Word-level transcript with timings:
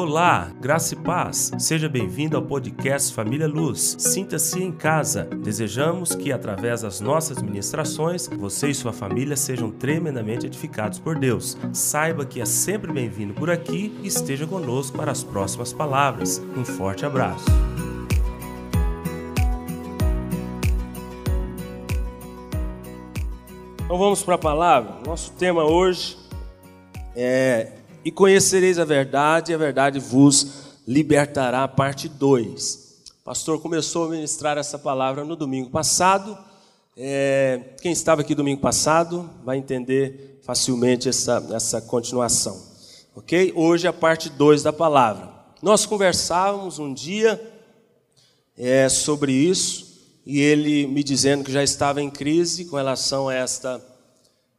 Olá, 0.00 0.52
graça 0.60 0.94
e 0.94 0.96
paz. 0.96 1.50
Seja 1.58 1.88
bem-vindo 1.88 2.36
ao 2.36 2.42
podcast 2.44 3.12
Família 3.12 3.48
Luz. 3.48 3.96
Sinta-se 3.98 4.62
em 4.62 4.70
casa. 4.70 5.24
Desejamos 5.24 6.14
que, 6.14 6.30
através 6.30 6.82
das 6.82 7.00
nossas 7.00 7.42
ministrações, 7.42 8.28
você 8.28 8.68
e 8.68 8.74
sua 8.76 8.92
família 8.92 9.36
sejam 9.36 9.72
tremendamente 9.72 10.46
edificados 10.46 11.00
por 11.00 11.18
Deus. 11.18 11.58
Saiba 11.72 12.24
que 12.24 12.40
é 12.40 12.44
sempre 12.44 12.92
bem-vindo 12.92 13.34
por 13.34 13.50
aqui 13.50 13.92
e 14.00 14.06
esteja 14.06 14.46
conosco 14.46 14.96
para 14.96 15.10
as 15.10 15.24
próximas 15.24 15.72
palavras. 15.72 16.40
Um 16.56 16.64
forte 16.64 17.04
abraço. 17.04 17.46
Então 23.84 23.98
vamos 23.98 24.22
para 24.22 24.36
a 24.36 24.38
palavra. 24.38 24.94
Nosso 25.04 25.32
tema 25.32 25.64
hoje 25.64 26.16
é 27.16 27.77
E 28.08 28.10
conhecereis 28.10 28.78
a 28.78 28.86
verdade, 28.86 29.52
e 29.52 29.54
a 29.54 29.58
verdade 29.58 30.00
vos 30.00 30.46
libertará, 30.86 31.68
parte 31.68 32.08
2. 32.08 33.02
O 33.20 33.22
pastor 33.22 33.60
começou 33.60 34.06
a 34.06 34.08
ministrar 34.08 34.56
essa 34.56 34.78
palavra 34.78 35.26
no 35.26 35.36
domingo 35.36 35.68
passado. 35.68 36.38
É, 36.96 37.60
quem 37.82 37.92
estava 37.92 38.22
aqui 38.22 38.34
domingo 38.34 38.62
passado 38.62 39.28
vai 39.44 39.58
entender 39.58 40.40
facilmente 40.42 41.06
essa, 41.06 41.46
essa 41.52 41.82
continuação. 41.82 42.58
Ok? 43.14 43.52
Hoje 43.54 43.86
é 43.86 43.90
a 43.90 43.92
parte 43.92 44.30
2 44.30 44.62
da 44.62 44.72
palavra. 44.72 45.28
Nós 45.60 45.84
conversávamos 45.84 46.78
um 46.78 46.94
dia 46.94 47.38
é, 48.56 48.88
sobre 48.88 49.32
isso 49.32 49.86
e 50.24 50.40
ele 50.40 50.86
me 50.86 51.04
dizendo 51.04 51.44
que 51.44 51.52
já 51.52 51.62
estava 51.62 52.00
em 52.00 52.08
crise 52.08 52.64
com 52.64 52.76
relação 52.76 53.28
a 53.28 53.34
esta, 53.34 53.78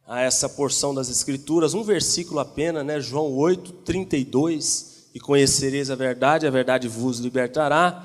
a 0.09 0.21
essa 0.21 0.49
porção 0.49 0.91
das 0.91 1.07
Escrituras, 1.07 1.75
um 1.75 1.83
versículo 1.83 2.39
apenas, 2.39 2.83
né? 2.83 2.99
João 2.99 3.31
8, 3.31 3.71
32, 3.85 5.09
e 5.13 5.19
conhecereis 5.19 5.91
a 5.91 5.95
verdade, 5.95 6.47
a 6.47 6.49
verdade 6.49 6.87
vos 6.87 7.19
libertará. 7.19 8.03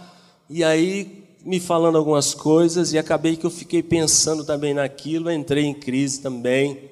E 0.50 0.62
aí, 0.62 1.24
me 1.42 1.58
falando 1.58 1.96
algumas 1.96 2.34
coisas, 2.34 2.92
e 2.92 2.98
acabei 2.98 3.38
que 3.38 3.46
eu 3.46 3.50
fiquei 3.50 3.82
pensando 3.82 4.44
também 4.44 4.74
naquilo, 4.74 5.30
entrei 5.30 5.64
em 5.64 5.72
crise 5.72 6.20
também, 6.20 6.90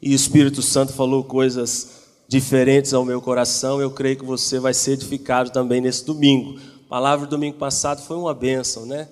e 0.00 0.12
o 0.12 0.14
Espírito 0.14 0.60
Santo 0.60 0.92
falou 0.92 1.24
coisas 1.24 2.02
diferentes 2.28 2.92
ao 2.92 3.02
meu 3.02 3.22
coração, 3.22 3.80
eu 3.80 3.92
creio 3.92 4.18
que 4.18 4.26
você 4.26 4.58
vai 4.58 4.74
ser 4.74 4.92
edificado 4.92 5.48
também 5.48 5.80
nesse 5.80 6.04
domingo. 6.04 6.60
A 6.84 6.88
palavra 6.90 7.26
do 7.26 7.30
domingo 7.30 7.56
passado 7.56 8.02
foi 8.02 8.18
uma 8.18 8.34
bênção, 8.34 8.84
né? 8.84 9.08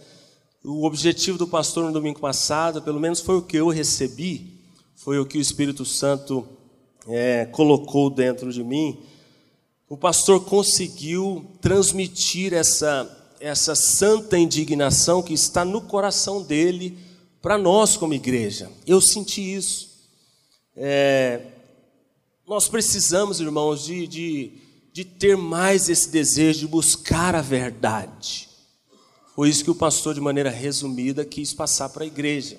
O 0.62 0.84
objetivo 0.84 1.38
do 1.38 1.46
pastor 1.48 1.86
no 1.86 1.92
domingo 1.92 2.20
passado, 2.20 2.82
pelo 2.82 3.00
menos 3.00 3.20
foi 3.20 3.38
o 3.38 3.42
que 3.42 3.56
eu 3.56 3.70
recebi, 3.70 4.60
foi 4.94 5.18
o 5.18 5.26
que 5.26 5.38
o 5.38 5.40
Espírito 5.40 5.84
Santo 5.84 6.46
é, 7.08 7.46
colocou 7.46 8.08
dentro 8.10 8.52
de 8.52 8.62
mim. 8.62 8.98
O 9.88 9.96
pastor 9.96 10.44
conseguiu 10.44 11.44
transmitir 11.60 12.52
essa, 12.52 13.34
essa 13.40 13.74
santa 13.74 14.38
indignação 14.38 15.22
que 15.22 15.34
está 15.34 15.64
no 15.64 15.82
coração 15.82 16.42
dele 16.42 16.96
para 17.40 17.58
nós 17.58 17.96
como 17.96 18.14
igreja. 18.14 18.70
Eu 18.86 19.00
senti 19.00 19.54
isso. 19.54 19.90
É, 20.76 21.40
nós 22.46 22.68
precisamos, 22.68 23.40
irmãos, 23.40 23.84
de, 23.84 24.06
de, 24.06 24.52
de 24.92 25.04
ter 25.04 25.36
mais 25.36 25.88
esse 25.88 26.08
desejo 26.10 26.60
de 26.60 26.66
buscar 26.66 27.34
a 27.34 27.42
verdade. 27.42 28.48
Foi 29.34 29.48
isso 29.48 29.64
que 29.64 29.70
o 29.70 29.74
pastor, 29.74 30.14
de 30.14 30.20
maneira 30.20 30.50
resumida, 30.50 31.24
quis 31.24 31.52
passar 31.52 31.88
para 31.88 32.04
a 32.04 32.06
igreja. 32.06 32.58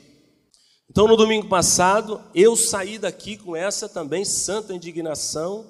Então, 0.93 1.07
no 1.07 1.17
domingo 1.17 1.47
passado, 1.47 2.21
eu 2.35 2.55
saí 2.55 2.99
daqui 2.99 3.35
com 3.35 3.55
essa 3.55 3.89
também 3.89 4.23
santa 4.23 4.75
indignação 4.75 5.67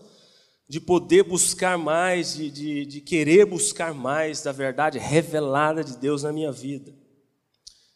de 0.68 0.82
poder 0.82 1.24
buscar 1.24 1.78
mais, 1.78 2.34
de, 2.34 2.52
de, 2.52 2.86
de 2.86 3.00
querer 3.00 3.46
buscar 3.46 3.94
mais 3.94 4.42
da 4.42 4.52
verdade 4.52 5.00
revelada 5.00 5.82
de 5.82 5.96
Deus 5.96 6.24
na 6.24 6.34
minha 6.34 6.52
vida. 6.52 6.94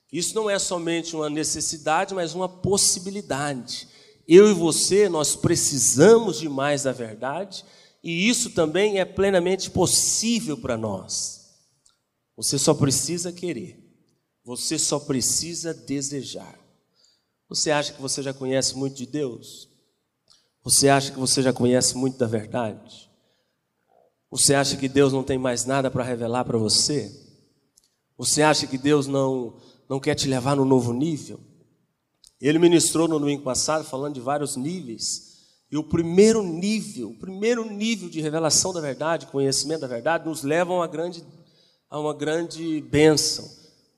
Isso 0.09 0.33
não 0.35 0.49
é 0.49 0.57
somente 0.57 1.17
uma 1.17 1.29
necessidade, 1.29 2.15
mas 2.15 2.33
uma 2.33 2.47
possibilidade. 2.47 3.89
Eu 4.25 4.49
e 4.49 4.53
você, 4.53 5.09
nós 5.09 5.35
precisamos 5.35 6.39
de 6.39 6.47
mais 6.47 6.83
da 6.83 6.93
verdade, 6.93 7.65
e 8.01 8.29
isso 8.29 8.51
também 8.51 9.01
é 9.01 9.03
plenamente 9.03 9.69
possível 9.69 10.57
para 10.57 10.77
nós. 10.77 11.41
Você 12.37 12.57
só 12.57 12.73
precisa 12.73 13.33
querer. 13.33 13.83
Você 14.45 14.79
só 14.79 14.97
precisa 14.97 15.73
desejar. 15.73 16.66
Você 17.49 17.71
acha 17.71 17.93
que 17.93 18.01
você 18.01 18.21
já 18.21 18.33
conhece 18.33 18.75
muito 18.77 18.95
de 18.95 19.05
Deus? 19.05 19.69
Você 20.63 20.89
acha 20.89 21.11
que 21.11 21.19
você 21.19 21.41
já 21.41 21.53
conhece 21.53 21.95
muito 21.95 22.17
da 22.17 22.27
verdade? 22.27 23.09
Você 24.29 24.53
acha 24.53 24.75
que 24.75 24.89
Deus 24.89 25.13
não 25.13 25.23
tem 25.23 25.37
mais 25.37 25.65
nada 25.65 25.89
para 25.89 26.03
revelar 26.03 26.43
para 26.43 26.57
você? 26.57 27.09
Você 28.17 28.41
acha 28.41 28.67
que 28.67 28.77
Deus 28.77 29.07
não, 29.07 29.55
não 29.87 29.99
quer 29.99 30.15
te 30.15 30.27
levar 30.27 30.55
no 30.55 30.65
novo 30.65 30.91
nível? 30.91 31.39
Ele 32.41 32.59
ministrou 32.59 33.07
no 33.07 33.17
domingo 33.19 33.43
passado 33.43 33.85
falando 33.85 34.15
de 34.15 34.19
vários 34.19 34.55
níveis. 34.55 35.37
E 35.71 35.77
o 35.77 35.83
primeiro 35.83 36.43
nível, 36.43 37.11
o 37.11 37.17
primeiro 37.17 37.69
nível 37.69 38.09
de 38.09 38.21
revelação 38.21 38.73
da 38.73 38.81
verdade, 38.81 39.27
conhecimento 39.27 39.81
da 39.81 39.87
verdade, 39.87 40.27
nos 40.27 40.43
leva 40.43 40.73
a 40.73 40.77
uma 40.77 40.87
grande 40.87 41.23
a 41.89 41.99
uma 41.99 42.13
grande 42.13 42.81
bênção. 42.81 43.49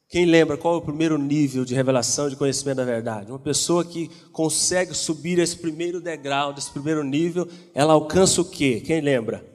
Quem 0.09 0.25
lembra 0.25 0.57
qual 0.57 0.73
é 0.73 0.77
o 0.77 0.81
primeiro 0.81 1.19
nível 1.19 1.63
de 1.63 1.75
revelação 1.75 2.29
de 2.29 2.35
conhecimento 2.35 2.77
da 2.77 2.83
verdade? 2.83 3.31
Uma 3.31 3.37
pessoa 3.37 3.85
que 3.85 4.09
consegue 4.31 4.95
subir 4.95 5.37
esse 5.37 5.55
primeiro 5.55 6.01
degrau, 6.01 6.51
desse 6.51 6.71
primeiro 6.71 7.03
nível, 7.03 7.47
ela 7.75 7.93
alcança 7.93 8.41
o 8.41 8.45
quê? 8.45 8.81
Quem 8.83 9.01
lembra? 9.01 9.45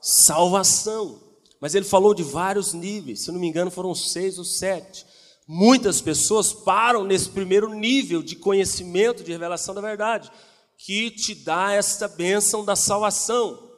Salvação. 0.00 1.20
Mas 1.60 1.76
ele 1.76 1.84
falou 1.84 2.14
de 2.14 2.24
vários 2.24 2.72
níveis, 2.72 3.20
se 3.20 3.30
não 3.30 3.38
me 3.38 3.46
engano 3.46 3.70
foram 3.70 3.94
seis 3.94 4.38
ou 4.38 4.44
sete. 4.44 5.06
Muitas 5.46 6.00
pessoas 6.00 6.52
param 6.52 7.04
nesse 7.04 7.28
primeiro 7.28 7.72
nível 7.72 8.24
de 8.24 8.34
conhecimento, 8.34 9.22
de 9.22 9.30
revelação 9.30 9.72
da 9.72 9.80
verdade, 9.80 10.32
que 10.78 11.12
te 11.12 11.32
dá 11.32 11.74
esta 11.74 12.08
bênção 12.08 12.64
da 12.64 12.74
salvação, 12.74 13.70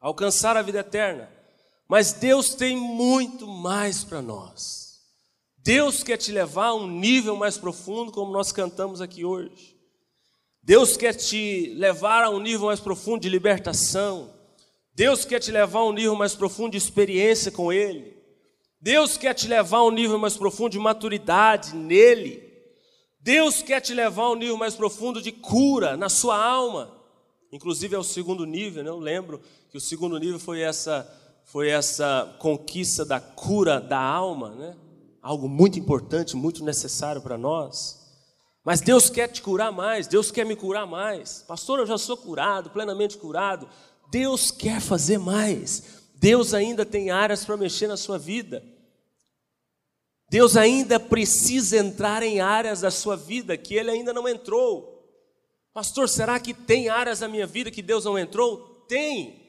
alcançar 0.00 0.56
a 0.56 0.62
vida 0.62 0.80
eterna. 0.80 1.30
Mas 1.88 2.12
Deus 2.12 2.56
tem 2.56 2.76
muito 2.76 3.46
mais 3.46 4.02
para 4.02 4.20
nós. 4.20 4.93
Deus 5.64 6.02
quer 6.02 6.18
te 6.18 6.30
levar 6.30 6.66
a 6.66 6.74
um 6.74 6.86
nível 6.86 7.36
mais 7.36 7.56
profundo, 7.56 8.12
como 8.12 8.30
nós 8.30 8.52
cantamos 8.52 9.00
aqui 9.00 9.24
hoje. 9.24 9.74
Deus 10.62 10.94
quer 10.94 11.14
te 11.14 11.72
levar 11.74 12.22
a 12.22 12.28
um 12.28 12.38
nível 12.38 12.66
mais 12.66 12.80
profundo 12.80 13.22
de 13.22 13.30
libertação. 13.30 14.30
Deus 14.94 15.24
quer 15.24 15.40
te 15.40 15.50
levar 15.50 15.78
a 15.78 15.84
um 15.84 15.92
nível 15.92 16.14
mais 16.14 16.34
profundo 16.34 16.72
de 16.72 16.76
experiência 16.76 17.50
com 17.50 17.72
Ele. 17.72 18.14
Deus 18.78 19.16
quer 19.16 19.32
te 19.32 19.48
levar 19.48 19.78
a 19.78 19.84
um 19.84 19.90
nível 19.90 20.18
mais 20.18 20.36
profundo 20.36 20.72
de 20.72 20.78
maturidade 20.78 21.74
nele. 21.74 22.42
Deus 23.18 23.62
quer 23.62 23.80
te 23.80 23.94
levar 23.94 24.24
a 24.24 24.30
um 24.32 24.36
nível 24.36 24.58
mais 24.58 24.74
profundo 24.74 25.22
de 25.22 25.32
cura 25.32 25.96
na 25.96 26.10
sua 26.10 26.36
alma. 26.36 26.94
Inclusive 27.50 27.94
é 27.94 27.98
o 27.98 28.04
segundo 28.04 28.44
nível, 28.44 28.84
né? 28.84 28.90
eu 28.90 28.98
lembro 28.98 29.40
que 29.70 29.78
o 29.78 29.80
segundo 29.80 30.18
nível 30.18 30.38
foi 30.38 30.60
essa 30.60 31.10
foi 31.46 31.68
essa 31.68 32.36
conquista 32.38 33.04
da 33.04 33.20
cura 33.20 33.80
da 33.80 34.00
alma, 34.00 34.50
né? 34.50 34.76
Algo 35.24 35.48
muito 35.48 35.78
importante, 35.78 36.36
muito 36.36 36.62
necessário 36.62 37.22
para 37.22 37.38
nós. 37.38 37.98
Mas 38.62 38.82
Deus 38.82 39.08
quer 39.08 39.26
te 39.28 39.40
curar 39.40 39.72
mais, 39.72 40.06
Deus 40.06 40.30
quer 40.30 40.44
me 40.44 40.54
curar 40.54 40.86
mais. 40.86 41.42
Pastor, 41.48 41.78
eu 41.78 41.86
já 41.86 41.96
sou 41.96 42.14
curado, 42.14 42.68
plenamente 42.68 43.16
curado. 43.16 43.66
Deus 44.10 44.50
quer 44.50 44.82
fazer 44.82 45.16
mais. 45.16 46.02
Deus 46.16 46.52
ainda 46.52 46.84
tem 46.84 47.10
áreas 47.10 47.42
para 47.42 47.56
mexer 47.56 47.86
na 47.86 47.96
sua 47.96 48.18
vida. 48.18 48.62
Deus 50.28 50.58
ainda 50.58 51.00
precisa 51.00 51.78
entrar 51.78 52.22
em 52.22 52.42
áreas 52.42 52.82
da 52.82 52.90
sua 52.90 53.16
vida 53.16 53.56
que 53.56 53.74
ele 53.74 53.90
ainda 53.90 54.12
não 54.12 54.28
entrou. 54.28 55.08
Pastor, 55.72 56.06
será 56.06 56.38
que 56.38 56.52
tem 56.52 56.90
áreas 56.90 57.20
da 57.20 57.28
minha 57.28 57.46
vida 57.46 57.70
que 57.70 57.80
Deus 57.80 58.04
não 58.04 58.18
entrou? 58.18 58.84
Tem. 58.86 59.42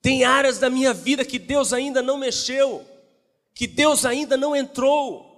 Tem 0.00 0.24
áreas 0.24 0.58
da 0.58 0.70
minha 0.70 0.94
vida 0.94 1.22
que 1.22 1.38
Deus 1.38 1.70
ainda 1.74 2.00
não 2.00 2.16
mexeu, 2.16 2.82
que 3.54 3.66
Deus 3.66 4.04
ainda 4.04 4.36
não 4.36 4.54
entrou. 4.54 5.32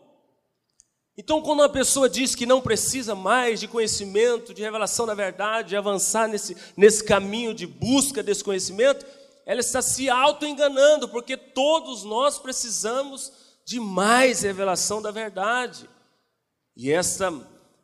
Então, 1.19 1.41
quando 1.41 1.61
uma 1.61 1.69
pessoa 1.69 2.09
diz 2.09 2.35
que 2.35 2.45
não 2.45 2.61
precisa 2.61 3.15
mais 3.15 3.61
de 3.61 3.69
conhecimento, 3.69 4.53
de 4.53 4.63
revelação 4.63 5.07
da 5.07 5.15
verdade, 5.15 5.71
de 5.71 5.77
avançar 5.77 6.29
nesse, 6.29 6.57
nesse 6.77 7.03
caminho 7.03 7.55
de 7.55 7.67
busca 7.67 8.23
desse 8.23 8.45
conhecimento, 8.45 9.07
ela 9.47 9.61
está 9.61 9.81
se 9.81 10.11
auto-enganando, 10.11 11.09
porque 11.09 11.37
todos 11.37 12.05
nós 12.05 12.39
precisamos 12.39 13.33
de 13.65 13.81
mais 13.81 14.43
revelação 14.43 15.01
da 15.01 15.11
verdade. 15.11 15.89
E 16.77 16.93
essa 16.93 17.33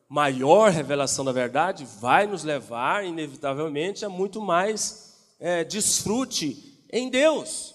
maior 0.08 0.70
revelação 0.70 1.24
da 1.24 1.32
verdade 1.32 1.86
vai 2.00 2.26
nos 2.26 2.44
levar, 2.44 3.04
inevitavelmente, 3.04 4.04
a 4.04 4.10
muito 4.10 4.42
mais 4.42 5.34
é, 5.40 5.64
desfrute 5.64 6.84
em 6.92 7.08
Deus, 7.08 7.71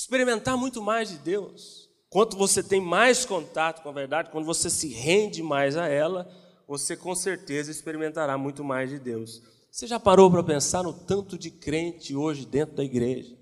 experimentar 0.00 0.56
muito 0.56 0.80
mais 0.82 1.10
de 1.10 1.18
Deus. 1.18 1.90
Quanto 2.08 2.36
você 2.36 2.62
tem 2.62 2.80
mais 2.80 3.26
contato 3.26 3.82
com 3.82 3.90
a 3.90 3.92
verdade, 3.92 4.30
quando 4.30 4.46
você 4.46 4.70
se 4.70 4.88
rende 4.88 5.42
mais 5.42 5.76
a 5.76 5.86
ela, 5.86 6.28
você 6.66 6.96
com 6.96 7.14
certeza 7.14 7.70
experimentará 7.70 8.38
muito 8.38 8.64
mais 8.64 8.88
de 8.88 8.98
Deus. 8.98 9.42
Você 9.70 9.86
já 9.86 10.00
parou 10.00 10.30
para 10.30 10.42
pensar 10.42 10.82
no 10.82 10.92
tanto 10.92 11.38
de 11.38 11.50
crente 11.50 12.16
hoje 12.16 12.46
dentro 12.46 12.76
da 12.76 12.82
igreja? 12.82 13.36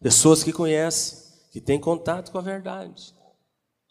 Pessoas 0.00 0.44
que 0.44 0.52
conhecem, 0.52 1.18
que 1.50 1.60
têm 1.60 1.80
contato 1.80 2.30
com 2.30 2.38
a 2.38 2.42
verdade, 2.42 3.12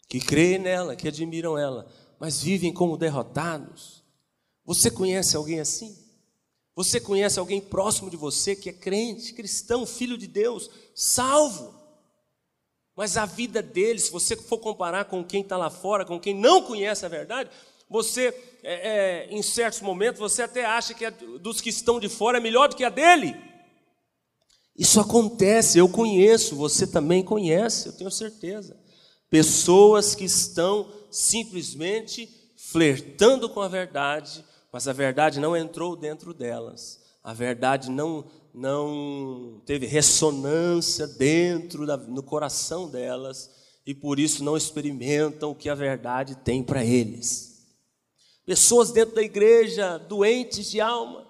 que 0.08 0.18
creem 0.18 0.58
nela, 0.58 0.96
que 0.96 1.08
admiram 1.08 1.58
ela, 1.58 1.86
mas 2.18 2.42
vivem 2.42 2.72
como 2.72 2.96
derrotados. 2.96 4.02
Você 4.64 4.90
conhece 4.90 5.36
alguém 5.36 5.60
assim? 5.60 6.05
Você 6.76 7.00
conhece 7.00 7.38
alguém 7.38 7.58
próximo 7.58 8.10
de 8.10 8.18
você 8.18 8.54
que 8.54 8.68
é 8.68 8.72
crente, 8.72 9.32
cristão, 9.32 9.86
filho 9.86 10.18
de 10.18 10.26
Deus, 10.26 10.70
salvo? 10.94 11.74
Mas 12.94 13.16
a 13.16 13.24
vida 13.24 13.62
dele, 13.62 13.98
se 13.98 14.12
você 14.12 14.36
for 14.36 14.58
comparar 14.58 15.06
com 15.06 15.24
quem 15.24 15.40
está 15.40 15.56
lá 15.56 15.70
fora, 15.70 16.04
com 16.04 16.20
quem 16.20 16.34
não 16.34 16.62
conhece 16.62 17.06
a 17.06 17.08
verdade, 17.08 17.48
você, 17.88 18.28
é, 18.62 18.74
é, 18.90 19.28
em 19.30 19.42
certos 19.42 19.80
momentos, 19.80 20.20
você 20.20 20.42
até 20.42 20.66
acha 20.66 20.92
que 20.92 21.06
a 21.06 21.10
dos 21.10 21.62
que 21.62 21.70
estão 21.70 21.98
de 21.98 22.10
fora 22.10 22.36
é 22.36 22.40
melhor 22.40 22.68
do 22.68 22.76
que 22.76 22.84
a 22.84 22.90
dele. 22.90 23.34
Isso 24.76 25.00
acontece, 25.00 25.78
eu 25.78 25.88
conheço, 25.88 26.56
você 26.56 26.86
também 26.86 27.22
conhece, 27.22 27.88
eu 27.88 27.92
tenho 27.94 28.10
certeza. 28.10 28.78
Pessoas 29.30 30.14
que 30.14 30.24
estão 30.24 30.92
simplesmente 31.10 32.28
flertando 32.54 33.48
com 33.48 33.62
a 33.62 33.68
verdade, 33.68 34.44
mas 34.76 34.86
a 34.86 34.92
verdade 34.92 35.40
não 35.40 35.56
entrou 35.56 35.96
dentro 35.96 36.34
delas. 36.34 37.00
A 37.24 37.32
verdade 37.32 37.90
não, 37.90 38.26
não 38.52 39.62
teve 39.64 39.86
ressonância 39.86 41.06
dentro 41.06 41.86
da, 41.86 41.96
no 41.96 42.22
coração 42.22 42.86
delas 42.86 43.50
e 43.86 43.94
por 43.94 44.20
isso 44.20 44.44
não 44.44 44.54
experimentam 44.54 45.50
o 45.50 45.54
que 45.54 45.70
a 45.70 45.74
verdade 45.74 46.34
tem 46.34 46.62
para 46.62 46.84
eles. 46.84 47.64
Pessoas 48.44 48.90
dentro 48.90 49.14
da 49.14 49.22
igreja 49.22 49.96
doentes 49.96 50.70
de 50.70 50.78
alma, 50.78 51.26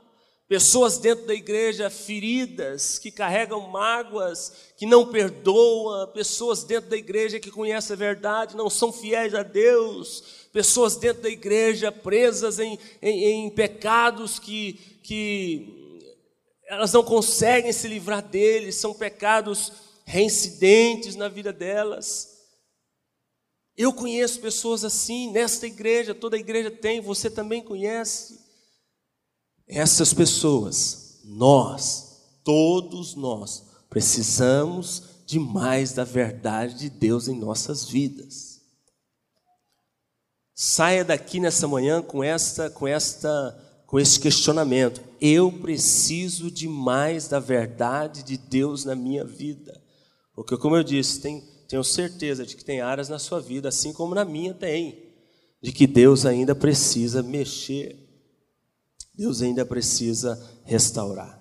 pessoas 0.48 0.98
dentro 0.98 1.24
da 1.24 1.34
igreja 1.34 1.88
feridas, 1.88 2.98
que 2.98 3.12
carregam 3.12 3.60
mágoas, 3.68 4.72
que 4.76 4.86
não 4.86 5.06
perdoam, 5.06 6.08
pessoas 6.08 6.64
dentro 6.64 6.90
da 6.90 6.96
igreja 6.96 7.38
que 7.38 7.52
conhecem 7.52 7.94
a 7.94 7.96
verdade, 7.96 8.56
não 8.56 8.68
são 8.68 8.92
fiéis 8.92 9.36
a 9.36 9.44
Deus, 9.44 10.45
pessoas 10.56 10.96
dentro 10.96 11.24
da 11.24 11.28
igreja 11.28 11.92
presas 11.92 12.58
em, 12.58 12.78
em, 13.02 13.24
em 13.24 13.50
pecados 13.50 14.38
que, 14.38 14.72
que 15.02 16.00
elas 16.66 16.94
não 16.94 17.04
conseguem 17.04 17.70
se 17.74 17.86
livrar 17.86 18.26
deles, 18.26 18.76
são 18.76 18.94
pecados 18.94 19.70
reincidentes 20.06 21.14
na 21.14 21.28
vida 21.28 21.52
delas. 21.52 22.38
Eu 23.76 23.92
conheço 23.92 24.40
pessoas 24.40 24.82
assim, 24.82 25.30
nesta 25.30 25.66
igreja, 25.66 26.14
toda 26.14 26.38
igreja 26.38 26.70
tem, 26.70 27.02
você 27.02 27.28
também 27.28 27.62
conhece. 27.62 28.40
Essas 29.68 30.14
pessoas, 30.14 31.20
nós, 31.22 32.22
todos 32.42 33.14
nós, 33.14 33.62
precisamos 33.90 35.02
de 35.26 35.38
mais 35.38 35.92
da 35.92 36.04
verdade 36.04 36.78
de 36.78 36.88
Deus 36.88 37.28
em 37.28 37.38
nossas 37.38 37.84
vidas. 37.84 38.55
Saia 40.58 41.04
daqui 41.04 41.38
nessa 41.38 41.68
manhã 41.68 42.00
com 42.00 42.24
esta, 42.24 42.70
com 42.70 42.88
esta, 42.88 43.82
com 43.86 44.00
esse 44.00 44.18
questionamento. 44.18 45.02
Eu 45.20 45.52
preciso 45.52 46.50
de 46.50 46.66
mais 46.66 47.28
da 47.28 47.38
verdade 47.38 48.22
de 48.22 48.38
Deus 48.38 48.82
na 48.82 48.94
minha 48.94 49.22
vida. 49.22 49.78
Porque, 50.34 50.56
como 50.56 50.74
eu 50.74 50.82
disse, 50.82 51.20
tem, 51.20 51.44
tenho 51.68 51.84
certeza 51.84 52.46
de 52.46 52.56
que 52.56 52.64
tem 52.64 52.80
áreas 52.80 53.10
na 53.10 53.18
sua 53.18 53.38
vida, 53.38 53.68
assim 53.68 53.92
como 53.92 54.14
na 54.14 54.24
minha 54.24 54.54
tem, 54.54 55.12
de 55.60 55.72
que 55.72 55.86
Deus 55.86 56.24
ainda 56.24 56.54
precisa 56.54 57.22
mexer. 57.22 57.94
Deus 59.14 59.42
ainda 59.42 59.62
precisa 59.62 60.42
restaurar. 60.64 61.38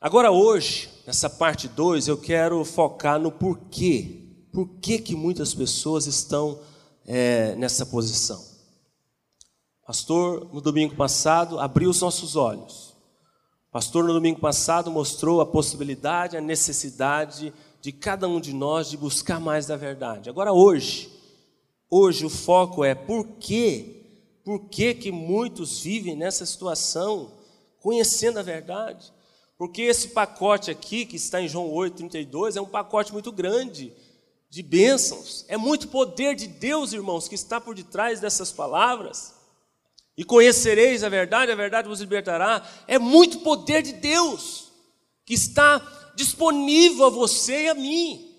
Agora 0.00 0.30
hoje, 0.30 0.88
nessa 1.04 1.28
parte 1.28 1.66
2, 1.66 2.06
eu 2.06 2.16
quero 2.16 2.64
focar 2.64 3.18
no 3.18 3.32
porquê. 3.32 4.22
Por 4.52 4.78
que 4.78 5.00
que 5.00 5.16
muitas 5.16 5.52
pessoas 5.52 6.06
estão 6.06 6.60
é, 7.06 7.54
nessa 7.54 7.86
posição. 7.86 8.44
Pastor, 9.86 10.52
no 10.52 10.60
domingo 10.60 10.96
passado, 10.96 11.60
abriu 11.60 11.88
os 11.88 12.00
nossos 12.00 12.34
olhos. 12.34 12.96
Pastor, 13.70 14.04
no 14.04 14.12
domingo 14.12 14.40
passado, 14.40 14.90
mostrou 14.90 15.40
a 15.40 15.46
possibilidade, 15.46 16.36
a 16.36 16.40
necessidade 16.40 17.52
de 17.80 17.92
cada 17.92 18.26
um 18.26 18.40
de 18.40 18.52
nós 18.52 18.90
de 18.90 18.96
buscar 18.96 19.38
mais 19.38 19.66
da 19.66 19.76
verdade. 19.76 20.28
Agora, 20.28 20.52
hoje, 20.52 21.08
hoje 21.88 22.26
o 22.26 22.30
foco 22.30 22.84
é 22.84 22.94
por 22.94 23.24
quê? 23.38 24.02
Por 24.42 24.68
que, 24.68 24.94
que 24.94 25.12
muitos 25.12 25.80
vivem 25.80 26.16
nessa 26.16 26.44
situação, 26.44 27.32
conhecendo 27.80 28.38
a 28.38 28.42
verdade? 28.42 29.12
Porque 29.56 29.82
esse 29.82 30.08
pacote 30.08 30.70
aqui, 30.70 31.06
que 31.06 31.16
está 31.16 31.40
em 31.40 31.48
João 31.48 31.70
8, 31.70 31.96
32, 31.96 32.56
é 32.56 32.60
um 32.60 32.66
pacote 32.66 33.12
muito 33.12 33.30
grande 33.30 33.92
de 34.56 34.62
bênçãos. 34.62 35.44
É 35.48 35.56
muito 35.58 35.88
poder 35.88 36.34
de 36.34 36.46
Deus, 36.46 36.94
irmãos, 36.94 37.28
que 37.28 37.34
está 37.34 37.60
por 37.60 37.74
detrás 37.74 38.20
dessas 38.20 38.50
palavras. 38.50 39.34
E 40.16 40.24
conhecereis 40.24 41.04
a 41.04 41.10
verdade, 41.10 41.52
a 41.52 41.54
verdade 41.54 41.86
vos 41.86 42.00
libertará. 42.00 42.66
É 42.88 42.98
muito 42.98 43.40
poder 43.40 43.82
de 43.82 43.92
Deus 43.92 44.72
que 45.26 45.34
está 45.34 46.14
disponível 46.16 47.04
a 47.04 47.10
você 47.10 47.64
e 47.64 47.68
a 47.68 47.74
mim. 47.74 48.34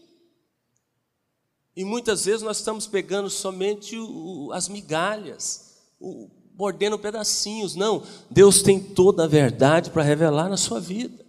E 1.76 1.86
muitas 1.86 2.26
vezes 2.26 2.42
nós 2.42 2.58
estamos 2.58 2.88
pegando 2.88 3.30
somente 3.30 3.96
o, 3.96 4.50
as 4.54 4.68
migalhas, 4.68 5.76
o, 6.00 6.32
mordendo 6.58 6.98
pedacinhos. 6.98 7.76
Não, 7.76 8.02
Deus 8.28 8.64
tem 8.64 8.80
toda 8.80 9.26
a 9.26 9.28
verdade 9.28 9.92
para 9.92 10.02
revelar 10.02 10.50
na 10.50 10.58
sua 10.58 10.80
vida. 10.80 11.24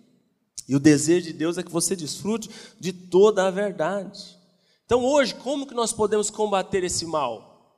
E 0.67 0.75
o 0.75 0.81
desejo 0.81 1.26
de 1.26 1.34
Deus 1.34 1.58
é 1.58 1.62
que 1.62 1.70
você 1.70 1.94
desfrute 1.94 2.49
de 2.81 2.91
toda 2.91 3.46
a 3.46 3.50
verdade. 3.50 4.38
Então 4.88 5.05
hoje, 5.05 5.35
como 5.35 5.67
que 5.67 5.75
nós 5.75 5.93
podemos 5.93 6.31
combater 6.31 6.82
esse 6.82 7.05
mal? 7.05 7.76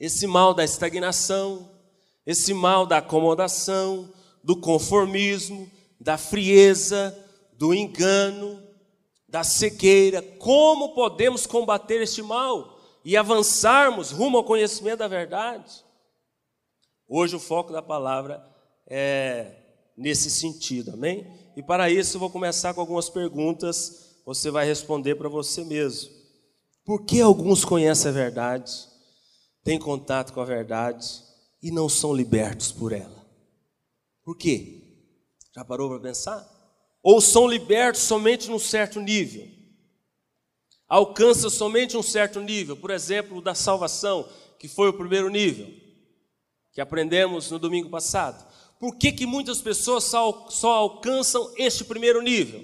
Esse 0.00 0.26
mal 0.26 0.52
da 0.52 0.64
estagnação, 0.64 1.70
esse 2.26 2.52
mal 2.52 2.84
da 2.84 2.98
acomodação, 2.98 4.12
do 4.42 4.56
conformismo, 4.56 5.70
da 6.00 6.18
frieza, 6.18 7.16
do 7.52 7.72
engano, 7.72 8.60
da 9.28 9.44
cegueira. 9.44 10.20
Como 10.40 10.92
podemos 10.92 11.46
combater 11.46 12.02
este 12.02 12.20
mal 12.20 12.80
e 13.04 13.16
avançarmos 13.16 14.10
rumo 14.10 14.38
ao 14.38 14.42
conhecimento 14.42 14.98
da 14.98 15.06
verdade? 15.06 15.84
Hoje 17.06 17.36
o 17.36 17.40
foco 17.40 17.72
da 17.72 17.80
palavra 17.80 18.44
é 18.88 19.54
nesse 19.96 20.28
sentido, 20.28 20.94
amém? 20.94 21.28
E 21.56 21.62
para 21.62 21.88
isso 21.88 22.16
eu 22.16 22.20
vou 22.20 22.28
começar 22.28 22.74
com 22.74 22.80
algumas 22.80 23.08
perguntas, 23.08 24.18
você 24.26 24.50
vai 24.50 24.66
responder 24.66 25.14
para 25.14 25.28
você 25.28 25.62
mesmo. 25.62 26.18
Por 26.90 27.04
que 27.04 27.20
alguns 27.20 27.64
conhecem 27.64 28.08
a 28.08 28.12
verdade, 28.12 28.72
têm 29.62 29.78
contato 29.78 30.32
com 30.32 30.40
a 30.40 30.44
verdade 30.44 31.06
e 31.62 31.70
não 31.70 31.88
são 31.88 32.12
libertos 32.12 32.72
por 32.72 32.90
ela? 32.90 33.24
Por 34.24 34.36
quê? 34.36 34.82
Já 35.54 35.64
parou 35.64 35.88
para 35.88 36.00
pensar? 36.00 36.44
Ou 37.00 37.20
são 37.20 37.46
libertos 37.46 38.02
somente 38.02 38.50
num 38.50 38.58
certo 38.58 38.98
nível? 38.98 39.46
Alcançam 40.88 41.48
somente 41.48 41.96
um 41.96 42.02
certo 42.02 42.40
nível, 42.40 42.76
por 42.76 42.90
exemplo, 42.90 43.40
da 43.40 43.54
salvação, 43.54 44.28
que 44.58 44.66
foi 44.66 44.88
o 44.88 44.98
primeiro 44.98 45.28
nível, 45.28 45.72
que 46.72 46.80
aprendemos 46.80 47.52
no 47.52 47.60
domingo 47.60 47.88
passado. 47.88 48.44
Por 48.80 48.96
que, 48.96 49.12
que 49.12 49.26
muitas 49.26 49.62
pessoas 49.62 50.02
só, 50.02 50.48
só 50.50 50.72
alcançam 50.72 51.54
este 51.56 51.84
primeiro 51.84 52.20
nível 52.20 52.60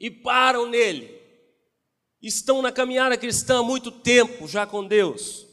e 0.00 0.10
param 0.10 0.68
nele? 0.68 1.11
Estão 2.22 2.62
na 2.62 2.70
caminhada 2.70 3.16
cristã 3.16 3.58
há 3.58 3.62
muito 3.62 3.90
tempo 3.90 4.46
já 4.46 4.66
com 4.66 4.86
Deus, 4.86 5.46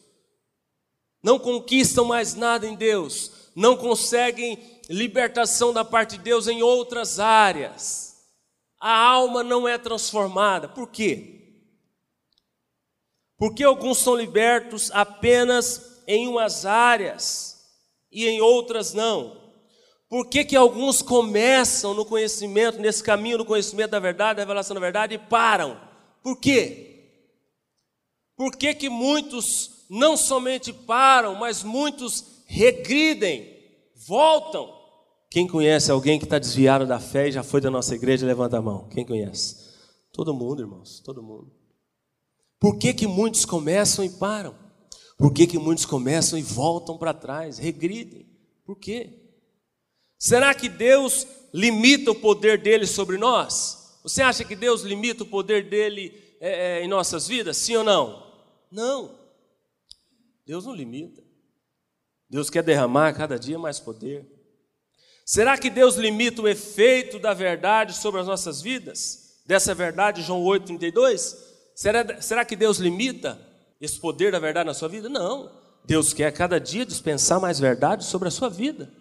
não 1.24 1.40
conquistam 1.40 2.06
mais 2.06 2.36
nada 2.36 2.68
em 2.68 2.76
Deus, 2.76 3.50
não 3.56 3.76
conseguem 3.76 4.82
libertação 4.90 5.74
da 5.74 5.84
parte 5.84 6.18
de 6.18 6.24
Deus 6.24 6.48
em 6.48 6.62
outras 6.62 7.20
áreas, 7.20 8.16
a 8.80 8.96
alma 8.96 9.44
não 9.44 9.68
é 9.68 9.78
transformada, 9.78 10.70
por 10.70 10.90
quê? 10.90 11.40
Porque 13.38 13.64
alguns 13.64 13.98
são 13.98 14.16
libertos 14.16 14.92
apenas 14.92 16.04
em 16.06 16.28
umas 16.28 16.66
áreas 16.66 17.58
e 18.12 18.28
em 18.28 18.42
outras 18.42 18.94
não. 18.94 19.40
Por 20.10 20.28
que, 20.28 20.44
que 20.44 20.56
alguns 20.56 21.02
começam 21.02 21.94
no 21.94 22.04
conhecimento, 22.04 22.80
nesse 22.80 23.04
caminho 23.04 23.38
do 23.38 23.46
conhecimento 23.46 23.92
da 23.92 24.00
verdade, 24.00 24.38
da 24.38 24.42
revelação 24.42 24.74
da 24.74 24.80
verdade, 24.80 25.14
e 25.14 25.20
param? 25.20 25.88
Por 26.24 26.40
quê? 26.40 26.90
Por 28.36 28.56
que, 28.56 28.74
que 28.74 28.90
muitos 28.90 29.86
não 29.90 30.16
somente 30.16 30.72
param, 30.72 31.36
mas 31.36 31.64
muitos 31.64 32.44
regridem, 32.46 33.58
voltam? 34.08 34.74
Quem 35.30 35.46
conhece 35.46 35.92
alguém 35.92 36.18
que 36.18 36.26
está 36.26 36.40
desviado 36.40 36.88
da 36.88 37.00
fé 37.00 37.28
e 37.28 37.32
já 37.32 37.44
foi 37.44 37.62
da 37.62 37.70
nossa 37.70 37.94
igreja, 37.94 38.26
levanta 38.26 38.58
a 38.58 38.62
mão. 38.62 38.88
Quem 38.90 39.06
conhece? 39.06 39.58
Todo 40.12 40.34
mundo, 40.34 40.62
irmãos, 40.62 41.00
todo 41.02 41.22
mundo. 41.22 41.52
Por 42.60 42.78
que, 42.78 42.94
que 42.94 43.08
muitos 43.08 43.46
começam 43.46 44.04
e 44.04 44.10
param? 44.10 44.56
Por 45.18 45.32
que, 45.34 45.46
que 45.46 45.60
muitos 45.60 45.86
começam 45.86 46.40
e 46.40 46.42
voltam 46.42 46.98
para 46.98 47.14
trás, 47.14 47.58
regridem? 47.58 48.26
Por 48.66 48.78
quê? 48.78 49.20
Será 50.18 50.54
que 50.54 50.68
Deus 50.68 51.28
limita 51.54 52.12
o 52.12 52.16
poder 52.16 52.62
dele 52.62 52.86
sobre 52.86 53.18
nós? 53.18 53.88
Você 54.10 54.24
acha 54.24 54.44
que 54.44 54.56
Deus 54.56 54.82
limita 54.82 55.22
o 55.22 55.28
poder 55.28 55.70
dele 55.70 56.20
é, 56.42 56.80
é, 56.80 56.84
em 56.84 56.88
nossas 56.88 57.28
vidas? 57.28 57.58
Sim 57.58 57.75
ou 57.75 57.84
não? 57.84 58.28
Não. 58.72 59.20
Deus 60.48 60.66
não 60.66 60.74
limita. 60.74 61.22
Deus 62.28 62.50
quer 62.50 62.63
derramar 62.63 63.13
cada 63.13 63.38
dia 63.38 63.60
mais 63.60 63.80
poder. 63.80 64.25
Será 65.24 65.60
que 65.60 65.70
Deus 65.70 65.96
limita 65.96 66.42
o 66.42 66.48
efeito 66.48 67.20
da 67.20 67.36
verdade 67.36 67.94
sobre 67.94 68.20
as 68.20 68.25
nossas 68.25 68.63
vidas? 68.63 69.44
Dessa 69.46 69.75
verdade, 69.75 70.24
João 70.24 70.44
8,32? 70.44 71.38
Será, 71.75 72.20
será 72.20 72.44
que 72.44 72.56
Deus 72.56 72.80
limita 72.80 73.39
esse 73.80 74.00
poder 74.00 74.32
da 74.32 74.39
verdade 74.39 74.66
na 74.66 74.74
sua 74.74 74.89
vida? 74.89 75.08
Não. 75.08 75.56
Deus 75.86 76.13
quer 76.13 76.34
cada 76.34 76.60
dia 76.60 76.84
dispensar 76.84 77.39
mais 77.39 77.60
verdade 77.60 78.04
sobre 78.06 78.28
a 78.28 78.32
sua 78.32 78.50
vida 78.50 78.92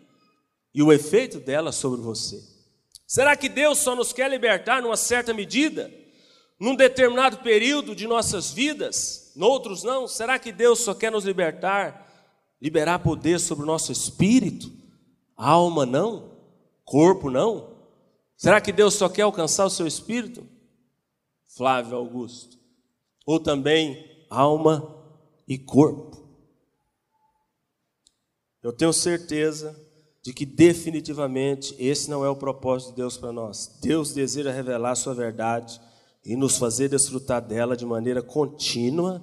e 0.75 0.83
o 0.83 0.93
efeito 0.93 1.41
dela 1.41 1.73
sobre 1.73 2.03
você. 2.03 2.58
Será 3.09 3.35
que 3.35 3.49
Deus 3.49 3.79
só 3.79 3.97
nos 3.97 4.13
quer 4.13 4.29
libertar 4.29 4.83
numa 4.83 4.97
certa 4.97 5.33
medida, 5.33 5.91
num 6.61 6.77
determinado 6.77 7.39
período 7.39 7.97
de 7.97 8.07
nossas 8.07 8.53
vidas, 8.53 9.33
noutros 9.35 9.83
não? 9.83 10.07
Será 10.07 10.39
que 10.39 10.53
Deus 10.53 10.81
só 10.81 10.93
quer 10.93 11.11
nos 11.11 11.25
libertar, 11.25 12.07
liberar 12.61 12.99
poder 12.99 13.41
sobre 13.41 13.65
o 13.65 13.67
nosso 13.67 13.91
espírito, 13.91 14.71
alma 15.35 15.87
não, 15.87 16.37
corpo 16.85 17.31
não? 17.31 17.79
Será 18.37 18.61
que 18.61 18.73
Deus 18.73 18.93
só 18.93 19.09
quer 19.09 19.23
alcançar 19.23 19.65
o 19.65 19.71
seu 19.71 19.87
espírito? 19.87 20.47
Flávio 21.57 21.97
Augusto. 21.97 22.59
Ou 23.25 23.41
também 23.41 24.27
alma 24.29 25.03
e 25.49 25.57
corpo. 25.57 26.29
Eu 28.63 28.71
tenho 28.71 28.93
certeza 28.93 29.88
de 30.29 30.35
que 30.35 30.45
definitivamente 30.45 31.75
esse 31.79 32.11
não 32.11 32.23
é 32.23 32.29
o 32.29 32.37
propósito 32.37 32.91
de 32.91 32.97
Deus 32.97 33.17
para 33.17 33.33
nós. 33.33 33.79
Deus 33.81 34.13
deseja 34.13 34.53
revelar 34.53 34.91
a 34.91 34.95
sua 34.95 35.15
verdade 35.15 35.81
e 36.23 36.37
nos 36.37 36.59
fazer 36.59 36.91
desfrutar 36.91 37.41
dela 37.41 37.75
de 37.75 37.87
maneira 37.87 38.21
contínua, 38.21 39.23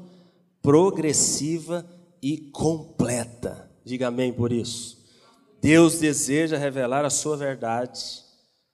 progressiva 0.63 1.85
e 2.23 2.49
completa. 2.49 3.69
Diga 3.83 4.07
amém 4.07 4.33
por 4.33 4.51
isso. 4.51 4.97
Deus 5.61 5.99
deseja 5.99 6.57
revelar 6.57 7.05
a 7.05 7.11
sua 7.11 7.37
verdade 7.37 8.01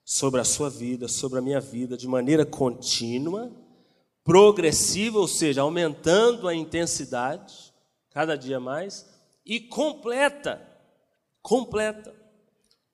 sobre 0.05 0.39
a 0.39 0.45
sua 0.45 0.69
vida, 0.69 1.09
sobre 1.09 1.39
a 1.39 1.41
minha 1.41 1.59
vida, 1.59 1.97
de 1.97 2.07
maneira 2.07 2.45
contínua, 2.45 3.51
progressiva, 4.23 5.19
ou 5.19 5.27
seja, 5.27 5.63
aumentando 5.63 6.47
a 6.47 6.55
intensidade 6.55 7.73
cada 8.09 8.38
dia 8.38 8.57
mais, 8.57 9.05
e 9.45 9.59
completa. 9.59 10.65
Completa. 11.41 12.21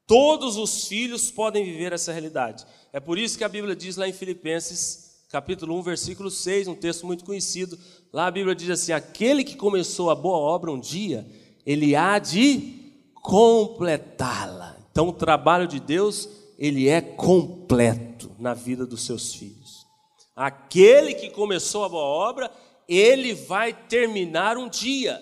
Todos 0.07 0.55
os 0.55 0.87
filhos 0.87 1.29
podem 1.29 1.65
viver 1.65 1.91
essa 1.91 2.13
realidade. 2.13 2.65
É 2.93 2.99
por 2.99 3.19
isso 3.19 3.37
que 3.37 3.43
a 3.43 3.49
Bíblia 3.49 3.75
diz 3.75 3.97
lá 3.97 4.07
em 4.07 4.13
Filipenses, 4.13 5.25
capítulo 5.29 5.77
1, 5.79 5.81
versículo 5.81 6.31
6, 6.31 6.69
um 6.69 6.75
texto 6.75 7.05
muito 7.05 7.25
conhecido. 7.25 7.77
Lá 8.13 8.27
a 8.27 8.31
Bíblia 8.31 8.55
diz 8.55 8.69
assim: 8.69 8.93
Aquele 8.93 9.43
que 9.43 9.57
começou 9.57 10.09
a 10.09 10.15
boa 10.15 10.37
obra 10.37 10.71
um 10.71 10.79
dia, 10.79 11.27
ele 11.65 11.93
há 11.93 12.17
de 12.19 12.93
completá-la. 13.15 14.77
Então, 14.89 15.09
o 15.09 15.13
trabalho 15.13 15.67
de 15.67 15.81
Deus, 15.81 16.29
ele 16.57 16.87
é 16.87 17.01
completo 17.01 18.31
na 18.39 18.53
vida 18.53 18.85
dos 18.85 19.05
seus 19.05 19.33
filhos. 19.33 19.85
Aquele 20.33 21.15
que 21.15 21.29
começou 21.31 21.83
a 21.83 21.89
boa 21.89 22.05
obra, 22.05 22.49
ele 22.87 23.33
vai 23.33 23.73
terminar 23.73 24.57
um 24.57 24.69
dia. 24.69 25.21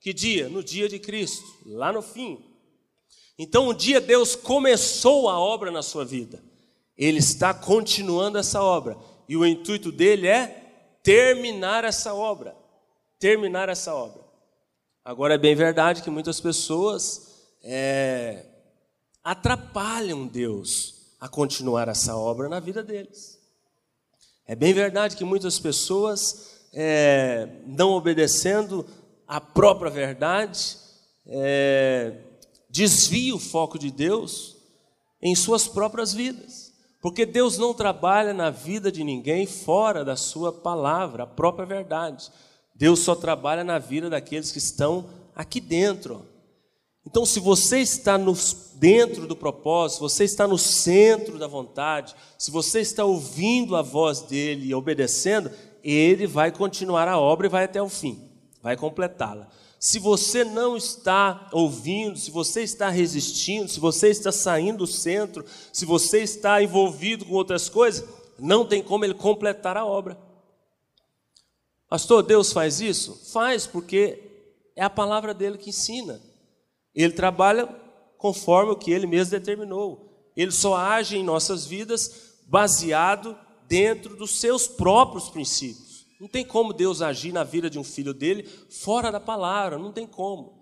Que 0.00 0.12
dia? 0.12 0.48
No 0.48 0.62
dia 0.62 0.88
de 0.88 1.00
Cristo, 1.00 1.44
lá 1.66 1.92
no 1.92 2.00
fim. 2.00 2.49
Então, 3.42 3.70
um 3.70 3.74
dia 3.74 4.02
Deus 4.02 4.36
começou 4.36 5.26
a 5.26 5.40
obra 5.40 5.70
na 5.70 5.82
sua 5.82 6.04
vida, 6.04 6.42
Ele 6.94 7.20
está 7.20 7.54
continuando 7.54 8.36
essa 8.36 8.62
obra, 8.62 8.98
e 9.26 9.34
o 9.34 9.46
intuito 9.46 9.90
dele 9.90 10.28
é 10.28 10.98
terminar 11.02 11.82
essa 11.82 12.12
obra. 12.12 12.54
Terminar 13.18 13.70
essa 13.70 13.94
obra. 13.94 14.20
Agora, 15.02 15.36
é 15.36 15.38
bem 15.38 15.54
verdade 15.54 16.02
que 16.02 16.10
muitas 16.10 16.38
pessoas 16.38 17.46
é, 17.64 18.44
atrapalham 19.24 20.26
Deus 20.26 21.14
a 21.18 21.26
continuar 21.26 21.88
essa 21.88 22.14
obra 22.14 22.46
na 22.46 22.60
vida 22.60 22.82
deles. 22.82 23.40
É 24.46 24.54
bem 24.54 24.74
verdade 24.74 25.16
que 25.16 25.24
muitas 25.24 25.58
pessoas, 25.58 26.60
é, 26.74 27.48
não 27.66 27.92
obedecendo 27.92 28.86
a 29.26 29.40
própria 29.40 29.90
verdade, 29.90 30.76
é, 31.26 32.18
desvia 32.70 33.34
o 33.34 33.38
foco 33.38 33.78
de 33.78 33.90
Deus 33.90 34.56
em 35.20 35.34
suas 35.34 35.68
próprias 35.68 36.12
vidas. 36.12 36.72
Porque 37.00 37.24
Deus 37.24 37.56
não 37.56 37.72
trabalha 37.72 38.34
na 38.34 38.50
vida 38.50 38.92
de 38.92 39.02
ninguém 39.02 39.46
fora 39.46 40.04
da 40.04 40.16
sua 40.16 40.52
palavra, 40.52 41.22
a 41.22 41.26
própria 41.26 41.66
verdade. 41.66 42.30
Deus 42.74 43.00
só 43.00 43.14
trabalha 43.14 43.64
na 43.64 43.78
vida 43.78 44.10
daqueles 44.10 44.52
que 44.52 44.58
estão 44.58 45.06
aqui 45.34 45.60
dentro. 45.60 46.26
Então, 47.06 47.24
se 47.24 47.40
você 47.40 47.78
está 47.78 48.18
no, 48.18 48.34
dentro 48.74 49.26
do 49.26 49.34
propósito, 49.34 50.00
você 50.00 50.24
está 50.24 50.46
no 50.46 50.58
centro 50.58 51.38
da 51.38 51.46
vontade, 51.46 52.14
se 52.38 52.50
você 52.50 52.80
está 52.80 53.04
ouvindo 53.04 53.74
a 53.74 53.82
voz 53.82 54.20
dele 54.20 54.68
e 54.68 54.74
obedecendo, 54.74 55.50
ele 55.82 56.26
vai 56.26 56.52
continuar 56.52 57.08
a 57.08 57.18
obra 57.18 57.46
e 57.46 57.50
vai 57.50 57.64
até 57.64 57.80
o 57.80 57.88
fim, 57.88 58.22
vai 58.62 58.76
completá-la. 58.76 59.48
Se 59.80 59.98
você 59.98 60.44
não 60.44 60.76
está 60.76 61.48
ouvindo, 61.50 62.18
se 62.18 62.30
você 62.30 62.62
está 62.62 62.90
resistindo, 62.90 63.66
se 63.66 63.80
você 63.80 64.08
está 64.08 64.30
saindo 64.30 64.80
do 64.80 64.86
centro, 64.86 65.42
se 65.72 65.86
você 65.86 66.18
está 66.18 66.62
envolvido 66.62 67.24
com 67.24 67.32
outras 67.32 67.70
coisas, 67.70 68.06
não 68.38 68.66
tem 68.66 68.82
como 68.82 69.06
ele 69.06 69.14
completar 69.14 69.78
a 69.78 69.86
obra. 69.86 70.18
Pastor, 71.88 72.22
Deus 72.22 72.52
faz 72.52 72.82
isso? 72.82 73.32
Faz, 73.32 73.66
porque 73.66 74.22
é 74.76 74.84
a 74.84 74.90
palavra 74.90 75.32
dele 75.32 75.56
que 75.56 75.70
ensina. 75.70 76.20
Ele 76.94 77.14
trabalha 77.14 77.66
conforme 78.18 78.72
o 78.72 78.76
que 78.76 78.92
ele 78.92 79.06
mesmo 79.06 79.30
determinou. 79.30 80.30
Ele 80.36 80.52
só 80.52 80.76
age 80.76 81.16
em 81.16 81.24
nossas 81.24 81.64
vidas 81.64 82.34
baseado 82.46 83.34
dentro 83.66 84.14
dos 84.14 84.38
seus 84.38 84.68
próprios 84.68 85.30
princípios. 85.30 85.89
Não 86.20 86.28
tem 86.28 86.44
como 86.44 86.74
Deus 86.74 87.00
agir 87.00 87.32
na 87.32 87.42
vida 87.42 87.70
de 87.70 87.78
um 87.78 87.84
filho 87.84 88.12
dele 88.12 88.46
fora 88.68 89.10
da 89.10 89.18
palavra, 89.18 89.78
não 89.78 89.90
tem 89.90 90.06
como. 90.06 90.60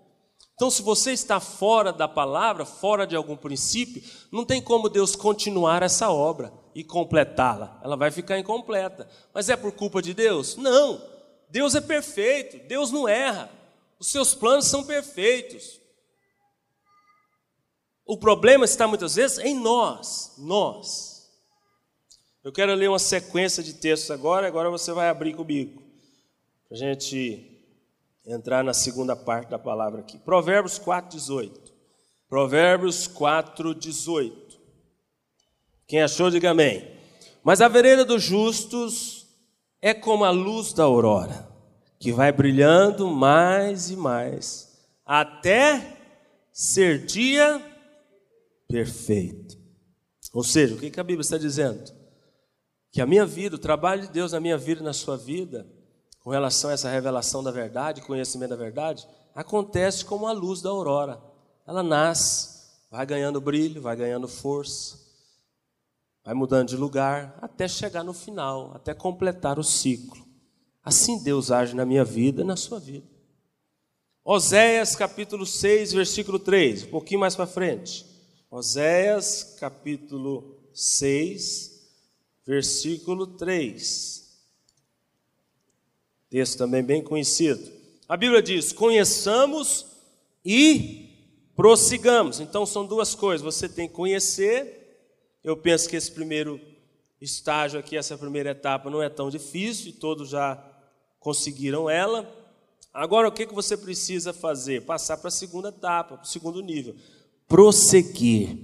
Então, 0.55 0.71
se 0.71 0.81
você 0.81 1.11
está 1.11 1.39
fora 1.39 1.91
da 1.91 2.07
palavra, 2.07 2.65
fora 2.65 3.05
de 3.05 3.15
algum 3.15 3.35
princípio, 3.35 4.01
não 4.31 4.45
tem 4.45 4.61
como 4.61 4.89
Deus 4.89 5.15
continuar 5.15 5.83
essa 5.83 6.09
obra 6.09 6.53
e 6.75 6.83
completá-la. 6.83 7.79
Ela 7.83 7.95
vai 7.95 8.11
ficar 8.11 8.37
incompleta. 8.37 9.09
Mas 9.33 9.49
é 9.49 9.55
por 9.55 9.71
culpa 9.71 10.01
de 10.01 10.13
Deus? 10.13 10.55
Não. 10.57 11.01
Deus 11.49 11.75
é 11.75 11.81
perfeito, 11.81 12.59
Deus 12.67 12.91
não 12.91 13.07
erra. 13.07 13.49
Os 13.99 14.11
seus 14.11 14.33
planos 14.33 14.65
são 14.65 14.83
perfeitos. 14.83 15.79
O 18.05 18.17
problema 18.17 18.65
está 18.65 18.87
muitas 18.87 19.15
vezes 19.15 19.39
em 19.39 19.55
nós, 19.55 20.33
nós. 20.37 21.08
Eu 22.49 22.53
quero 22.53 22.73
ler 22.73 22.89
uma 22.89 22.97
sequência 22.97 23.61
de 23.61 23.75
textos 23.75 24.09
agora, 24.09 24.47
agora 24.47 24.71
você 24.71 24.91
vai 24.91 25.07
abrir 25.07 25.35
comigo, 25.35 25.83
para 26.67 26.75
a 26.75 26.79
gente 26.79 27.47
entrar 28.25 28.63
na 28.63 28.73
segunda 28.73 29.15
parte 29.15 29.49
da 29.49 29.59
palavra 29.59 29.99
aqui. 29.99 30.17
Provérbios 30.17 30.79
4, 30.79 31.15
18. 31.15 31.71
Provérbios 32.27 33.05
4, 33.05 33.75
18. 33.75 34.59
Quem 35.85 36.01
achou, 36.01 36.31
diga 36.31 36.49
amém. 36.49 36.89
Mas 37.43 37.61
a 37.61 37.67
vereda 37.67 38.03
dos 38.03 38.23
justos 38.23 39.27
é 39.79 39.93
como 39.93 40.25
a 40.25 40.31
luz 40.31 40.73
da 40.73 40.85
aurora, 40.85 41.47
que 41.99 42.11
vai 42.11 42.31
brilhando 42.31 43.07
mais 43.09 43.91
e 43.91 43.95
mais, 43.95 44.75
até 45.05 45.99
ser 46.51 47.05
dia 47.05 47.63
perfeito. 48.67 49.55
Ou 50.33 50.43
seja, 50.43 50.73
o 50.73 50.79
que 50.79 50.99
a 50.99 51.03
Bíblia 51.03 51.21
está 51.21 51.37
dizendo? 51.37 51.98
Que 52.91 53.01
a 53.01 53.05
minha 53.05 53.25
vida, 53.25 53.55
o 53.55 53.59
trabalho 53.59 54.01
de 54.01 54.09
Deus 54.09 54.31
na 54.31 54.39
minha 54.39 54.57
vida 54.57 54.81
e 54.81 54.83
na 54.83 54.93
sua 54.93 55.15
vida, 55.15 55.67
com 56.19 56.29
relação 56.29 56.69
a 56.69 56.73
essa 56.73 56.89
revelação 56.89 57.43
da 57.43 57.51
verdade, 57.51 58.01
conhecimento 58.01 58.51
da 58.51 58.55
verdade, 58.55 59.07
acontece 59.33 60.03
como 60.03 60.27
a 60.27 60.31
luz 60.31 60.61
da 60.61 60.69
aurora. 60.69 61.21
Ela 61.67 61.83
nasce, 61.83 62.69
vai 62.89 63.05
ganhando 63.05 63.39
brilho, 63.39 63.81
vai 63.81 63.95
ganhando 63.95 64.27
força, 64.27 64.97
vai 66.25 66.33
mudando 66.33 66.69
de 66.69 66.77
lugar, 66.77 67.37
até 67.41 67.67
chegar 67.67 68.03
no 68.03 68.13
final, 68.13 68.71
até 68.75 68.93
completar 68.93 69.59
o 69.59 69.63
ciclo. 69.63 70.27
Assim 70.83 71.21
Deus 71.23 71.51
age 71.51 71.75
na 71.75 71.85
minha 71.85 72.03
vida 72.03 72.41
e 72.41 72.45
na 72.45 72.55
sua 72.55 72.79
vida. 72.79 73.07
Oséias 74.23 74.95
capítulo 74.95 75.45
6, 75.45 75.93
versículo 75.93 76.39
3, 76.39 76.83
um 76.83 76.89
pouquinho 76.89 77.19
mais 77.19 77.35
para 77.35 77.47
frente. 77.47 78.05
Oséias 78.51 79.55
capítulo 79.59 80.59
6, 80.73 81.68
versículo 82.49 83.27
3. 83.27 84.27
Texto 86.31 86.57
também 86.57 86.81
bem 86.81 87.03
conhecido. 87.03 87.71
A 88.07 88.17
Bíblia 88.17 88.41
diz: 88.41 88.71
Conheçamos 88.71 89.85
e 90.43 91.51
prossigamos. 91.55 92.39
Então 92.39 92.65
são 92.65 92.87
duas 92.87 93.13
coisas. 93.13 93.45
Você 93.45 93.69
tem 93.69 93.87
que 93.87 93.93
conhecer. 93.93 94.77
Eu 95.43 95.55
penso 95.55 95.87
que 95.87 95.95
esse 95.95 96.11
primeiro 96.11 96.59
estágio 97.21 97.79
aqui, 97.79 97.95
essa 97.95 98.17
primeira 98.17 98.49
etapa, 98.49 98.89
não 98.89 99.03
é 99.03 99.09
tão 99.09 99.29
difícil 99.29 99.93
todos 99.99 100.29
já 100.29 100.57
conseguiram 101.19 101.87
ela. 101.87 102.27
Agora, 102.91 103.27
o 103.27 103.31
que, 103.31 103.45
que 103.45 103.53
você 103.53 103.77
precisa 103.77 104.33
fazer? 104.33 104.85
Passar 104.85 105.17
para 105.17 105.27
a 105.27 105.31
segunda 105.31 105.69
etapa, 105.69 106.17
para 106.17 106.25
o 106.25 106.27
segundo 106.27 106.63
nível. 106.63 106.95
Prosseguir 107.47 108.57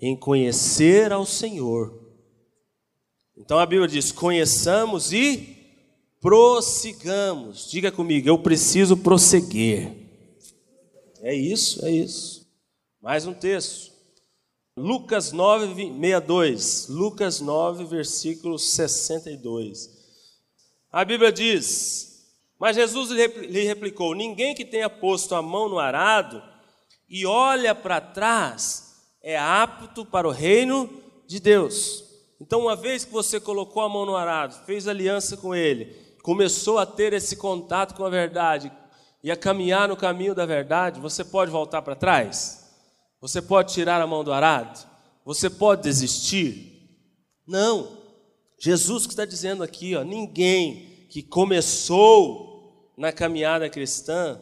em 0.00 0.16
conhecer 0.16 1.12
ao 1.12 1.26
Senhor. 1.26 2.01
Então 3.36 3.58
a 3.58 3.66
Bíblia 3.66 3.88
diz: 3.88 4.12
conheçamos 4.12 5.12
e 5.12 5.56
prossigamos. 6.20 7.70
Diga 7.70 7.90
comigo, 7.90 8.28
eu 8.28 8.38
preciso 8.38 8.96
prosseguir. 8.96 9.90
É 11.20 11.34
isso, 11.34 11.84
é 11.84 11.90
isso. 11.90 12.46
Mais 13.00 13.26
um 13.26 13.34
texto. 13.34 13.92
Lucas 14.76 15.32
9, 15.32 15.74
62. 15.74 16.88
Lucas 16.88 17.40
9, 17.40 17.84
versículo 17.84 18.58
62. 18.58 19.90
A 20.90 21.04
Bíblia 21.04 21.32
diz: 21.32 22.26
Mas 22.58 22.76
Jesus 22.76 23.10
lhe 23.10 23.64
replicou: 23.64 24.14
Ninguém 24.14 24.54
que 24.54 24.64
tenha 24.64 24.88
posto 24.88 25.34
a 25.34 25.42
mão 25.42 25.68
no 25.68 25.78
arado 25.78 26.42
e 27.08 27.26
olha 27.26 27.74
para 27.74 28.00
trás 28.00 28.92
é 29.22 29.38
apto 29.38 30.04
para 30.04 30.26
o 30.26 30.32
reino 30.32 30.88
de 31.26 31.38
Deus. 31.38 32.11
Então, 32.42 32.62
uma 32.62 32.74
vez 32.74 33.04
que 33.04 33.12
você 33.12 33.38
colocou 33.38 33.84
a 33.84 33.88
mão 33.88 34.04
no 34.04 34.16
arado, 34.16 34.66
fez 34.66 34.88
aliança 34.88 35.36
com 35.36 35.54
Ele, 35.54 35.94
começou 36.24 36.76
a 36.76 36.84
ter 36.84 37.12
esse 37.12 37.36
contato 37.36 37.94
com 37.94 38.04
a 38.04 38.10
verdade 38.10 38.72
e 39.22 39.30
a 39.30 39.36
caminhar 39.36 39.88
no 39.88 39.96
caminho 39.96 40.34
da 40.34 40.44
verdade, 40.44 40.98
você 40.98 41.24
pode 41.24 41.52
voltar 41.52 41.82
para 41.82 41.94
trás? 41.94 42.68
Você 43.20 43.40
pode 43.40 43.72
tirar 43.72 44.02
a 44.02 44.08
mão 44.08 44.24
do 44.24 44.32
arado? 44.32 44.84
Você 45.24 45.48
pode 45.48 45.82
desistir? 45.82 46.90
Não. 47.46 47.96
Jesus 48.58 49.06
que 49.06 49.12
está 49.12 49.24
dizendo 49.24 49.62
aqui, 49.62 49.94
ó, 49.94 50.02
ninguém 50.02 51.06
que 51.10 51.22
começou 51.22 52.92
na 52.98 53.12
caminhada 53.12 53.70
cristã 53.70 54.40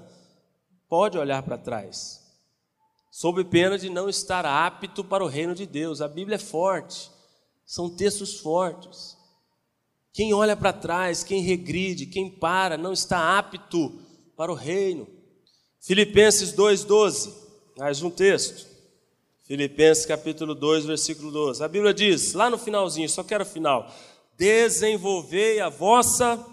pode 0.89 1.19
olhar 1.19 1.43
para 1.43 1.59
trás, 1.59 2.19
sob 3.11 3.45
pena 3.45 3.77
de 3.77 3.91
não 3.91 4.09
estar 4.09 4.47
apto 4.47 5.05
para 5.05 5.23
o 5.23 5.29
reino 5.29 5.55
de 5.55 5.67
Deus. 5.67 6.01
A 6.01 6.09
Bíblia 6.09 6.37
é 6.37 6.39
forte, 6.39 7.20
são 7.71 7.89
textos 7.89 8.41
fortes. 8.41 9.17
Quem 10.13 10.35
olha 10.35 10.57
para 10.57 10.73
trás, 10.73 11.23
quem 11.23 11.41
regride, 11.41 12.05
quem 12.05 12.29
para, 12.29 12.77
não 12.77 12.93
está 12.93 13.39
apto 13.39 13.97
para 14.37 14.51
o 14.51 14.57
reino. 14.57 15.07
Filipenses 15.81 16.53
2,12, 16.53 17.33
mais 17.79 18.03
um 18.03 18.11
texto. 18.11 18.67
Filipenses 19.45 20.05
capítulo 20.05 20.53
2, 20.53 20.85
versículo 20.85 21.31
12. 21.31 21.63
A 21.63 21.69
Bíblia 21.69 21.95
diz, 21.95 22.33
lá 22.33 22.51
no 22.51 22.59
finalzinho, 22.59 23.09
só 23.09 23.23
quero 23.23 23.45
o 23.45 23.47
final: 23.47 23.89
desenvolvei 24.37 25.61
a 25.61 25.69
vossa 25.69 26.45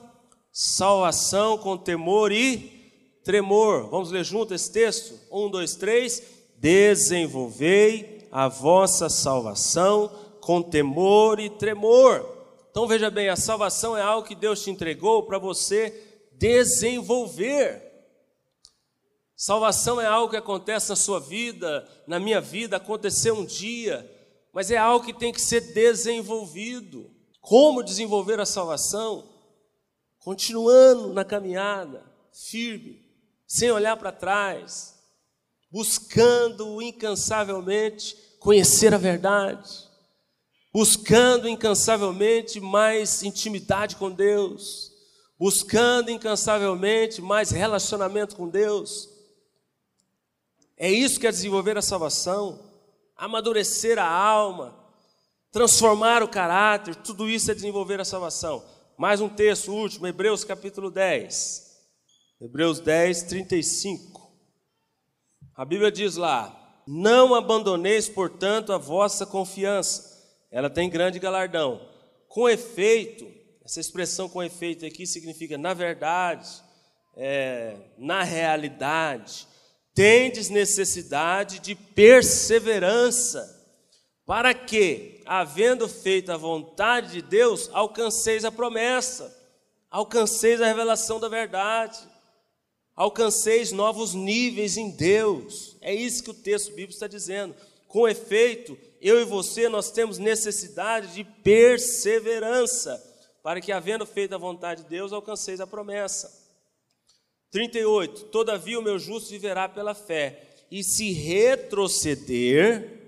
salvação 0.51 1.57
com 1.57 1.75
temor 1.75 2.31
e 2.31 2.91
tremor. 3.23 3.89
Vamos 3.89 4.11
ler 4.11 4.23
junto 4.23 4.53
esse 4.53 4.71
texto? 4.71 5.19
Um, 5.31 5.49
dois, 5.49 5.73
três. 5.73 6.21
Desenvolvei 6.59 8.27
a 8.31 8.47
vossa 8.47 9.09
salvação 9.09 10.26
com 10.47 10.61
temor 10.61 11.41
e 11.41 11.49
tremor. 11.49 12.25
Então 12.71 12.87
veja 12.87 13.11
bem, 13.11 13.27
a 13.27 13.35
salvação 13.35 13.97
é 13.97 14.01
algo 14.01 14.25
que 14.25 14.33
Deus 14.33 14.63
te 14.63 14.69
entregou 14.69 15.23
para 15.23 15.37
você 15.37 16.23
desenvolver. 16.39 17.83
Salvação 19.35 19.99
é 19.99 20.05
algo 20.05 20.29
que 20.29 20.37
acontece 20.37 20.87
na 20.87 20.95
sua 20.95 21.19
vida, 21.19 21.85
na 22.07 22.17
minha 22.17 22.39
vida, 22.39 22.77
aconteceu 22.77 23.35
um 23.35 23.43
dia, 23.43 24.09
mas 24.53 24.71
é 24.71 24.77
algo 24.77 25.05
que 25.05 25.11
tem 25.11 25.33
que 25.33 25.41
ser 25.41 25.73
desenvolvido. 25.73 27.11
Como 27.41 27.83
desenvolver 27.83 28.39
a 28.39 28.45
salvação? 28.45 29.27
Continuando 30.19 31.13
na 31.13 31.25
caminhada, 31.25 32.05
firme, 32.31 33.05
sem 33.45 33.69
olhar 33.69 33.97
para 33.97 34.13
trás, 34.13 34.97
buscando 35.69 36.81
incansavelmente 36.81 38.15
conhecer 38.39 38.93
a 38.93 38.97
verdade 38.97 39.86
buscando 40.73 41.47
incansavelmente 41.47 42.59
mais 42.59 43.23
intimidade 43.23 43.95
com 43.95 44.11
Deus, 44.11 44.91
buscando 45.39 46.11
incansavelmente 46.11 47.21
mais 47.21 47.51
relacionamento 47.51 48.35
com 48.35 48.47
Deus. 48.47 49.09
É 50.75 50.91
isso 50.91 51.19
que 51.19 51.27
é 51.27 51.31
desenvolver 51.31 51.77
a 51.77 51.81
salvação, 51.81 52.59
amadurecer 53.15 53.97
a 53.97 54.07
alma, 54.07 54.77
transformar 55.51 56.21
o 56.21 56.27
caráter, 56.27 56.95
tudo 56.95 57.29
isso 57.29 57.49
é 57.49 57.55
desenvolver 57.55 57.99
a 57.99 58.05
salvação. 58.05 58.63
Mais 58.97 59.21
um 59.21 59.29
texto 59.29 59.71
último, 59.71 60.07
Hebreus 60.07 60.43
capítulo 60.43 60.91
10. 60.91 61.65
Hebreus 62.39 62.79
10, 62.79 63.23
35. 63.23 64.31
A 65.55 65.65
Bíblia 65.65 65.91
diz 65.91 66.15
lá: 66.15 66.83
Não 66.85 67.33
abandoneis, 67.33 68.07
portanto, 68.07 68.71
a 68.71 68.77
vossa 68.77 69.25
confiança 69.25 70.16
ela 70.51 70.69
tem 70.69 70.89
grande 70.89 71.19
galardão. 71.19 71.81
Com 72.27 72.47
efeito, 72.47 73.31
essa 73.63 73.79
expressão 73.79 74.29
com 74.29 74.43
efeito 74.43 74.85
aqui 74.85 75.05
significa 75.05 75.57
na 75.57 75.73
verdade, 75.73 76.49
é, 77.15 77.75
na 77.97 78.23
realidade, 78.23 79.47
tendes 79.93 80.49
necessidade 80.49 81.59
de 81.59 81.73
perseverança, 81.75 83.55
para 84.27 84.53
que, 84.53 85.21
havendo 85.25 85.87
feito 85.87 86.31
a 86.31 86.37
vontade 86.37 87.13
de 87.13 87.21
Deus, 87.21 87.69
alcanceis 87.71 88.43
a 88.43 88.51
promessa, 88.51 89.33
alcanceis 89.89 90.61
a 90.61 90.67
revelação 90.67 91.19
da 91.19 91.29
verdade, 91.29 91.97
alcanceis 92.93 93.71
novos 93.71 94.13
níveis 94.13 94.75
em 94.75 94.91
Deus. 94.91 95.77
É 95.81 95.93
isso 95.93 96.23
que 96.23 96.31
o 96.31 96.33
texto 96.33 96.69
bíblico 96.69 96.93
está 96.93 97.07
dizendo. 97.07 97.55
Com 97.87 98.07
efeito, 98.07 98.77
eu 99.01 99.19
e 99.21 99.23
você, 99.23 99.69
nós 99.69 99.91
temos 99.91 100.17
necessidade 100.17 101.13
de 101.13 101.23
perseverança, 101.23 103.03
para 103.41 103.61
que, 103.61 103.71
havendo 103.71 104.05
feito 104.05 104.35
a 104.35 104.37
vontade 104.37 104.83
de 104.83 104.89
Deus, 104.89 105.13
alcanceis 105.13 105.61
a 105.61 105.67
promessa. 105.67 106.45
38. 107.49 108.25
Todavia 108.25 108.77
o 108.77 108.83
meu 108.83 108.99
justo 108.99 109.29
viverá 109.29 109.69
pela 109.69 109.93
fé, 109.93 110.43
e 110.69 110.83
se 110.83 111.13
retroceder, 111.13 112.99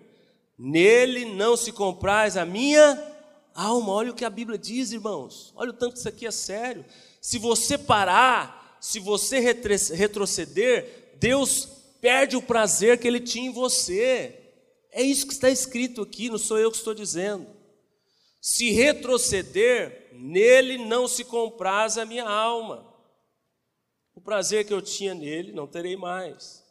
nele 0.58 1.26
não 1.26 1.58
se 1.58 1.74
compraz 1.74 2.38
a 2.38 2.46
minha 2.46 3.06
alma. 3.54 3.92
Olha 3.92 4.12
o 4.12 4.16
que 4.16 4.24
a 4.24 4.30
Bíblia 4.30 4.58
diz, 4.58 4.94
irmãos. 4.94 5.52
Olha 5.58 5.72
o 5.72 5.74
tanto 5.74 5.94
que 5.94 6.00
isso 6.00 6.08
aqui 6.08 6.26
é 6.26 6.32
sério. 6.32 6.86
Se 7.20 7.38
você 7.38 7.78
parar, 7.78 8.78
se 8.80 8.98
você 8.98 9.40
retroceder, 9.40 11.16
Deus 11.16 11.68
perde 12.00 12.38
o 12.38 12.42
prazer 12.42 12.98
que 12.98 13.06
ele 13.06 13.20
tinha 13.20 13.50
em 13.50 13.54
você. 13.54 14.39
É 14.92 15.02
isso 15.02 15.28
que 15.28 15.34
está 15.34 15.50
escrito 15.50 16.02
aqui, 16.02 16.30
não 16.30 16.38
sou 16.38 16.58
eu 16.58 16.72
que 16.72 16.78
estou 16.78 16.94
dizendo. 16.94 17.48
Se 18.42 18.72
retroceder, 18.72 20.10
nele 20.14 20.78
não 20.78 21.08
se 21.08 21.24
compraz 21.24 21.98
a 21.98 22.06
minha 22.06 22.28
alma. 22.28 22.88
O 24.16 24.22
prazer 24.22 24.66
que 24.66 24.74
eu 24.74 24.82
tinha 24.82 25.14
nele 25.14 25.52
não 25.52 25.68
terei 25.68 25.96
mais. 25.96 26.64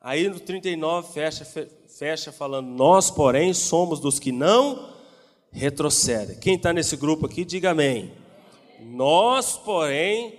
Aí 0.00 0.28
no 0.28 0.38
39 0.38 1.12
fecha, 1.12 1.44
fecha 1.98 2.30
falando: 2.30 2.68
Nós, 2.68 3.10
porém, 3.10 3.52
somos 3.52 3.98
dos 3.98 4.18
que 4.18 4.30
não 4.30 4.94
retrocedem. 5.50 6.38
Quem 6.38 6.56
está 6.56 6.72
nesse 6.72 6.96
grupo 6.96 7.26
aqui, 7.26 7.44
diga 7.44 7.70
amém. 7.70 8.12
Nós, 8.80 9.56
porém, 9.56 10.38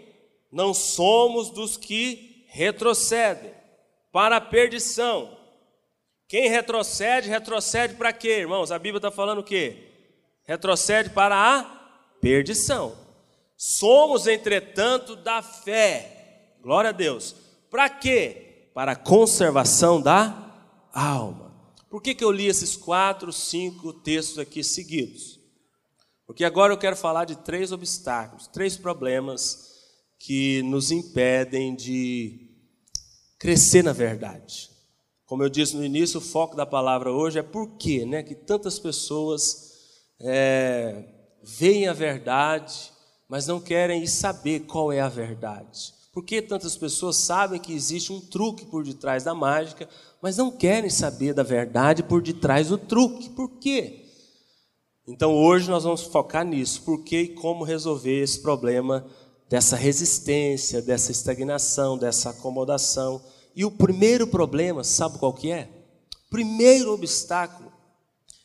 não 0.51 0.73
somos 0.73 1.49
dos 1.49 1.75
que 1.75 2.45
retrocedem 2.47 3.51
para 4.11 4.37
a 4.37 4.41
perdição 4.41 5.37
quem 6.27 6.49
retrocede, 6.49 7.29
retrocede 7.29 7.95
para 7.95 8.11
quê, 8.11 8.39
irmãos? 8.39 8.71
A 8.71 8.77
Bíblia 8.77 8.97
está 8.97 9.09
falando 9.09 9.39
o 9.39 9.43
quê? 9.43 9.87
Retrocede 10.43 11.09
para 11.09 11.35
a 11.35 11.63
perdição. 12.19 12.95
Somos, 13.55 14.27
entretanto, 14.27 15.15
da 15.15 15.41
fé. 15.41 16.55
Glória 16.61 16.89
a 16.89 16.93
Deus. 16.93 17.35
Para 17.69 17.89
quê? 17.89 18.69
Para 18.73 18.91
a 18.91 18.95
conservação 18.95 20.01
da 20.01 20.53
alma. 20.93 21.47
Por 21.89 22.01
que, 22.01 22.13
que 22.13 22.23
eu 22.23 22.31
li 22.31 22.47
esses 22.47 22.75
quatro, 22.75 23.31
cinco 23.31 23.93
textos 23.93 24.37
aqui 24.37 24.63
seguidos? 24.63 25.39
Porque 26.25 26.43
agora 26.43 26.73
eu 26.73 26.77
quero 26.77 26.97
falar 26.97 27.23
de 27.23 27.37
três 27.37 27.71
obstáculos, 27.71 28.47
três 28.47 28.75
problemas 28.75 29.67
que 30.19 30.61
nos 30.63 30.91
impedem 30.91 31.73
de 31.73 32.51
crescer 33.39 33.81
na 33.81 33.93
verdade. 33.93 34.69
Como 35.27 35.43
eu 35.43 35.49
disse 35.49 35.75
no 35.75 35.83
início, 35.83 36.19
o 36.19 36.23
foco 36.23 36.55
da 36.55 36.65
palavra 36.65 37.11
hoje 37.11 37.37
é 37.37 37.43
por 37.43 37.71
quê, 37.77 38.05
né? 38.05 38.23
Que 38.23 38.33
tantas 38.33 38.79
pessoas 38.79 39.73
é, 40.21 41.03
veem 41.43 41.85
a 41.85 41.93
verdade, 41.93 42.93
mas 43.27 43.45
não 43.45 43.59
querem 43.59 44.07
saber 44.07 44.61
qual 44.61 44.89
é 44.91 45.01
a 45.01 45.09
verdade. 45.09 45.93
Por 46.13 46.23
que 46.23 46.41
tantas 46.41 46.77
pessoas 46.77 47.17
sabem 47.17 47.59
que 47.59 47.73
existe 47.73 48.11
um 48.11 48.21
truque 48.21 48.65
por 48.65 48.85
detrás 48.85 49.23
da 49.25 49.35
mágica, 49.35 49.87
mas 50.21 50.37
não 50.37 50.49
querem 50.49 50.89
saber 50.89 51.33
da 51.33 51.43
verdade 51.43 52.03
por 52.03 52.21
detrás 52.21 52.69
do 52.69 52.77
truque? 52.77 53.29
Por 53.29 53.59
quê? 53.59 54.05
Então 55.05 55.35
hoje 55.35 55.69
nós 55.69 55.83
vamos 55.83 56.03
focar 56.03 56.45
nisso, 56.45 56.83
por 56.83 57.03
que 57.03 57.19
e 57.19 57.27
como 57.35 57.65
resolver 57.65 58.23
esse 58.23 58.41
problema 58.41 59.05
dessa 59.49 59.75
resistência, 59.75 60.81
dessa 60.81 61.11
estagnação, 61.11 61.97
dessa 61.97 62.29
acomodação. 62.29 63.21
E 63.57 63.65
o 63.65 63.71
primeiro 63.71 64.25
problema, 64.25 64.85
sabe 64.85 65.17
qual 65.17 65.33
que 65.33 65.51
é? 65.51 65.69
Primeiro 66.29 66.93
obstáculo, 66.93 67.73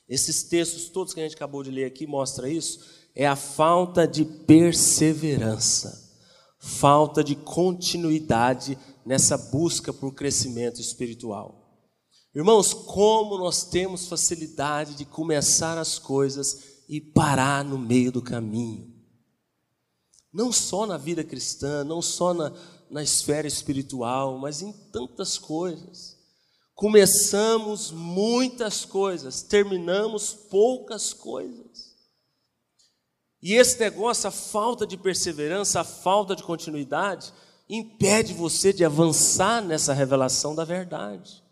esses 0.09 0.43
textos 0.43 0.89
todos 0.89 1.15
que 1.15 1.21
a 1.21 1.23
gente 1.23 1.37
acabou 1.37 1.63
de 1.63 1.71
ler 1.71 1.85
aqui 1.85 2.05
mostra 2.05 2.49
isso, 2.49 2.81
é 3.15 3.29
a 3.29 3.37
falta 3.37 4.09
de 4.09 4.25
perseverança 4.25 6.03
falta 6.63 7.25
de 7.25 7.35
continuidade 7.35 8.79
nessa 9.05 9.37
busca 9.37 9.93
por 9.93 10.15
crescimento 10.15 10.81
espiritual. 10.81 11.61
Irmãos, 12.33 12.73
como 12.73 13.37
nós 13.37 13.65
temos 13.65 14.07
facilidade 14.07 14.95
de 14.95 15.05
começar 15.05 15.77
as 15.77 15.99
coisas 15.99 16.85
e 16.89 17.01
parar 17.01 17.65
no 17.65 17.77
meio 17.77 18.13
do 18.13 18.23
caminho. 18.23 18.95
Não 20.33 20.53
só 20.53 20.87
na 20.87 20.97
vida 20.97 21.25
cristã, 21.25 21.83
não 21.83 22.01
só 22.01 22.33
na, 22.33 22.53
na 22.93 23.03
esfera 23.03 23.49
espiritual, 23.49 24.39
mas 24.39 24.61
em 24.61 24.71
tantas 24.71 25.39
coisas. 25.39 26.19
Começamos 26.75 27.91
muitas 27.91 28.85
coisas, 28.85 29.43
terminamos 29.43 30.35
poucas 30.35 31.15
coisas. 31.15 31.97
E 33.43 33.55
esse 33.55 33.81
negócio, 33.81 34.29
a 34.29 34.31
falta 34.31 34.87
de 34.87 34.97
perseverança, 34.97 35.81
a 35.81 35.85
falta 35.85 36.37
de 36.37 36.43
continuidade, 36.43 37.33
impede 37.69 38.35
você 38.35 38.73
de 38.73 38.85
avançar 38.85 39.63
nessa 39.63 39.95
revelação 39.95 40.55
da 40.55 40.65
verdade. 40.65 41.43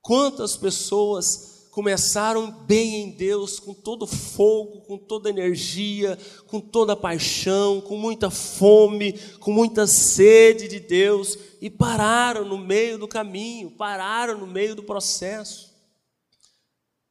Quantas 0.00 0.56
pessoas 0.56 1.51
começaram 1.72 2.50
bem 2.50 2.96
em 2.96 3.10
Deus, 3.12 3.58
com 3.58 3.72
todo 3.72 4.06
fogo, 4.06 4.82
com 4.82 4.98
toda 4.98 5.30
energia, 5.30 6.18
com 6.46 6.60
toda 6.60 6.94
paixão, 6.94 7.80
com 7.80 7.96
muita 7.96 8.28
fome, 8.28 9.14
com 9.40 9.50
muita 9.50 9.86
sede 9.86 10.68
de 10.68 10.78
Deus, 10.78 11.38
e 11.62 11.70
pararam 11.70 12.44
no 12.44 12.58
meio 12.58 12.98
do 12.98 13.08
caminho, 13.08 13.70
pararam 13.70 14.36
no 14.36 14.46
meio 14.46 14.74
do 14.74 14.82
processo. 14.82 15.72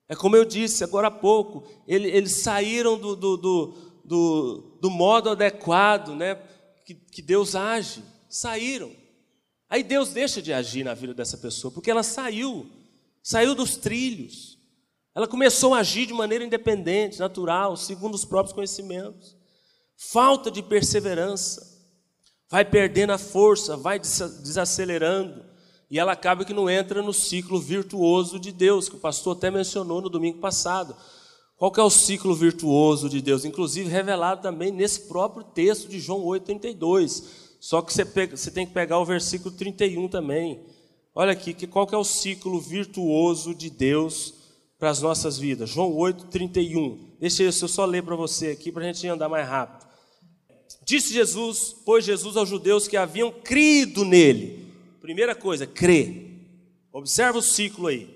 É 0.07 0.15
como 0.15 0.35
eu 0.35 0.45
disse 0.45 0.83
agora 0.83 1.07
há 1.07 1.11
pouco, 1.11 1.67
eles, 1.87 2.33
saíram 2.33 2.99
do, 2.99 3.15
do, 3.15 3.37
do, 3.37 3.73
do, 4.05 4.77
do 4.79 4.89
modo 4.91 5.31
adequado, 5.31 6.13
né? 6.13 6.35
Que, 6.85 6.93
que 6.93 7.21
Deus 7.23 7.55
age, 7.55 8.03
saíram. 8.29 8.91
Aí 9.67 9.81
Deus 9.81 10.09
deixa 10.09 10.39
de 10.39 10.53
agir 10.53 10.83
na 10.83 10.93
vida 10.93 11.15
dessa 11.15 11.37
pessoa, 11.39 11.73
porque 11.73 11.89
ela 11.89 12.03
saiu, 12.03 12.69
saiu 13.21 13.55
dos 13.55 13.75
trilhos. 13.75 14.57
Ela 15.13 15.27
começou 15.27 15.73
a 15.73 15.79
agir 15.79 16.05
de 16.05 16.13
maneira 16.13 16.43
independente, 16.43 17.19
natural, 17.19 17.75
segundo 17.75 18.15
os 18.15 18.25
próprios 18.25 18.53
conhecimentos. 18.53 19.35
Falta 19.95 20.49
de 20.49 20.63
perseverança, 20.63 21.79
vai 22.49 22.65
perdendo 22.65 23.11
a 23.11 23.17
força, 23.17 23.77
vai 23.77 23.99
desacelerando 23.99 25.51
e 25.91 25.99
ela 25.99 26.13
acaba 26.13 26.45
que 26.45 26.53
não 26.53 26.69
entra 26.69 27.03
no 27.03 27.11
ciclo 27.11 27.59
virtuoso 27.59 28.39
de 28.39 28.53
Deus, 28.53 28.87
que 28.87 28.95
o 28.95 28.99
pastor 28.99 29.35
até 29.35 29.51
mencionou 29.51 30.01
no 30.01 30.09
domingo 30.09 30.39
passado. 30.39 30.95
Qual 31.57 31.73
é 31.77 31.81
o 31.81 31.89
ciclo 31.89 32.33
virtuoso 32.33 33.09
de 33.09 33.21
Deus? 33.21 33.43
Inclusive 33.43 33.89
revelado 33.89 34.41
também 34.41 34.71
nesse 34.71 35.01
próprio 35.01 35.43
texto 35.43 35.89
de 35.89 35.99
João 35.99 36.21
8,32. 36.21 37.25
Só 37.59 37.81
que 37.81 37.93
você, 37.93 38.05
pega, 38.05 38.37
você, 38.37 38.49
tem 38.49 38.65
que 38.65 38.73
pegar 38.73 38.99
o 38.99 39.05
versículo 39.05 39.53
31 39.53 40.07
também. 40.07 40.65
Olha 41.13 41.31
aqui, 41.31 41.53
que 41.53 41.67
qual 41.67 41.85
que 41.85 41.95
é 41.95 41.97
o 41.97 42.03
ciclo 42.03 42.59
virtuoso 42.59 43.53
de 43.53 43.69
Deus 43.69 44.33
para 44.79 44.89
as 44.89 45.01
nossas 45.01 45.37
vidas? 45.37 45.69
João 45.69 45.93
8,31. 45.93 46.97
Deixa 47.19 47.43
eu 47.43 47.51
só 47.51 47.85
ler 47.85 48.03
para 48.03 48.15
você 48.15 48.47
aqui, 48.47 48.71
para 48.71 48.83
a 48.83 48.87
gente 48.87 49.07
andar 49.07 49.29
mais 49.29 49.47
rápido. 49.47 49.89
Disse 50.85 51.13
Jesus, 51.13 51.75
pois 51.85 52.05
Jesus 52.05 52.37
aos 52.37 52.49
judeus 52.49 52.87
que 52.87 52.97
haviam 52.97 53.31
crido 53.31 54.03
nele 54.03 54.61
Primeira 55.01 55.33
coisa, 55.33 55.65
crê. 55.65 56.27
Observa 56.93 57.39
o 57.39 57.41
ciclo 57.41 57.87
aí. 57.87 58.07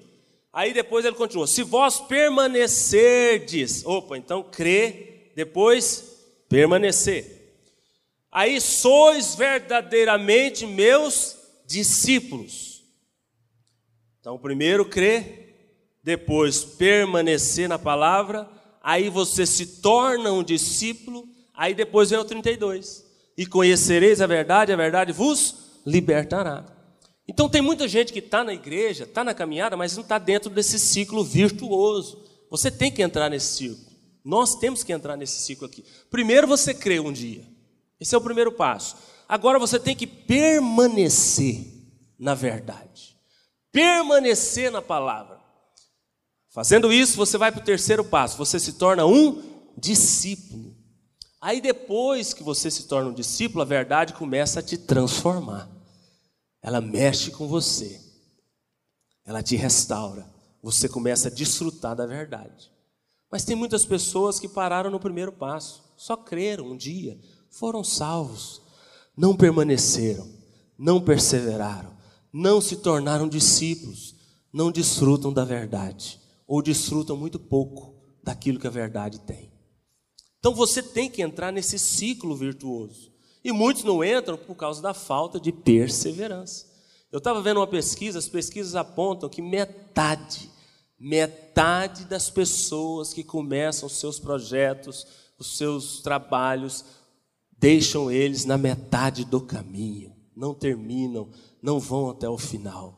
Aí 0.53 0.71
depois 0.71 1.03
ele 1.03 1.15
continua: 1.15 1.47
se 1.47 1.63
vós 1.63 1.99
permanecerdes, 1.99 3.84
opa, 3.84 4.15
então 4.15 4.43
crê, 4.43 5.31
depois 5.36 6.21
permanecer. 6.47 7.58
Aí 8.31 8.62
sois 8.62 9.34
verdadeiramente 9.34 10.67
meus 10.67 11.36
discípulos. 11.65 12.74
Então, 14.25 14.39
primeiro 14.39 14.83
crê, 14.83 15.53
depois 16.03 16.63
permanecer 16.63 17.69
na 17.69 17.77
palavra, 17.77 18.49
aí 18.81 19.07
você 19.07 19.45
se 19.45 19.83
torna 19.83 20.31
um 20.31 20.43
discípulo, 20.43 21.29
aí 21.53 21.75
depois 21.75 22.09
vem 22.09 22.17
o 22.17 22.25
32. 22.25 23.05
E 23.38 23.45
conhecereis 23.45 24.21
a 24.21 24.25
verdade, 24.25 24.73
a 24.73 24.75
verdade 24.75 25.11
vos 25.11 25.79
libertará. 25.85 26.65
Então 27.27 27.47
tem 27.47 27.61
muita 27.61 27.88
gente 27.88 28.11
que 28.11 28.17
está 28.17 28.43
na 28.43 28.51
igreja, 28.51 29.03
está 29.03 29.23
na 29.23 29.31
caminhada, 29.31 29.77
mas 29.77 29.95
não 29.95 30.01
está 30.01 30.17
dentro 30.17 30.49
desse 30.49 30.79
ciclo 30.79 31.23
virtuoso. 31.23 32.25
Você 32.49 32.71
tem 32.71 32.91
que 32.91 33.03
entrar 33.03 33.29
nesse 33.29 33.57
ciclo. 33.57 33.93
Nós 34.23 34.55
temos 34.55 34.83
que 34.83 34.91
entrar 34.91 35.15
nesse 35.15 35.39
ciclo 35.43 35.67
aqui. 35.67 35.85
Primeiro 36.09 36.47
você 36.47 36.73
crê 36.73 36.99
um 36.99 37.13
dia. 37.13 37.45
Esse 37.99 38.15
é 38.15 38.17
o 38.17 38.21
primeiro 38.21 38.51
passo. 38.51 38.97
Agora 39.29 39.59
você 39.59 39.79
tem 39.79 39.95
que 39.95 40.07
permanecer 40.07 41.63
na 42.17 42.33
verdade. 42.33 43.14
Permanecer 43.75 44.71
na 44.71 44.81
palavra. 44.81 45.39
Fazendo 46.49 46.91
isso, 46.91 47.15
você 47.15 47.38
vai 47.38 47.51
para 47.51 47.61
o 47.61 47.65
terceiro 47.65 48.03
passo. 48.03 48.38
Você 48.38 48.59
se 48.59 48.73
torna 48.73 49.05
um 49.05 49.43
discípulo. 49.77 50.75
Aí 51.39 51.61
depois 51.61 52.33
que 52.33 52.41
você 52.41 52.71
se 52.71 52.88
torna 52.88 53.09
um 53.09 53.13
discípulo, 53.13 53.61
a 53.61 53.65
verdade 53.65 54.13
começa 54.13 54.61
a 54.61 54.63
te 54.63 54.77
transformar 54.77 55.75
ela 56.65 56.81
mexe 56.81 57.29
com 57.29 57.47
você, 57.47 58.01
ela 59.23 59.43
te 59.43 59.55
restaura, 59.55 60.27
você 60.63 60.89
começa 60.89 61.27
a 61.27 61.31
desfrutar 61.31 61.95
da 61.95 62.07
verdade. 62.07 62.71
Mas 63.31 63.45
tem 63.45 63.55
muitas 63.55 63.85
pessoas 63.85 64.39
que 64.39 64.49
pararam 64.49 64.89
no 64.89 64.99
primeiro 64.99 65.31
passo, 65.31 65.83
só 65.95 66.17
creram 66.17 66.71
um 66.71 66.75
dia, 66.75 67.19
foram 67.51 67.83
salvos, 67.83 68.63
não 69.15 69.38
permaneceram, 69.38 70.27
não 70.75 70.99
perseveraram, 70.99 71.94
não 72.38 72.60
se 72.60 72.76
tornaram 72.76 73.30
discípulos, 73.30 74.13
não 74.52 74.69
desfrutam 74.69 75.32
da 75.32 75.45
verdade, 75.45 76.19
ou 76.45 76.62
desfrutam 76.62 77.15
muito 77.15 77.39
pouco 77.39 77.95
daquilo 78.21 78.60
que 78.60 78.67
a 78.67 78.71
verdade 78.71 79.21
tem. 79.21 79.54
Então 80.38 80.54
você 80.54 80.84
tem 80.84 81.10
que 81.10 81.21
entrar 81.21 81.50
nesse 81.54 81.80
ciclo 81.80 82.36
virtuoso. 82.36 83.10
E 83.41 83.54
muitos 83.54 83.86
não 83.86 84.04
entram 84.04 84.38
por 84.38 84.54
causa 84.54 84.82
da 84.82 84.93
falta 84.93 85.39
de 85.39 85.54
perseverança. 85.54 86.65
Eu 87.10 87.19
estava 87.19 87.41
vendo 87.41 87.62
uma 87.62 87.67
pesquisa, 87.67 88.19
as 88.19 88.28
pesquisas 88.28 88.76
apontam 88.76 89.30
que 89.30 89.41
metade, 89.41 90.52
metade 91.00 92.04
das 92.04 92.30
pessoas 92.30 93.13
que 93.13 93.24
começam 93.24 93.88
os 93.88 93.93
seus 93.93 94.19
projetos, 94.19 95.08
os 95.39 95.58
seus 95.58 96.02
trabalhos, 96.02 96.84
deixam 97.58 98.12
eles 98.12 98.43
na 98.43 98.58
metade 98.58 99.24
do 99.24 99.39
caminho, 99.39 100.13
não 100.36 100.54
terminam, 100.54 101.30
não 101.65 101.80
vão 101.80 102.12
até 102.12 102.30
o 102.30 102.38
final. 102.38 102.93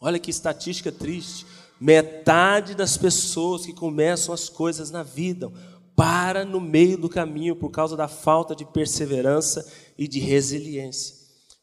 Olha 0.00 0.18
que 0.18 0.30
estatística 0.30 0.90
triste. 0.90 1.46
Metade 1.78 2.74
das 2.74 2.96
pessoas 2.96 3.66
que 3.66 3.74
começam 3.74 4.32
as 4.32 4.48
coisas 4.48 4.90
na 4.90 5.02
vida 5.02 5.52
para 5.94 6.44
no 6.44 6.60
meio 6.60 6.96
do 6.96 7.10
caminho 7.10 7.54
por 7.54 7.70
causa 7.70 7.94
da 7.94 8.08
falta 8.08 8.56
de 8.56 8.64
perseverança 8.64 9.70
e 9.98 10.08
de 10.08 10.18
resiliência. 10.18 11.14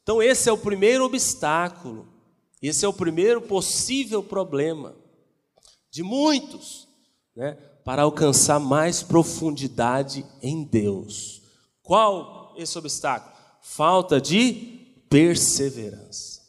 Então, 0.02 0.22
esse 0.22 0.48
é 0.48 0.52
o 0.52 0.58
primeiro 0.58 1.04
obstáculo, 1.04 2.06
esse 2.62 2.84
é 2.84 2.88
o 2.88 2.92
primeiro 2.92 3.42
possível 3.42 4.22
problema 4.22 4.94
de 5.90 6.02
muitos, 6.02 6.88
né, 7.34 7.58
para 7.84 8.02
alcançar 8.02 8.60
mais 8.60 9.02
profundidade 9.02 10.24
em 10.40 10.62
Deus. 10.62 11.42
Qual 11.82 12.54
esse 12.56 12.78
obstáculo? 12.78 13.32
Falta 13.60 14.20
de 14.20 14.81
perseverança. 15.12 16.40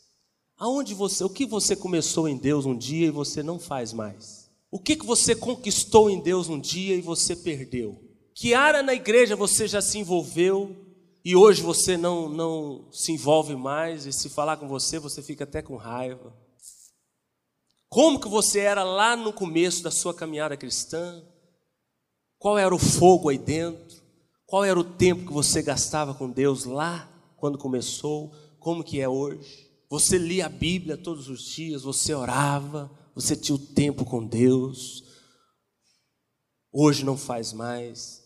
Aonde 0.58 0.93
você, 0.93 1.21
o 1.21 1.30
que 1.30 1.45
você 1.45 1.76
começou 1.76 2.30
em 2.30 2.38
Deus 2.38 2.65
um 2.65 2.78
dia 2.78 3.08
e 3.08 3.12
você 3.12 3.43
não 3.43 3.60
faz 3.60 3.91
mais? 3.91 4.49
O 4.71 4.80
que, 4.80 4.95
que 4.95 5.06
você 5.06 5.36
conquistou 5.36 6.10
em 6.10 6.21
Deus 6.21 6.47
um 6.47 6.58
dia 6.58 6.95
e 6.95 7.02
você 7.02 7.36
perdeu? 7.36 8.02
Que 8.34 8.54
área 8.54 8.82
na 8.82 8.93
igreja 8.93 9.36
você 9.36 9.67
já 9.67 9.82
se 9.82 9.99
envolveu 9.99 10.78
e 11.26 11.36
hoje 11.36 11.62
você 11.62 11.97
não, 11.97 12.30
não 12.30 12.88
se 12.89 13.12
envolve 13.12 13.54
mais 13.54 14.06
e 14.06 14.13
se 14.13 14.30
falar 14.30 14.56
com 14.56 14.67
você 14.67 14.97
você 14.97 15.21
fica 15.21 15.43
até 15.43 15.62
com 15.62 15.76
raiva? 15.76 16.34
Como 17.89 18.17
que 18.19 18.30
você 18.30 18.62
era 18.62 18.84
lá 18.84 19.17
no 19.17 19.34
começo 19.34 19.84
da 19.84 19.91
sua 19.91 20.13
caminhada 20.13 20.56
cristã? 20.56 21.21
Qual 22.39 22.58
era 22.58 22.73
o 22.73 22.80
fogo 22.80 23.28
aí 23.28 23.38
dentro? 23.38 24.02
Qual 24.45 24.63
era 24.63 24.80
o 24.80 24.86
tempo 24.86 25.26
que 25.26 25.34
você 25.34 25.62
gastava 25.62 26.13
com 26.13 26.30
Deus 26.30 26.63
lá 26.63 27.10
quando 27.43 27.58
começou, 27.58 28.32
como 28.63 28.84
que 28.84 28.99
é 28.99 29.08
hoje. 29.08 29.69
Você 29.89 30.17
lia 30.17 30.47
a 30.47 30.49
Bíblia 30.49 30.97
todos 30.97 31.30
os 31.30 31.43
dias, 31.43 31.84
você 31.84 32.15
orava, 32.15 32.89
você 33.13 33.36
tinha 33.36 33.56
o 33.56 33.60
tempo 33.60 34.04
com 34.04 34.26
Deus. 34.26 35.04
Hoje 36.71 37.06
não 37.06 37.15
faz 37.15 37.54
mais. 37.54 38.23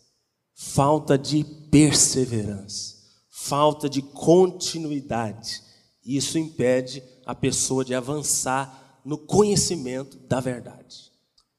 Falta 0.56 1.17
de 1.17 1.43
perseverança, 1.69 2.95
falta 3.30 3.89
de 3.89 4.02
continuidade. 4.02 5.62
Isso 6.04 6.39
impede 6.39 7.04
a 7.26 7.36
pessoa 7.36 7.84
de 7.84 7.93
avançar 7.93 9.02
no 9.04 9.17
conhecimento 9.17 10.17
da 10.19 10.39
verdade. 10.39 11.12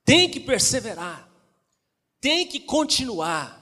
Tem 0.05 0.31
que 0.31 0.41
perseverar, 0.41 1.31
tem 2.21 2.47
que 2.47 2.59
continuar, 2.59 3.59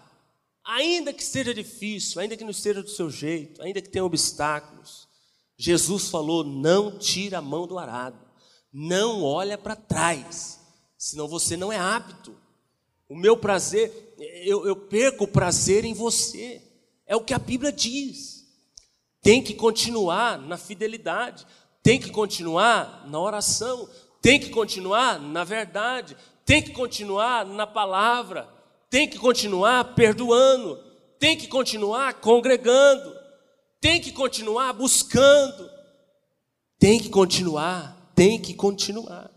ainda 0.64 1.12
que 1.12 1.24
seja 1.24 1.52
difícil, 1.52 2.20
ainda 2.20 2.36
que 2.36 2.44
não 2.44 2.50
esteja 2.50 2.82
do 2.82 2.88
seu 2.88 3.10
jeito, 3.10 3.60
ainda 3.62 3.82
que 3.82 3.90
tenha 3.90 4.04
obstáculos. 4.04 5.05
Jesus 5.56 6.08
falou: 6.08 6.44
não 6.44 6.98
tira 6.98 7.38
a 7.38 7.42
mão 7.42 7.66
do 7.66 7.78
arado, 7.78 8.18
não 8.72 9.22
olha 9.22 9.56
para 9.56 9.74
trás, 9.74 10.60
senão 10.98 11.26
você 11.26 11.56
não 11.56 11.72
é 11.72 11.78
apto. 11.78 12.36
O 13.08 13.16
meu 13.16 13.36
prazer, 13.36 14.14
eu, 14.44 14.66
eu 14.66 14.76
perco 14.76 15.24
o 15.24 15.28
prazer 15.28 15.84
em 15.84 15.94
você, 15.94 16.60
é 17.06 17.14
o 17.14 17.22
que 17.22 17.32
a 17.32 17.38
Bíblia 17.38 17.72
diz. 17.72 18.44
Tem 19.22 19.42
que 19.42 19.54
continuar 19.54 20.38
na 20.38 20.56
fidelidade, 20.56 21.46
tem 21.82 22.00
que 22.00 22.10
continuar 22.10 23.08
na 23.08 23.20
oração, 23.20 23.88
tem 24.20 24.40
que 24.40 24.50
continuar 24.50 25.20
na 25.20 25.44
verdade, 25.44 26.16
tem 26.44 26.62
que 26.62 26.72
continuar 26.72 27.46
na 27.46 27.66
palavra, 27.66 28.48
tem 28.90 29.08
que 29.08 29.18
continuar 29.18 29.94
perdoando, 29.94 30.78
tem 31.18 31.36
que 31.36 31.48
continuar 31.48 32.14
congregando, 32.14 33.14
tem 33.80 34.00
que 34.00 34.12
continuar 34.12 34.72
buscando, 34.72 35.70
tem 36.78 37.00
que 37.00 37.08
continuar, 37.08 38.12
tem 38.14 38.40
que 38.40 38.54
continuar. 38.54 39.30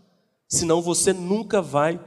Senão 0.48 0.82
você 0.82 1.12
nunca 1.12 1.62
vai 1.62 2.00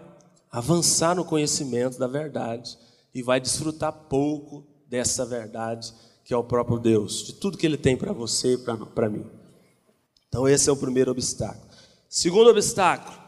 avançar 0.51 1.15
no 1.15 1.25
conhecimento 1.25 1.97
da 1.97 2.07
verdade 2.07 2.77
e 3.13 3.21
vai 3.21 3.39
desfrutar 3.39 3.91
pouco 3.91 4.65
dessa 4.87 5.25
verdade 5.25 5.93
que 6.25 6.33
é 6.33 6.37
o 6.37 6.43
próprio 6.43 6.79
Deus, 6.79 7.25
de 7.25 7.33
tudo 7.33 7.57
que 7.57 7.65
Ele 7.65 7.77
tem 7.77 7.97
para 7.97 8.13
você 8.13 8.53
e 8.53 8.57
para 8.57 9.09
mim. 9.09 9.25
Então, 10.29 10.47
esse 10.47 10.69
é 10.69 10.71
o 10.71 10.77
primeiro 10.77 11.11
obstáculo. 11.11 11.67
Segundo 12.07 12.49
obstáculo, 12.49 13.23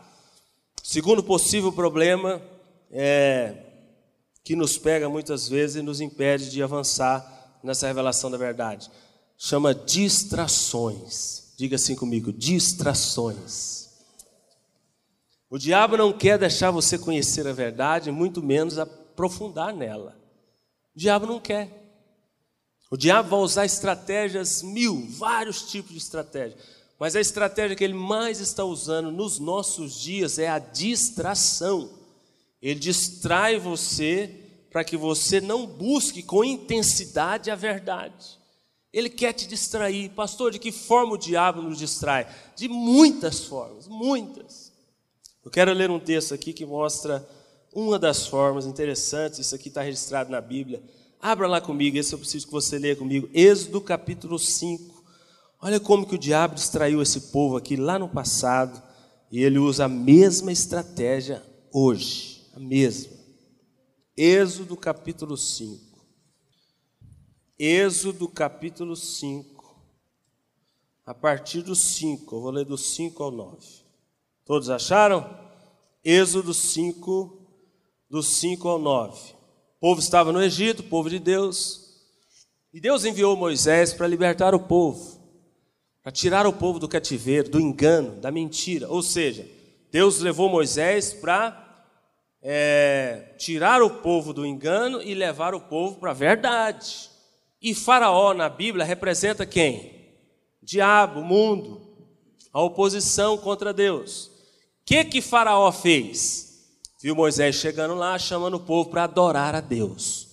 Segundo 0.87 1.23
possível 1.23 1.71
problema 1.71 2.39
é, 2.91 3.55
que 4.43 4.55
nos 4.55 4.77
pega 4.77 5.09
muitas 5.09 5.49
vezes 5.49 5.77
e 5.77 5.81
nos 5.81 5.99
impede 5.99 6.51
de 6.51 6.61
avançar 6.61 7.34
nessa 7.65 7.87
revelação 7.87 8.29
da 8.31 8.37
verdade, 8.37 8.89
chama 9.37 9.73
distrações. 9.73 11.53
Diga 11.57 11.75
assim 11.75 11.95
comigo: 11.95 12.31
distrações. 12.31 13.89
O 15.49 15.57
diabo 15.57 15.97
não 15.97 16.11
quer 16.11 16.37
deixar 16.37 16.71
você 16.71 16.97
conhecer 16.97 17.47
a 17.47 17.53
verdade, 17.53 18.11
muito 18.11 18.41
menos 18.41 18.77
aprofundar 18.77 19.73
nela. 19.73 20.17
O 20.95 20.99
diabo 20.99 21.25
não 21.25 21.39
quer. 21.39 21.83
O 22.91 22.97
diabo 22.97 23.29
vai 23.29 23.39
usar 23.39 23.65
estratégias 23.65 24.61
mil, 24.61 25.07
vários 25.09 25.63
tipos 25.63 25.91
de 25.91 25.97
estratégias. 25.97 26.59
Mas 26.99 27.15
a 27.15 27.21
estratégia 27.21 27.75
que 27.75 27.83
ele 27.83 27.93
mais 27.93 28.39
está 28.39 28.63
usando 28.63 29.11
nos 29.11 29.39
nossos 29.39 29.99
dias 29.99 30.39
é 30.39 30.47
a 30.47 30.59
distração. 30.59 31.89
Ele 32.61 32.79
distrai 32.79 33.59
você 33.59 34.44
para 34.75 34.83
que 34.83 34.97
você 34.97 35.39
não 35.39 35.65
busque 35.65 36.21
com 36.21 36.43
intensidade 36.43 37.49
a 37.49 37.55
verdade. 37.55 38.37
Ele 38.91 39.09
quer 39.09 39.31
te 39.31 39.47
distrair. 39.47 40.09
Pastor, 40.09 40.51
de 40.51 40.59
que 40.59 40.69
forma 40.69 41.13
o 41.13 41.17
diabo 41.17 41.61
nos 41.61 41.79
distrai? 41.79 42.27
De 42.57 42.67
muitas 42.67 43.45
formas, 43.45 43.87
muitas. 43.87 44.73
Eu 45.45 45.49
quero 45.49 45.71
ler 45.71 45.89
um 45.89 45.97
texto 45.97 46.33
aqui 46.33 46.51
que 46.51 46.65
mostra 46.65 47.25
uma 47.73 47.97
das 47.97 48.27
formas 48.27 48.65
interessantes. 48.65 49.39
Isso 49.39 49.55
aqui 49.55 49.69
está 49.69 49.81
registrado 49.81 50.29
na 50.29 50.41
Bíblia. 50.41 50.83
Abra 51.21 51.47
lá 51.47 51.61
comigo, 51.61 51.97
esse 51.97 52.11
eu 52.11 52.19
preciso 52.19 52.47
que 52.47 52.51
você 52.51 52.77
leia 52.77 52.97
comigo. 52.97 53.29
Êxodo 53.33 53.79
capítulo 53.79 54.37
5. 54.37 55.05
Olha 55.61 55.79
como 55.79 56.05
que 56.05 56.15
o 56.15 56.19
diabo 56.19 56.55
distraiu 56.55 57.01
esse 57.01 57.31
povo 57.31 57.55
aqui 57.55 57.77
lá 57.77 57.97
no 57.97 58.09
passado 58.09 58.83
e 59.31 59.41
ele 59.41 59.57
usa 59.57 59.85
a 59.85 59.87
mesma 59.87 60.51
estratégia 60.51 61.41
hoje, 61.71 62.41
a 62.53 62.59
mesma. 62.59 63.14
Êxodo 64.17 64.77
capítulo 64.77 65.37
5. 65.37 65.81
Êxodo 67.57 68.27
capítulo 68.27 68.95
5. 68.95 69.75
A 71.05 71.13
partir 71.13 71.61
do 71.61 71.75
5, 71.75 72.35
eu 72.35 72.41
vou 72.41 72.51
ler 72.51 72.65
do 72.65 72.77
5 72.77 73.21
ao 73.23 73.31
9. 73.31 73.57
Todos 74.45 74.69
acharam? 74.69 75.29
Êxodo 76.03 76.53
5, 76.53 77.37
do 78.09 78.23
5 78.23 78.67
ao 78.67 78.79
9. 78.79 79.33
O 79.77 79.79
povo 79.79 79.99
estava 79.99 80.31
no 80.31 80.41
Egito, 80.41 80.83
povo 80.83 81.09
de 81.09 81.19
Deus, 81.19 82.01
e 82.73 82.79
Deus 82.79 83.05
enviou 83.05 83.35
Moisés 83.35 83.93
para 83.93 84.07
libertar 84.07 84.55
o 84.55 84.59
povo 84.59 85.15
para 86.05 86.11
tirar 86.11 86.45
o 86.45 86.53
povo 86.53 86.77
do 86.77 86.87
cativeiro, 86.87 87.49
do 87.49 87.59
engano, 87.59 88.21
da 88.21 88.29
mentira. 88.29 88.87
Ou 88.87 89.01
seja, 89.01 89.49
Deus 89.91 90.19
levou 90.19 90.47
Moisés 90.47 91.11
para 91.15 91.64
é, 92.47 93.33
tirar 93.39 93.81
o 93.81 93.89
povo 93.89 94.31
do 94.31 94.45
engano 94.45 95.01
e 95.01 95.15
levar 95.15 95.55
o 95.55 95.59
povo 95.59 95.95
para 95.95 96.11
a 96.11 96.13
verdade. 96.13 97.09
E 97.59 97.73
Faraó 97.73 98.35
na 98.35 98.47
Bíblia 98.47 98.85
representa 98.85 99.47
quem? 99.47 100.13
Diabo, 100.61 101.23
mundo, 101.23 101.81
a 102.53 102.61
oposição 102.61 103.35
contra 103.35 103.73
Deus. 103.73 104.27
O 104.27 104.31
que 104.85 105.03
que 105.05 105.21
Faraó 105.21 105.71
fez? 105.71 106.67
Viu 107.01 107.15
Moisés 107.15 107.55
chegando 107.55 107.95
lá, 107.95 108.19
chamando 108.19 108.57
o 108.57 108.59
povo 108.59 108.91
para 108.91 109.05
adorar 109.05 109.55
a 109.55 109.59
Deus. 109.59 110.27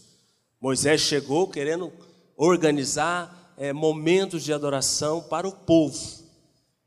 Moisés 0.60 1.00
chegou 1.00 1.48
querendo 1.48 1.90
organizar 2.36 3.54
é, 3.56 3.72
momentos 3.72 4.44
de 4.44 4.52
adoração 4.52 5.22
para 5.22 5.48
o 5.48 5.52
povo. 5.52 5.98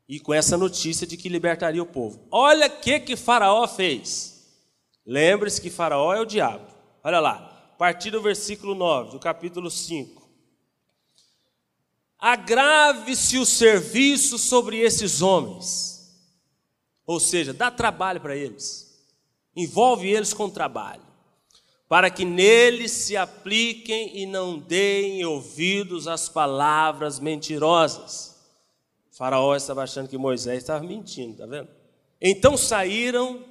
E 0.08 0.20
com 0.20 0.32
essa 0.32 0.56
notícia 0.56 1.04
de 1.04 1.16
que 1.16 1.28
libertaria 1.28 1.82
o 1.82 1.86
povo. 1.86 2.20
Olha 2.30 2.68
o 2.68 2.80
que, 2.80 3.00
que 3.00 3.16
Faraó 3.16 3.66
fez. 3.66 4.35
Lembre-se 5.06 5.60
que 5.60 5.70
Faraó 5.70 6.12
é 6.12 6.20
o 6.20 6.26
diabo. 6.26 6.66
Olha 7.04 7.20
lá, 7.20 7.70
a 7.72 7.76
partir 7.76 8.10
do 8.10 8.20
versículo 8.20 8.74
9, 8.74 9.12
do 9.12 9.20
capítulo 9.20 9.70
5. 9.70 10.26
Agrave-se 12.18 13.38
o 13.38 13.46
serviço 13.46 14.38
sobre 14.38 14.78
esses 14.78 15.22
homens. 15.22 16.18
Ou 17.06 17.20
seja, 17.20 17.52
dá 17.52 17.70
trabalho 17.70 18.20
para 18.20 18.34
eles. 18.34 19.06
Envolve 19.54 20.08
eles 20.08 20.34
com 20.34 20.50
trabalho 20.50 21.06
para 21.88 22.10
que 22.10 22.24
neles 22.24 22.90
se 22.90 23.16
apliquem 23.16 24.18
e 24.18 24.26
não 24.26 24.58
deem 24.58 25.24
ouvidos 25.24 26.08
às 26.08 26.28
palavras 26.28 27.20
mentirosas. 27.20 28.36
O 29.12 29.16
faraó 29.16 29.54
estava 29.54 29.82
achando 29.82 30.08
que 30.08 30.18
Moisés 30.18 30.58
estava 30.58 30.84
mentindo, 30.84 31.32
está 31.32 31.46
vendo? 31.46 31.68
Então 32.20 32.56
saíram 32.56 33.44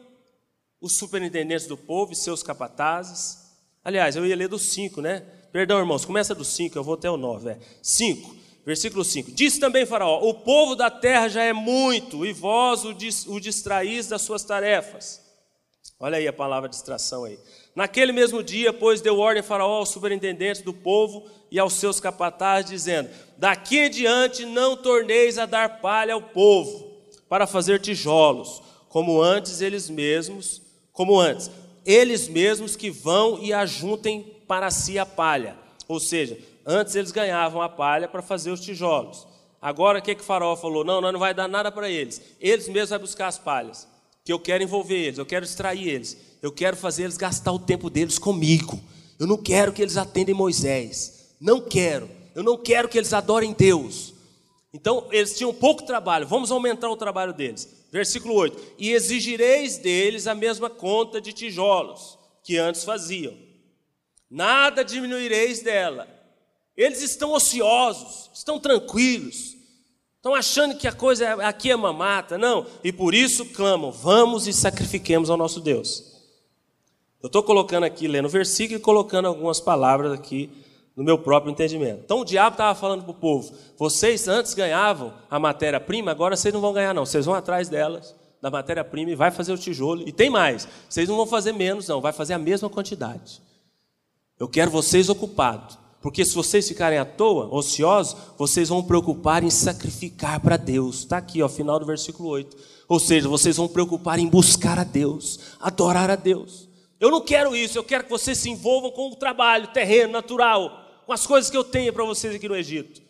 os 0.86 0.98
superintendentes 0.98 1.66
do 1.66 1.76
povo 1.76 2.14
e 2.14 2.16
seus 2.16 2.44
capatazes. 2.44 3.40
Aliás, 3.84 4.16
eu 4.16 4.24
ia 4.24 4.36
ler 4.36 4.48
do 4.48 4.60
5, 4.60 5.02
né? 5.02 5.26
Perdão, 5.52 5.80
irmãos, 5.80 6.06
começa 6.06 6.36
do 6.36 6.46
5, 6.46 6.78
eu 6.78 6.84
vou 6.84 6.94
até 6.94 7.10
o 7.10 7.18
9. 7.18 7.58
5, 7.82 8.32
é. 8.32 8.66
versículo 8.66 9.04
5. 9.04 9.32
Disse 9.32 9.60
também 9.60 9.84
Faraó: 9.84 10.20
O 10.22 10.36
povo 10.36 10.76
da 10.76 10.92
terra 10.92 11.28
já 11.28 11.42
é 11.42 11.54
muito, 11.54 12.24
e 12.24 12.32
vós 12.32 12.86
o 12.86 13.40
distraís 13.40 14.08
das 14.08 14.22
suas 14.22 14.44
tarefas. 14.44 15.26
Olha 16.00 16.18
aí 16.18 16.28
a 16.28 16.34
palavra 16.34 16.70
distração 16.70 17.24
aí. 17.24 17.40
Naquele 17.76 18.12
mesmo 18.12 18.44
dia, 18.44 18.72
pois, 18.72 19.02
deu 19.02 19.18
ordem 19.18 19.42
Faraó 19.42 19.78
aos 19.78 19.90
superintendentes 19.90 20.62
do 20.62 20.74
povo 20.74 21.26
e 21.50 21.58
aos 21.58 21.74
seus 21.74 22.00
capatazes, 22.00 22.70
dizendo: 22.70 23.10
Daqui 23.38 23.80
em 23.80 23.90
diante 23.90 24.46
não 24.46 24.78
torneis 24.78 25.40
a 25.40 25.48
dar 25.48 25.82
palha 25.82 26.14
ao 26.14 26.22
povo 26.22 26.94
para 27.28 27.48
fazer 27.48 27.80
tijolos, 27.80 28.62
como 28.88 29.22
antes 29.22 29.62
eles 29.62 29.90
mesmos, 29.90 30.65
como 30.96 31.20
antes, 31.20 31.52
eles 31.86 32.28
mesmos 32.28 32.76
que 32.76 32.90
vão 32.90 33.38
e 33.44 33.54
ajuntem 33.54 34.34
para 34.48 34.72
si 34.72 34.98
a 34.98 35.06
palha. 35.06 35.56
Ou 35.88 36.00
seja, 36.00 36.40
antes 36.66 36.96
eles 36.96 37.12
ganhavam 37.12 37.62
a 37.62 37.70
palha 37.70 38.08
para 38.08 38.22
fazer 38.22 38.50
os 38.50 38.62
tijolos. 38.62 39.28
Agora 39.62 40.00
o 40.00 40.02
que, 40.02 40.16
que 40.16 40.22
o 40.22 40.26
faraó 40.26 40.56
falou? 40.56 40.86
Não, 40.86 41.02
não 41.02 41.20
vai 41.20 41.34
dar 41.34 41.50
nada 41.50 41.70
para 41.70 41.90
eles. 41.90 42.22
Eles 42.40 42.70
mesmos 42.70 42.92
vão 42.92 43.00
buscar 43.00 43.28
as 43.28 43.38
palhas. 43.38 43.88
Que 44.24 44.32
eu 44.32 44.40
quero 44.40 44.64
envolver 44.64 44.96
eles, 44.96 45.20
eu 45.20 45.26
quero 45.26 45.44
extrair 45.44 45.88
eles. 45.88 46.18
Eu 46.42 46.52
quero 46.52 46.78
fazer 46.78 47.04
eles 47.04 47.18
gastar 47.18 47.52
o 47.52 47.60
tempo 47.60 47.90
deles 47.90 48.18
comigo. 48.18 48.80
Eu 49.20 49.28
não 49.28 49.38
quero 49.38 49.74
que 49.74 49.82
eles 49.82 49.98
atendem 49.98 50.34
Moisés. 50.34 51.36
Não 51.42 51.60
quero. 51.60 52.10
Eu 52.34 52.42
não 52.42 52.58
quero 52.58 52.88
que 52.88 52.98
eles 52.98 53.12
adorem 53.12 53.54
Deus. 53.54 54.14
Então, 54.74 55.08
eles 55.12 55.38
tinham 55.38 55.54
pouco 55.54 55.84
trabalho. 55.84 56.26
Vamos 56.26 56.52
aumentar 56.52 56.90
o 56.90 56.98
trabalho 56.98 57.34
deles. 57.34 57.85
Versículo 57.96 58.34
8: 58.34 58.62
E 58.78 58.92
exigireis 58.92 59.78
deles 59.78 60.28
a 60.28 60.36
mesma 60.36 60.70
conta 60.70 61.22
de 61.22 61.32
tijolos 61.32 62.20
que 62.44 62.58
antes 62.58 62.84
faziam. 62.84 63.34
Nada 64.30 64.84
diminuireis 64.84 65.62
dela. 65.62 66.06
Eles 66.76 67.02
estão 67.02 67.32
ociosos, 67.32 68.30
estão 68.34 68.60
tranquilos, 68.60 69.56
estão 70.18 70.36
achando 70.36 70.76
que 70.78 70.90
a 70.90 70.92
coisa 70.92 71.24
é, 71.24 71.46
aqui 71.46 71.72
é 71.72 71.76
mamata. 71.78 72.38
Não, 72.38 72.68
e 72.84 72.92
por 72.92 73.14
isso 73.16 73.46
clamam: 73.46 73.94
vamos 73.94 74.46
e 74.46 74.52
sacrifiquemos 74.52 75.30
ao 75.30 75.38
nosso 75.38 75.62
Deus. 75.62 76.04
Eu 77.24 77.28
estou 77.28 77.44
colocando 77.44 77.86
aqui, 77.86 78.10
lendo 78.10 78.26
o 78.26 78.30
versículo 78.30 78.78
e 78.78 78.82
colocando 78.82 79.30
algumas 79.30 79.62
palavras 79.62 80.12
aqui 80.12 80.50
no 80.96 81.04
meu 81.04 81.18
próprio 81.18 81.52
entendimento. 81.52 82.02
Então 82.06 82.22
o 82.22 82.26
diabo 82.26 82.54
estava 82.54 82.78
falando 82.78 83.04
para 83.04 83.12
o 83.12 83.16
povo: 83.16 83.54
vocês 83.78 84.28
antes 84.28 84.54
ganhavam 84.54 85.14
a 85.30 85.38
matéria-prima, 85.38 86.12
agora 86.12 86.36
vocês 86.36 86.54
não 86.54 86.62
vão 86.62 86.74
ganhar, 86.74 86.94
não. 86.94 87.06
Vocês 87.06 87.26
vão 87.26 87.36
atrás 87.36 87.68
delas, 87.68 88.16
da 88.42 88.50
matéria-prima, 88.50 89.12
e 89.12 89.16
vai 89.16 89.32
fazer 89.32 89.52
o 89.54 89.58
tijolo. 89.58 90.08
E 90.08 90.12
tem 90.12 90.30
mais: 90.30 90.68
vocês 90.90 91.10
não 91.10 91.18
vão 91.18 91.28
fazer 91.28 91.52
menos, 91.52 91.88
não, 91.88 92.00
vai 92.00 92.14
fazer 92.14 92.34
a 92.34 92.40
mesma 92.40 92.70
quantidade. 92.70 93.42
Eu 94.40 94.48
quero 94.48 94.72
vocês 94.72 95.10
ocupados. 95.10 95.86
Porque 96.02 96.24
se 96.24 96.36
vocês 96.36 96.68
ficarem 96.68 97.00
à 97.00 97.06
toa, 97.06 97.48
ociosos, 97.52 98.16
vocês 98.38 98.70
vão 98.70 98.84
preocupar 98.84 99.44
em 99.44 99.50
sacrificar 99.50 100.40
para 100.40 100.56
Deus. 100.56 101.00
Está 101.00 101.18
aqui, 101.18 101.42
ó, 101.42 101.50
final 101.50 101.80
do 101.80 101.86
versículo 101.86 102.30
8. 102.30 102.56
Ou 102.88 103.00
seja, 103.00 103.28
vocês 103.28 103.58
vão 103.58 103.68
preocupar 103.68 104.20
em 104.20 104.28
buscar 104.28 104.78
a 104.78 104.84
Deus, 104.84 105.40
adorar 105.60 106.12
a 106.12 106.16
Deus. 106.16 106.70
Eu 107.00 107.10
não 107.10 107.22
quero 107.22 107.56
isso, 107.56 107.76
eu 107.76 107.84
quero 107.84 108.04
que 108.04 108.10
vocês 108.12 108.38
se 108.38 108.52
envolvam 108.52 108.92
com 108.92 109.10
o 109.10 109.16
trabalho 109.16 109.68
terreno, 109.70 110.14
natural, 110.14 110.85
com 111.06 111.14
as 111.14 111.26
coisas 111.26 111.50
que 111.50 111.58
eu 111.58 111.64
tenho 111.64 111.94
para 111.94 112.04
vocês 112.04 112.36
aqui 112.36 112.48
no 112.48 112.56
Egito. 112.56 113.02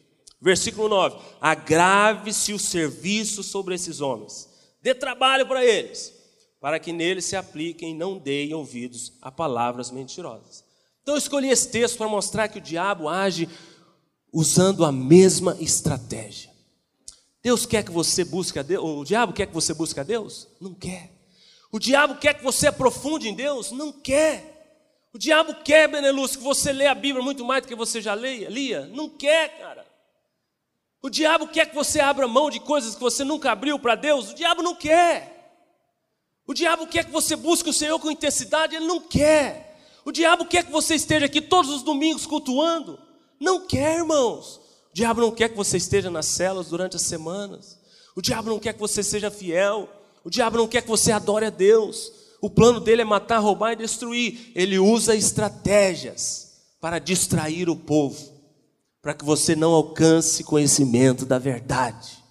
Versículo 0.41 0.87
9: 0.87 1.17
Agrave-se 1.39 2.53
o 2.53 2.59
serviço 2.59 3.41
sobre 3.41 3.75
esses 3.75 4.01
homens, 4.01 4.49
dê 4.81 4.93
trabalho 4.93 5.47
para 5.47 5.65
eles, 5.65 6.13
para 6.59 6.79
que 6.79 6.91
neles 6.91 7.25
se 7.25 7.35
apliquem 7.35 7.91
e 7.91 7.97
não 7.97 8.17
deem 8.17 8.53
ouvidos 8.53 9.13
a 9.21 9.31
palavras 9.31 9.91
mentirosas. 9.91 10.63
Então 11.01 11.15
eu 11.15 11.19
escolhi 11.19 11.49
esse 11.49 11.69
texto 11.69 11.97
para 11.97 12.07
mostrar 12.07 12.47
que 12.47 12.57
o 12.57 12.61
diabo 12.61 13.07
age 13.07 13.47
usando 14.33 14.83
a 14.83 14.91
mesma 14.91 15.55
estratégia. 15.59 16.51
Deus 17.41 17.65
quer 17.65 17.83
que 17.83 17.91
você 17.91 18.25
busque 18.25 18.57
a 18.57 18.63
Deus, 18.63 18.83
o 18.83 19.03
diabo 19.03 19.31
quer 19.31 19.45
que 19.45 19.53
você 19.53 19.73
busque 19.73 19.99
a 19.99 20.03
Deus? 20.03 20.47
Não 20.59 20.73
quer. 20.73 21.11
O 21.71 21.79
diabo 21.79 22.15
quer 22.15 22.33
que 22.33 22.43
você 22.43 22.67
aprofunde 22.67 23.29
em 23.29 23.35
Deus? 23.35 23.71
Não 23.71 23.91
quer. 23.91 24.54
O 25.15 25.17
diabo 25.17 25.55
quer, 25.63 25.87
Benelux, 25.87 26.35
que 26.35 26.43
você 26.43 26.73
leia 26.73 26.91
a 26.91 26.93
Bíblia 26.93 27.23
muito 27.23 27.45
mais 27.45 27.61
do 27.63 27.69
que 27.69 27.73
você 27.73 28.01
já 28.01 28.13
leia, 28.13 28.49
lia? 28.49 28.85
Não 28.87 29.07
quer, 29.07 29.57
cara. 29.57 29.87
O 31.01 31.09
diabo 31.09 31.47
quer 31.47 31.69
que 31.69 31.73
você 31.73 32.01
abra 32.01 32.27
mão 32.27 32.49
de 32.49 32.59
coisas 32.59 32.95
que 32.95 32.99
você 32.99 33.23
nunca 33.23 33.49
abriu 33.49 33.79
para 33.79 33.95
Deus? 33.95 34.31
O 34.31 34.35
diabo 34.35 34.61
não 34.61 34.75
quer. 34.75 35.61
O 36.45 36.53
diabo 36.53 36.85
quer 36.85 37.05
que 37.05 37.13
você 37.13 37.33
busque 37.37 37.69
o 37.69 37.73
Senhor 37.73 37.97
com 37.97 38.11
intensidade? 38.11 38.75
Ele 38.75 38.87
não 38.87 38.99
quer. 38.99 39.79
O 40.03 40.11
diabo 40.11 40.43
quer 40.47 40.65
que 40.65 40.71
você 40.73 40.95
esteja 40.95 41.27
aqui 41.27 41.39
todos 41.39 41.71
os 41.71 41.81
domingos 41.81 42.25
cultuando. 42.25 42.99
Não 43.39 43.65
quer, 43.65 43.99
irmãos. 43.99 44.57
O 44.91 44.93
diabo 44.93 45.21
não 45.21 45.31
quer 45.31 45.47
que 45.47 45.55
você 45.55 45.77
esteja 45.77 46.09
nas 46.09 46.25
celas 46.25 46.67
durante 46.67 46.97
as 46.97 47.03
semanas. 47.03 47.79
O 48.17 48.21
diabo 48.21 48.49
não 48.49 48.59
quer 48.59 48.73
que 48.73 48.81
você 48.81 49.01
seja 49.01 49.31
fiel. 49.31 49.87
O 50.25 50.29
diabo 50.29 50.57
não 50.57 50.67
quer 50.67 50.81
que 50.81 50.89
você 50.89 51.13
adore 51.13 51.45
a 51.45 51.49
Deus. 51.49 52.24
O 52.45 52.49
plano 52.49 52.79
dele 52.79 53.01
é 53.01 53.05
matar, 53.05 53.39
roubar 53.39 53.73
e 53.73 53.77
destruir. 53.77 54.51
Ele 54.53 54.77
usa 54.77 55.15
estratégias 55.15 56.53
para 56.79 56.99
distrair 56.99 57.69
o 57.69 57.75
povo, 57.75 58.31
para 59.01 59.13
que 59.13 59.25
você 59.25 59.55
não 59.55 59.71
alcance 59.71 60.43
conhecimento 60.43 61.25
da 61.25 61.39
verdade, 61.39 62.23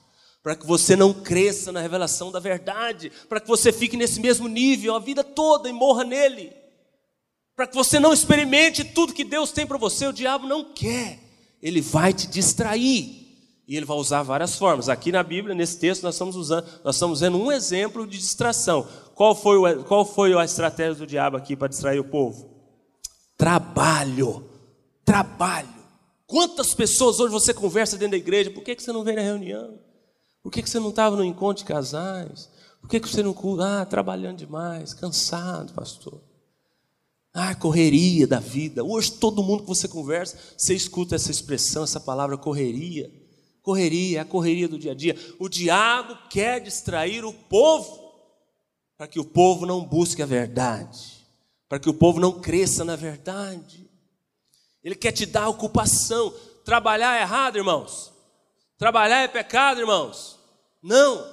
para 0.43 0.55
que 0.55 0.67
você 0.67 0.95
não 0.95 1.13
cresça 1.13 1.73
na 1.73 1.81
revelação 1.81 2.31
da 2.31 2.39
verdade, 2.39 3.11
para 3.29 3.41
que 3.41 3.49
você 3.49 3.73
fique 3.73 3.97
nesse 3.97 4.21
mesmo 4.21 4.47
nível 4.47 4.95
a 4.95 5.01
vida 5.01 5.25
toda 5.25 5.69
e 5.69 5.73
morra 5.73 6.05
nele 6.05 6.53
para 7.57 7.67
que 7.69 7.75
você 7.75 8.01
não 8.01 8.13
experimente 8.13 8.83
tudo 8.83 9.13
que 9.13 9.25
Deus 9.25 9.53
tem 9.53 9.67
para 9.67 9.79
você, 9.79 10.07
o 10.07 10.13
diabo 10.13 10.47
não 10.47 10.73
quer. 10.73 11.21
Ele 11.63 11.81
vai 11.81 12.13
te 12.13 12.27
distrair. 12.27 13.24
E 13.67 13.77
ele 13.77 13.87
vai 13.87 13.97
usar 13.97 14.23
várias 14.23 14.57
formas. 14.57 14.89
Aqui 14.89 15.11
na 15.11 15.23
Bíblia, 15.23 15.55
nesse 15.55 15.79
texto, 15.79 16.03
nós 16.03 16.15
estamos 16.15 16.37
usando, 16.37 16.67
nós 16.85 16.97
estamos 16.97 17.21
vendo 17.21 17.39
um 17.39 17.51
exemplo 17.51 18.07
de 18.07 18.19
distração. 18.19 18.87
Qual 19.15 19.35
foi, 19.35 19.57
o, 19.57 19.85
qual 19.85 20.05
foi 20.05 20.35
a 20.35 20.45
estratégia 20.45 20.95
do 20.95 21.07
diabo 21.07 21.37
aqui 21.37 21.57
para 21.57 21.69
distrair 21.69 21.99
o 21.99 22.05
povo? 22.05 22.51
Trabalho. 23.37 24.45
Trabalho. 25.05 25.69
Quantas 26.27 26.75
pessoas 26.75 27.21
hoje 27.21 27.33
você 27.33 27.55
conversa 27.55 27.97
dentro 27.97 28.13
da 28.13 28.17
igreja? 28.19 28.51
Por 28.51 28.63
que, 28.63 28.75
que 28.75 28.83
você 28.83 28.93
não 28.93 29.05
vem 29.05 29.17
na 29.17 29.23
reunião? 29.23 29.79
Por 30.43 30.51
que, 30.51 30.63
que 30.63 30.69
você 30.69 30.79
não 30.79 30.91
estava 30.91 31.17
no 31.17 31.25
encontro 31.25 31.65
de 31.65 31.69
casais? 31.69 32.51
Por 32.81 32.91
que, 32.91 33.01
que 33.01 33.09
você 33.09 33.23
não. 33.23 33.35
Ah, 33.61 33.87
trabalhando 33.87 34.39
demais, 34.39 34.93
cansado, 34.93 35.73
pastor. 35.73 36.21
Ah, 37.33 37.55
correria 37.55 38.27
da 38.27 38.39
vida. 38.39 38.85
Hoje 38.85 39.13
todo 39.13 39.43
mundo 39.43 39.63
que 39.63 39.69
você 39.69 39.89
conversa, 39.89 40.39
você 40.57 40.75
escuta 40.75 41.15
essa 41.15 41.31
expressão, 41.31 41.83
essa 41.83 41.99
palavra 41.99 42.37
correria. 42.37 43.11
Correria, 43.65 44.19
é 44.19 44.21
a 44.21 44.27
correria 44.27 44.69
do 44.69 44.79
dia 44.79 44.93
a 44.93 44.95
dia. 44.95 45.17
O 45.39 45.49
diabo 45.49 46.19
quer 46.29 46.61
distrair 46.61 47.25
o 47.25 47.33
povo 47.33 48.13
para 48.95 49.09
que 49.09 49.19
o 49.19 49.25
povo 49.25 49.65
não 49.65 49.83
busque 49.83 50.23
a 50.23 50.27
verdade, 50.27 51.27
para 51.67 51.79
que 51.79 51.89
o 51.89 51.95
povo 51.95 52.21
não 52.21 52.43
cresça 52.43 52.85
na 52.85 52.95
verdade. 52.95 53.91
Ele 54.83 54.95
quer 54.95 55.13
te 55.13 55.25
dar 55.25 55.49
ocupação. 55.49 56.31
Trabalhar 56.63 57.17
é 57.17 57.23
errado, 57.23 57.57
irmãos? 57.57 58.13
Trabalhar 58.77 59.21
é 59.21 59.29
pecado, 59.29 59.81
irmãos? 59.81 60.39
Não. 60.83 61.27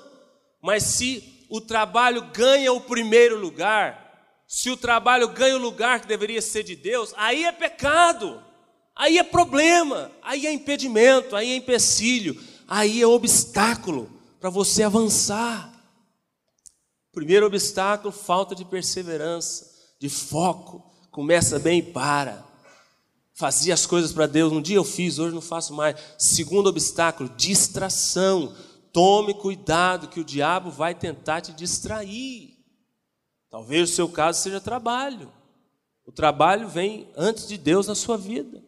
Mas 0.62 0.84
se 0.84 1.46
o 1.50 1.60
trabalho 1.60 2.32
ganha 2.32 2.72
o 2.72 2.80
primeiro 2.80 3.38
lugar, 3.38 4.42
se 4.48 4.70
o 4.70 4.78
trabalho 4.78 5.28
ganha 5.28 5.58
o 5.58 5.62
lugar 5.62 6.00
que 6.00 6.08
deveria 6.08 6.42
ser 6.42 6.64
de 6.64 6.78
Deus, 6.78 7.14
aí 7.18 7.44
é 7.44 7.52
pecado, 7.52 8.42
aí 8.96 9.18
é 9.18 9.24
problema, 9.24 10.12
aí 10.22 10.46
é 10.46 10.54
impedimento, 10.54 11.36
aí 11.36 11.52
é 11.52 11.56
empecilho, 11.56 12.42
aí 12.68 13.02
é 13.02 13.08
obstáculo 13.08 14.10
para 14.40 14.50
você 14.50 14.84
avançar. 14.84 15.72
Primeiro 17.12 17.46
obstáculo, 17.46 18.12
falta 18.12 18.56
de 18.56 18.64
perseverança, 18.64 19.70
de 20.00 20.10
foco. 20.10 20.84
Começa 21.12 21.60
bem 21.60 21.80
e 21.80 21.84
para. 21.84 22.44
Fazia 23.34 23.74
as 23.74 23.86
coisas 23.86 24.14
para 24.14 24.28
Deus, 24.28 24.54
um 24.54 24.62
dia 24.62 24.78
eu 24.78 24.84
fiz, 24.84 25.20
hoje 25.20 25.34
não 25.34 25.42
faço 25.42 25.74
mais. 25.74 25.96
Segundo 26.18 26.68
obstáculo, 26.68 27.30
distração. 27.36 28.56
Tome 28.94 29.34
cuidado 29.34 30.08
que 30.08 30.20
o 30.20 30.24
diabo 30.24 30.70
vai 30.70 30.96
tentar 30.96 31.42
te 31.42 31.52
distrair. 31.52 32.58
Talvez 33.50 33.90
o 33.90 33.94
seu 33.94 34.08
caso 34.08 34.42
seja 34.42 34.62
trabalho. 34.62 35.32
O 36.06 36.12
trabalho 36.12 36.68
vem 36.68 37.12
antes 37.16 37.48
de 37.48 37.58
Deus 37.58 37.88
na 37.88 37.96
sua 37.96 38.18
vida. 38.18 38.64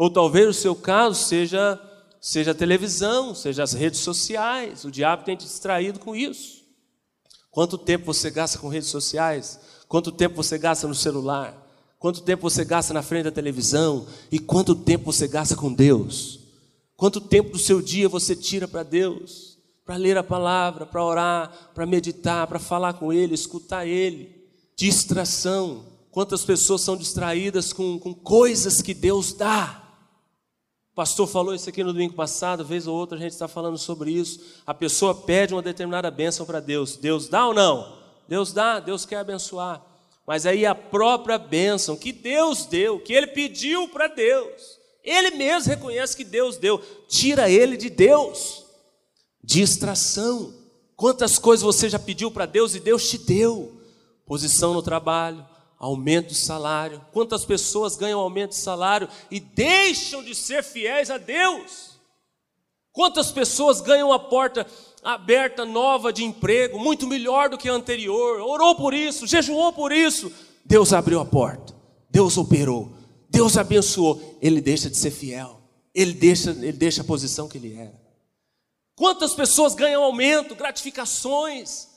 Ou 0.00 0.08
talvez 0.08 0.48
o 0.48 0.54
seu 0.54 0.74
caso 0.74 1.22
seja 1.22 1.78
seja 2.18 2.52
a 2.52 2.54
televisão, 2.54 3.34
seja 3.34 3.62
as 3.62 3.74
redes 3.74 4.00
sociais. 4.00 4.82
O 4.86 4.90
diabo 4.90 5.24
tem 5.24 5.36
te 5.36 5.44
distraído 5.44 5.98
com 5.98 6.16
isso. 6.16 6.62
Quanto 7.50 7.76
tempo 7.76 8.06
você 8.06 8.30
gasta 8.30 8.58
com 8.58 8.68
redes 8.68 8.88
sociais? 8.88 9.60
Quanto 9.86 10.10
tempo 10.10 10.36
você 10.36 10.56
gasta 10.56 10.88
no 10.88 10.94
celular? 10.94 11.54
Quanto 11.98 12.22
tempo 12.22 12.48
você 12.48 12.64
gasta 12.64 12.94
na 12.94 13.02
frente 13.02 13.24
da 13.24 13.30
televisão? 13.30 14.06
E 14.32 14.38
quanto 14.38 14.74
tempo 14.74 15.12
você 15.12 15.28
gasta 15.28 15.54
com 15.54 15.70
Deus? 15.70 16.40
Quanto 16.96 17.20
tempo 17.20 17.50
do 17.50 17.58
seu 17.58 17.82
dia 17.82 18.08
você 18.08 18.34
tira 18.34 18.66
para 18.66 18.82
Deus? 18.82 19.50
para 19.84 19.96
ler 19.96 20.16
a 20.16 20.22
palavra, 20.22 20.86
para 20.86 21.04
orar, 21.04 21.72
para 21.74 21.84
meditar, 21.84 22.46
para 22.46 22.60
falar 22.60 22.92
com 22.92 23.12
Ele, 23.12 23.34
escutar 23.34 23.84
Ele. 23.84 24.48
Distração. 24.76 25.84
Quantas 26.12 26.44
pessoas 26.44 26.82
são 26.82 26.96
distraídas 26.96 27.72
com, 27.72 27.98
com 27.98 28.14
coisas 28.14 28.80
que 28.80 28.94
Deus 28.94 29.32
dá? 29.32 29.79
O 30.92 30.94
pastor 30.94 31.26
falou 31.26 31.54
isso 31.54 31.68
aqui 31.68 31.84
no 31.84 31.92
domingo 31.92 32.14
passado, 32.14 32.64
vez 32.64 32.86
ou 32.86 32.96
outra 32.96 33.16
a 33.16 33.20
gente 33.20 33.32
está 33.32 33.46
falando 33.46 33.78
sobre 33.78 34.10
isso. 34.10 34.40
A 34.66 34.74
pessoa 34.74 35.14
pede 35.14 35.54
uma 35.54 35.62
determinada 35.62 36.10
bênção 36.10 36.44
para 36.44 36.60
Deus. 36.60 36.96
Deus 36.96 37.28
dá 37.28 37.46
ou 37.46 37.54
não? 37.54 37.98
Deus 38.28 38.52
dá, 38.52 38.80
Deus 38.80 39.06
quer 39.06 39.16
abençoar. 39.16 39.84
Mas 40.26 40.46
aí 40.46 40.66
a 40.66 40.74
própria 40.74 41.38
bênção 41.38 41.96
que 41.96 42.12
Deus 42.12 42.66
deu, 42.66 43.00
que 43.00 43.12
ele 43.12 43.28
pediu 43.28 43.88
para 43.88 44.08
Deus, 44.08 44.78
ele 45.02 45.30
mesmo 45.32 45.70
reconhece 45.70 46.16
que 46.16 46.24
Deus 46.24 46.56
deu, 46.56 46.80
tira 47.08 47.50
ele 47.50 47.76
de 47.76 47.88
Deus 47.88 48.64
distração. 49.42 50.54
Quantas 50.96 51.38
coisas 51.38 51.64
você 51.64 51.88
já 51.88 51.98
pediu 51.98 52.30
para 52.30 52.46
Deus 52.46 52.74
e 52.74 52.80
Deus 52.80 53.08
te 53.08 53.18
deu? 53.18 53.80
Posição 54.26 54.74
no 54.74 54.82
trabalho, 54.82 55.44
aumento 55.80 56.28
de 56.28 56.34
salário. 56.34 57.00
Quantas 57.10 57.46
pessoas 57.46 57.96
ganham 57.96 58.20
aumento 58.20 58.50
de 58.50 58.56
salário 58.56 59.08
e 59.30 59.40
deixam 59.40 60.22
de 60.22 60.34
ser 60.34 60.62
fiéis 60.62 61.10
a 61.10 61.16
Deus? 61.16 61.98
Quantas 62.92 63.32
pessoas 63.32 63.80
ganham 63.80 64.12
a 64.12 64.18
porta 64.18 64.66
aberta 65.02 65.64
nova 65.64 66.12
de 66.12 66.22
emprego, 66.22 66.78
muito 66.78 67.06
melhor 67.06 67.48
do 67.48 67.56
que 67.56 67.68
a 67.68 67.72
anterior, 67.72 68.40
orou 68.40 68.74
por 68.74 68.92
isso, 68.92 69.26
jejuou 69.26 69.72
por 69.72 69.90
isso, 69.90 70.30
Deus 70.62 70.92
abriu 70.92 71.20
a 71.20 71.24
porta, 71.24 71.74
Deus 72.10 72.36
operou, 72.36 72.92
Deus 73.30 73.56
abençoou, 73.56 74.38
ele 74.42 74.60
deixa 74.60 74.90
de 74.90 74.98
ser 74.98 75.10
fiel, 75.10 75.60
ele 75.94 76.12
deixa, 76.12 76.50
ele 76.50 76.72
deixa 76.72 77.00
a 77.00 77.04
posição 77.04 77.48
que 77.48 77.56
ele 77.56 77.74
era. 77.74 77.98
Quantas 78.94 79.32
pessoas 79.32 79.74
ganham 79.74 80.02
aumento, 80.02 80.54
gratificações? 80.54 81.88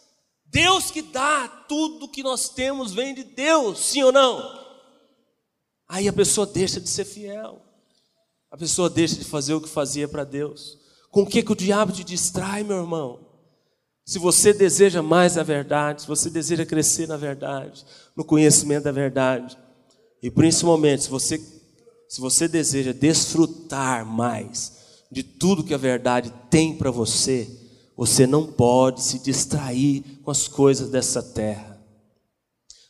Deus 0.54 0.92
que 0.92 1.02
dá, 1.02 1.48
tudo 1.68 2.08
que 2.08 2.22
nós 2.22 2.48
temos 2.48 2.94
vem 2.94 3.16
de 3.16 3.24
Deus, 3.24 3.80
sim 3.80 4.04
ou 4.04 4.12
não? 4.12 4.64
Aí 5.90 6.08
a 6.08 6.14
pessoa 6.14 6.46
deixa 6.46 6.80
de 6.80 6.88
ser 6.88 7.06
fiel. 7.06 7.60
a 8.52 8.58
pessoa 8.58 8.88
deixa 8.88 9.16
de 9.16 9.26
fazer 9.26 9.56
o 9.56 9.62
que 9.62 9.68
fazia 9.68 10.08
para 10.08 10.24
Deus. 10.24 10.78
Com 11.10 11.24
o 11.24 11.26
que, 11.26 11.42
que 11.42 11.52
o 11.52 11.56
diabo 11.56 11.92
te 11.92 12.04
distrai, 12.04 12.64
meu 12.64 12.78
irmão? 12.78 13.20
Se 14.06 14.20
você 14.20 14.54
deseja 14.54 15.02
mais 15.02 15.40
a 15.40 15.44
verdade, 15.44 16.04
se 16.04 16.08
você 16.08 16.30
deseja 16.30 16.68
crescer 16.68 17.08
na 17.08 17.18
verdade, 17.18 17.84
no 18.16 18.24
conhecimento 18.24 18.84
da 18.84 18.92
verdade, 18.92 19.58
e 20.22 20.30
principalmente 20.30 21.04
se 21.04 21.10
você, 21.10 21.40
se 22.08 22.22
você 22.22 22.48
deseja 22.48 22.92
desfrutar 22.92 24.06
mais 24.06 25.02
de 25.12 25.24
tudo 25.24 25.64
que 25.64 25.74
a 25.74 25.78
verdade 25.78 26.32
tem 26.52 26.78
para 26.78 26.92
você, 26.92 27.63
você 27.96 28.26
não 28.26 28.48
pode 28.48 29.02
se 29.02 29.20
distrair 29.20 30.20
com 30.24 30.32
as 30.32 30.48
coisas 30.48 30.90
dessa 30.90 31.22
terra. 31.22 31.80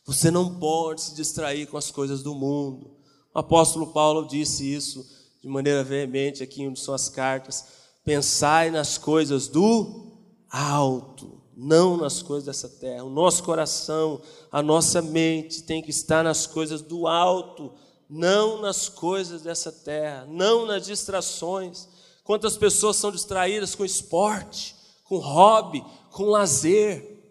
Você 0.05 0.29
não 0.31 0.55
pode 0.55 1.01
se 1.01 1.15
distrair 1.15 1.67
com 1.67 1.77
as 1.77 1.91
coisas 1.91 2.21
do 2.23 2.33
mundo. 2.33 2.91
O 3.33 3.39
apóstolo 3.39 3.87
Paulo 3.87 4.27
disse 4.27 4.71
isso 4.71 5.05
de 5.41 5.47
maneira 5.47 5.83
veemente 5.83 6.43
aqui 6.43 6.63
em 6.63 6.75
suas 6.75 7.09
cartas. 7.09 7.65
Pensai 8.03 8.69
nas 8.69 8.97
coisas 8.97 9.47
do 9.47 10.13
alto, 10.49 11.41
não 11.55 11.97
nas 11.97 12.21
coisas 12.21 12.45
dessa 12.45 12.69
terra. 12.69 13.03
O 13.03 13.09
nosso 13.09 13.43
coração, 13.43 14.21
a 14.51 14.61
nossa 14.61 15.01
mente 15.01 15.63
tem 15.63 15.81
que 15.81 15.89
estar 15.89 16.23
nas 16.23 16.45
coisas 16.45 16.81
do 16.81 17.07
alto, 17.07 17.73
não 18.09 18.61
nas 18.61 18.87
coisas 18.87 19.41
dessa 19.41 19.71
terra, 19.71 20.25
não 20.29 20.65
nas 20.65 20.85
distrações. 20.85 21.87
Quantas 22.23 22.55
pessoas 22.55 22.97
são 22.97 23.11
distraídas 23.11 23.73
com 23.73 23.83
esporte, 23.83 24.75
com 25.13 25.17
hobby, 25.19 25.83
com 26.09 26.25
lazer, 26.25 27.21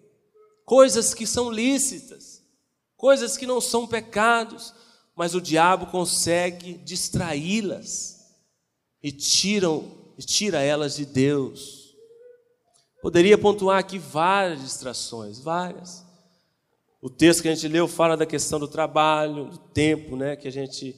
coisas 0.64 1.12
que 1.12 1.26
são 1.26 1.50
lícitas, 1.50 2.42
coisas 2.96 3.36
que 3.36 3.46
não 3.46 3.60
são 3.60 3.86
pecados, 3.86 4.72
mas 5.16 5.34
o 5.34 5.40
diabo 5.40 5.86
consegue 5.86 6.74
distraí-las 6.74 8.24
e 9.02 9.10
tiram, 9.10 9.90
tira 10.18 10.62
elas 10.62 10.94
de 10.94 11.04
Deus. 11.04 11.96
Poderia 13.02 13.36
pontuar 13.36 13.80
aqui 13.80 13.98
várias 13.98 14.62
distrações, 14.62 15.40
várias. 15.40 16.04
O 17.00 17.10
texto 17.10 17.42
que 17.42 17.48
a 17.48 17.54
gente 17.54 17.66
leu 17.66 17.88
fala 17.88 18.16
da 18.16 18.24
questão 18.24 18.60
do 18.60 18.68
trabalho, 18.68 19.46
do 19.46 19.58
tempo, 19.58 20.14
né, 20.14 20.36
que 20.36 20.46
a 20.46 20.52
gente 20.52 20.94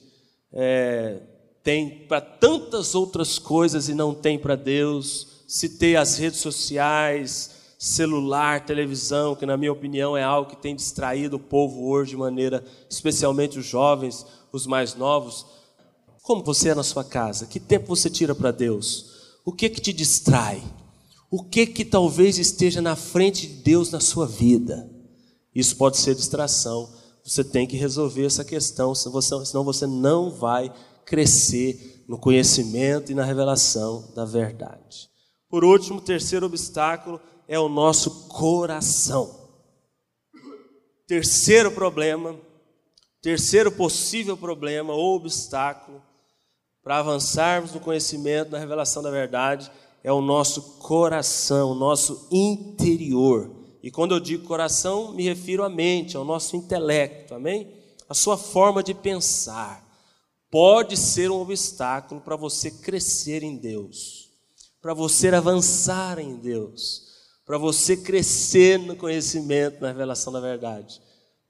é, 0.52 1.22
tem 1.62 2.06
para 2.06 2.20
tantas 2.20 2.94
outras 2.94 3.38
coisas 3.38 3.88
e 3.88 3.94
não 3.94 4.14
tem 4.14 4.38
para 4.38 4.54
Deus. 4.54 5.33
Citei 5.46 5.96
as 5.96 6.16
redes 6.16 6.40
sociais, 6.40 7.50
celular, 7.78 8.64
televisão, 8.64 9.36
que 9.36 9.44
na 9.44 9.56
minha 9.56 9.72
opinião 9.72 10.16
é 10.16 10.22
algo 10.22 10.50
que 10.50 10.56
tem 10.56 10.74
distraído 10.74 11.36
o 11.36 11.40
povo 11.40 11.86
hoje 11.86 12.12
de 12.12 12.16
maneira, 12.16 12.64
especialmente 12.88 13.58
os 13.58 13.66
jovens, 13.66 14.24
os 14.52 14.66
mais 14.66 14.94
novos. 14.94 15.46
Como 16.22 16.42
você 16.42 16.70
é 16.70 16.74
na 16.74 16.82
sua 16.82 17.04
casa? 17.04 17.46
Que 17.46 17.60
tempo 17.60 17.86
você 17.86 18.08
tira 18.08 18.34
para 18.34 18.50
Deus? 18.50 19.36
O 19.44 19.52
que 19.52 19.68
que 19.68 19.80
te 19.80 19.92
distrai? 19.92 20.62
O 21.30 21.42
que 21.42 21.66
que 21.66 21.84
talvez 21.84 22.38
esteja 22.38 22.80
na 22.80 22.96
frente 22.96 23.46
de 23.46 23.54
Deus 23.62 23.90
na 23.90 24.00
sua 24.00 24.26
vida? 24.26 24.90
Isso 25.54 25.76
pode 25.76 25.98
ser 25.98 26.14
distração. 26.14 26.88
Você 27.22 27.44
tem 27.44 27.66
que 27.66 27.76
resolver 27.76 28.24
essa 28.24 28.44
questão, 28.44 28.94
senão 28.94 29.64
você 29.64 29.86
não 29.86 30.30
vai 30.30 30.72
crescer 31.04 32.04
no 32.08 32.18
conhecimento 32.18 33.12
e 33.12 33.14
na 33.14 33.24
revelação 33.24 34.10
da 34.14 34.24
verdade. 34.24 35.10
Por 35.48 35.64
último, 35.64 36.00
terceiro 36.00 36.46
obstáculo 36.46 37.20
é 37.46 37.58
o 37.58 37.68
nosso 37.68 38.28
coração. 38.28 39.44
Terceiro 41.06 41.70
problema, 41.70 42.34
terceiro 43.20 43.70
possível 43.70 44.36
problema 44.36 44.94
ou 44.94 45.16
obstáculo 45.16 46.02
para 46.82 46.98
avançarmos 46.98 47.72
no 47.72 47.80
conhecimento, 47.80 48.50
na 48.50 48.58
revelação 48.58 49.02
da 49.02 49.10
verdade, 49.10 49.70
é 50.02 50.12
o 50.12 50.20
nosso 50.20 50.78
coração, 50.78 51.72
o 51.72 51.74
nosso 51.74 52.28
interior. 52.30 53.50
E 53.82 53.90
quando 53.90 54.14
eu 54.14 54.20
digo 54.20 54.46
coração, 54.46 55.12
me 55.12 55.24
refiro 55.24 55.64
à 55.64 55.68
mente, 55.68 56.16
ao 56.16 56.24
nosso 56.24 56.56
intelecto, 56.56 57.34
amém? 57.34 57.70
A 58.08 58.14
sua 58.14 58.36
forma 58.36 58.82
de 58.82 58.92
pensar 58.92 59.82
pode 60.50 60.96
ser 60.96 61.30
um 61.30 61.40
obstáculo 61.40 62.20
para 62.20 62.36
você 62.36 62.70
crescer 62.70 63.42
em 63.42 63.56
Deus, 63.56 64.23
para 64.84 64.92
você 64.92 65.28
avançar 65.28 66.18
em 66.18 66.36
Deus, 66.36 67.04
para 67.46 67.56
você 67.56 67.96
crescer 67.96 68.78
no 68.78 68.94
conhecimento, 68.94 69.80
na 69.80 69.88
revelação 69.88 70.30
da 70.30 70.40
verdade. 70.40 71.00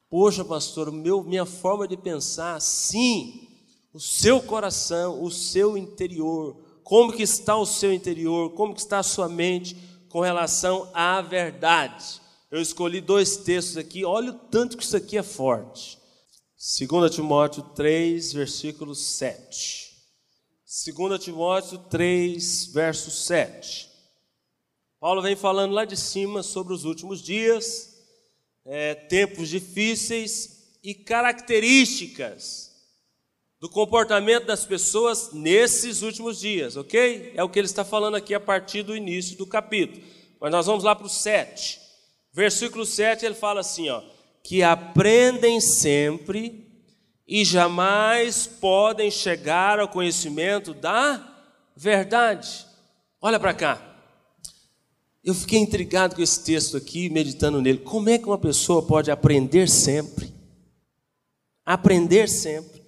Poxa, 0.08 0.44
pastor, 0.44 0.92
meu, 0.92 1.20
minha 1.24 1.44
forma 1.44 1.88
de 1.88 1.96
pensar, 1.96 2.60
sim, 2.60 3.48
o 3.92 3.98
seu 3.98 4.40
coração, 4.40 5.20
o 5.20 5.32
seu 5.32 5.76
interior, 5.76 6.56
como 6.84 7.12
que 7.12 7.24
está 7.24 7.56
o 7.56 7.66
seu 7.66 7.92
interior, 7.92 8.50
como 8.50 8.72
que 8.72 8.78
está 8.78 9.00
a 9.00 9.02
sua 9.02 9.28
mente 9.28 9.76
com 10.08 10.20
relação 10.20 10.88
à 10.94 11.20
verdade. 11.20 12.20
Eu 12.52 12.62
escolhi 12.62 13.00
dois 13.00 13.36
textos 13.38 13.76
aqui, 13.76 14.04
olha 14.04 14.30
o 14.30 14.38
tanto 14.48 14.76
que 14.76 14.84
isso 14.84 14.96
aqui 14.96 15.18
é 15.18 15.24
forte. 15.24 15.98
2 16.88 17.12
Timóteo 17.12 17.64
3, 17.74 18.32
versículo 18.32 18.94
7. 18.94 19.83
2 20.74 21.22
Timóteo 21.22 21.78
3, 21.78 22.66
verso 22.72 23.08
7. 23.08 23.88
Paulo 24.98 25.22
vem 25.22 25.36
falando 25.36 25.72
lá 25.72 25.84
de 25.84 25.96
cima 25.96 26.42
sobre 26.42 26.74
os 26.74 26.84
últimos 26.84 27.22
dias, 27.22 27.96
é, 28.66 28.92
tempos 28.92 29.48
difíceis 29.48 30.74
e 30.82 30.92
características 30.92 32.72
do 33.60 33.68
comportamento 33.68 34.46
das 34.46 34.64
pessoas 34.64 35.32
nesses 35.32 36.02
últimos 36.02 36.40
dias, 36.40 36.76
ok? 36.76 37.32
É 37.36 37.44
o 37.44 37.48
que 37.48 37.60
ele 37.60 37.66
está 37.66 37.84
falando 37.84 38.16
aqui 38.16 38.34
a 38.34 38.40
partir 38.40 38.82
do 38.82 38.96
início 38.96 39.38
do 39.38 39.46
capítulo. 39.46 40.02
Mas 40.40 40.50
nós 40.50 40.66
vamos 40.66 40.82
lá 40.82 40.96
para 40.96 41.06
o 41.06 41.08
7. 41.08 41.80
Versículo 42.32 42.84
7 42.84 43.24
ele 43.24 43.36
fala 43.36 43.60
assim: 43.60 43.90
ó, 43.90 44.02
que 44.42 44.60
aprendem 44.64 45.60
sempre 45.60 46.63
e 47.26 47.44
jamais 47.44 48.46
podem 48.46 49.10
chegar 49.10 49.80
ao 49.80 49.88
conhecimento 49.88 50.74
da 50.74 51.20
verdade. 51.74 52.66
Olha 53.20 53.40
para 53.40 53.54
cá. 53.54 53.82
Eu 55.22 55.34
fiquei 55.34 55.58
intrigado 55.58 56.14
com 56.14 56.22
esse 56.22 56.44
texto 56.44 56.76
aqui, 56.76 57.08
meditando 57.08 57.62
nele. 57.62 57.78
Como 57.78 58.10
é 58.10 58.18
que 58.18 58.26
uma 58.26 58.38
pessoa 58.38 58.86
pode 58.86 59.10
aprender 59.10 59.68
sempre? 59.68 60.32
Aprender 61.64 62.28
sempre 62.28 62.84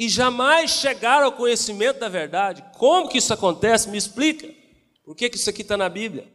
e 0.00 0.08
jamais 0.08 0.70
chegar 0.70 1.22
ao 1.22 1.32
conhecimento 1.32 1.98
da 1.98 2.08
verdade. 2.08 2.64
Como 2.78 3.08
que 3.08 3.18
isso 3.18 3.34
acontece? 3.34 3.90
Me 3.90 3.98
explica. 3.98 4.48
Por 5.04 5.14
que, 5.16 5.28
que 5.28 5.36
isso 5.36 5.50
aqui 5.50 5.62
está 5.62 5.76
na 5.76 5.88
Bíblia? 5.88 6.26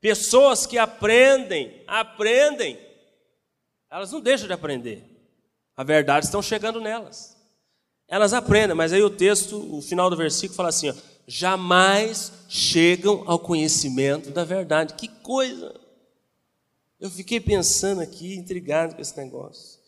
Pessoas 0.00 0.64
que 0.64 0.78
aprendem, 0.78 1.82
aprendem, 1.86 2.78
elas 3.90 4.12
não 4.12 4.20
deixam 4.20 4.46
de 4.46 4.52
aprender. 4.54 5.17
A 5.78 5.84
verdade 5.84 6.26
está 6.26 6.42
chegando 6.42 6.80
nelas. 6.80 7.36
Elas 8.08 8.32
aprendem, 8.32 8.74
mas 8.74 8.92
aí 8.92 9.00
o 9.00 9.08
texto, 9.08 9.56
o 9.72 9.80
final 9.80 10.10
do 10.10 10.16
versículo 10.16 10.56
fala 10.56 10.70
assim: 10.70 10.90
ó, 10.90 10.94
jamais 11.24 12.32
chegam 12.48 13.22
ao 13.28 13.38
conhecimento 13.38 14.32
da 14.32 14.42
verdade. 14.42 14.94
Que 14.94 15.06
coisa! 15.06 15.72
Eu 16.98 17.08
fiquei 17.08 17.38
pensando 17.38 18.00
aqui, 18.00 18.34
intrigado 18.34 18.96
com 18.96 19.00
esse 19.00 19.16
negócio. 19.16 19.78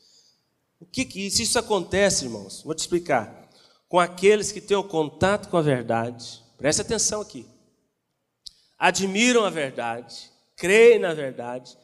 O 0.78 0.86
que 0.86 1.04
que 1.04 1.28
se 1.28 1.42
isso 1.42 1.58
acontece, 1.58 2.26
irmãos? 2.26 2.62
Vou 2.62 2.72
te 2.72 2.78
explicar. 2.78 3.50
Com 3.88 3.98
aqueles 3.98 4.52
que 4.52 4.60
têm 4.60 4.76
o 4.76 4.84
contato 4.84 5.48
com 5.48 5.56
a 5.56 5.62
verdade, 5.62 6.40
preste 6.56 6.82
atenção 6.82 7.20
aqui. 7.20 7.44
Admiram 8.78 9.44
a 9.44 9.50
verdade, 9.50 10.30
creem 10.54 11.00
na 11.00 11.12
verdade, 11.14 11.76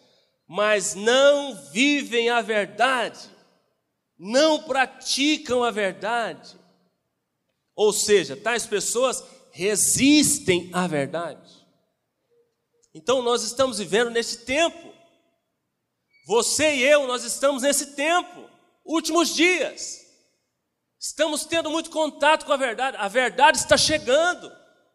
mas 0.47 0.95
não 0.95 1.57
vivem 1.73 2.31
a 2.31 2.41
verdade, 2.41 3.19
não 4.19 4.63
praticam 4.63 5.63
a 5.63 5.71
verdade. 5.71 6.59
Ou 7.75 7.93
seja, 7.93 8.37
tais 8.37 8.67
pessoas 8.67 9.23
resistem 9.51 10.71
à 10.73 10.87
verdade. 10.87 11.67
Então 12.95 13.21
nós 13.21 13.43
estamos 13.43 13.79
vivendo 13.79 14.11
nesse 14.11 14.45
tempo. 14.45 14.95
Você 16.27 16.77
e 16.77 16.83
eu, 16.83 17.07
nós 17.07 17.25
estamos 17.25 17.63
nesse 17.63 17.95
tempo 17.95 18.49
últimos 18.85 19.35
dias. 19.35 20.05
Estamos 20.99 21.45
tendo 21.45 21.71
muito 21.71 21.91
contato 21.91 22.47
com 22.47 22.53
a 22.53 22.57
verdade. 22.57 22.97
A 22.97 23.09
verdade 23.09 23.59
está 23.59 23.77
chegando. 23.77 24.51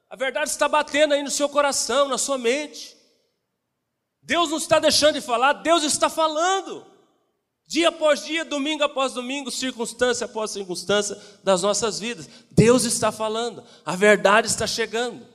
A 0.10 0.16
verdade 0.16 0.50
está 0.50 0.68
batendo 0.68 1.14
aí 1.14 1.24
no 1.24 1.32
seu 1.32 1.48
coração, 1.48 2.08
na 2.08 2.18
sua 2.18 2.38
mente. 2.38 2.98
Deus 4.22 4.50
não 4.50 4.58
está 4.58 4.78
deixando 4.78 5.14
de 5.14 5.22
falar, 5.22 5.54
Deus 5.54 5.84
está 5.84 6.10
falando. 6.10 6.91
Dia 7.72 7.90
após 7.90 8.26
dia, 8.26 8.44
domingo 8.44 8.84
após 8.84 9.14
domingo, 9.14 9.50
circunstância 9.50 10.26
após 10.26 10.52
circunstância 10.52 11.18
das 11.44 11.62
nossas 11.62 12.00
vidas. 12.00 12.28
Deus 12.52 12.84
está 12.84 13.12
falando, 13.12 13.64
a 13.86 13.96
verdade 13.96 14.48
está 14.48 14.68
chegando. 14.68 15.26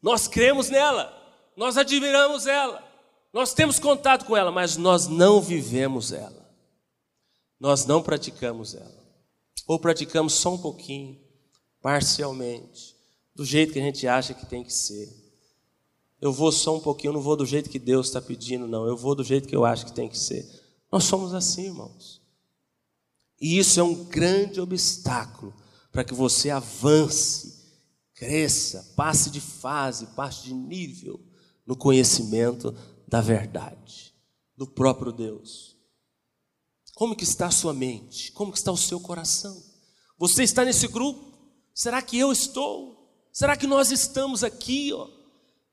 Nós 0.00 0.28
cremos 0.28 0.70
nela, 0.70 1.12
nós 1.56 1.76
admiramos 1.76 2.46
ela, 2.46 2.82
nós 3.32 3.52
temos 3.52 3.78
contato 3.78 4.24
com 4.24 4.36
ela, 4.36 4.52
mas 4.52 4.76
nós 4.76 5.08
não 5.08 5.40
vivemos 5.40 6.12
ela 6.12 6.40
nós 7.60 7.84
não 7.84 8.02
praticamos 8.02 8.74
ela. 8.74 8.98
ou 9.68 9.78
praticamos 9.78 10.32
só 10.32 10.54
um 10.54 10.58
pouquinho, 10.58 11.20
parcialmente, 11.80 12.96
do 13.36 13.44
jeito 13.44 13.72
que 13.72 13.78
a 13.78 13.82
gente 13.82 14.08
acha 14.08 14.34
que 14.34 14.44
tem 14.44 14.64
que 14.64 14.72
ser. 14.72 15.08
Eu 16.20 16.32
vou 16.32 16.50
só 16.50 16.76
um 16.76 16.80
pouquinho, 16.80 17.10
eu 17.10 17.14
não 17.14 17.20
vou 17.20 17.36
do 17.36 17.46
jeito 17.46 17.70
que 17.70 17.78
Deus 17.78 18.08
está 18.08 18.20
pedindo, 18.20 18.66
não. 18.66 18.84
Eu 18.86 18.96
vou 18.96 19.14
do 19.14 19.22
jeito 19.22 19.46
que 19.46 19.54
eu 19.54 19.64
acho 19.64 19.86
que 19.86 19.92
tem 19.92 20.08
que 20.08 20.18
ser. 20.18 20.44
Nós 20.90 21.04
somos 21.04 21.34
assim, 21.34 21.66
irmãos. 21.66 22.20
E 23.40 23.58
isso 23.58 23.80
é 23.80 23.82
um 23.82 24.04
grande 24.04 24.60
obstáculo 24.60 25.54
para 25.90 26.04
que 26.04 26.14
você 26.14 26.50
avance, 26.50 27.60
cresça, 28.14 28.92
passe 28.96 29.30
de 29.30 29.40
fase, 29.40 30.06
passe 30.08 30.44
de 30.44 30.54
nível 30.54 31.20
no 31.66 31.76
conhecimento 31.76 32.74
da 33.08 33.20
verdade, 33.20 34.14
do 34.56 34.66
próprio 34.66 35.12
Deus. 35.12 35.76
Como 36.94 37.16
que 37.16 37.24
está 37.24 37.46
a 37.46 37.50
sua 37.50 37.72
mente? 37.72 38.30
Como 38.32 38.52
que 38.52 38.58
está 38.58 38.70
o 38.70 38.76
seu 38.76 39.00
coração? 39.00 39.62
Você 40.18 40.42
está 40.42 40.64
nesse 40.64 40.86
grupo? 40.86 41.32
Será 41.74 42.02
que 42.02 42.18
eu 42.18 42.30
estou? 42.30 43.10
Será 43.32 43.56
que 43.56 43.66
nós 43.66 43.90
estamos 43.90 44.44
aqui, 44.44 44.92
ó, 44.92 45.08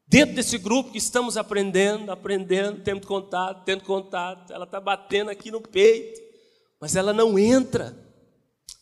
dentro 0.08 0.36
desse 0.36 0.58
grupo 0.58 0.92
que 0.92 0.98
estamos 0.98 1.36
aprendendo, 1.36 2.12
aprendendo, 2.12 2.82
tendo 2.82 3.06
contato, 3.06 3.64
tendo 3.66 3.84
contato? 3.84 4.54
Ela 4.54 4.66
está 4.66 4.80
batendo 4.80 5.30
aqui 5.30 5.52
no 5.52 5.62
peito, 5.62 6.22
mas 6.80 6.96
ela 6.96 7.14
não 7.14 7.38
entra, 7.38 7.98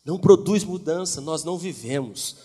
não 0.05 0.17
produz 0.17 0.63
mudança, 0.63 1.19
nós 1.19 1.43
não 1.43 1.57
vivemos 1.57 2.38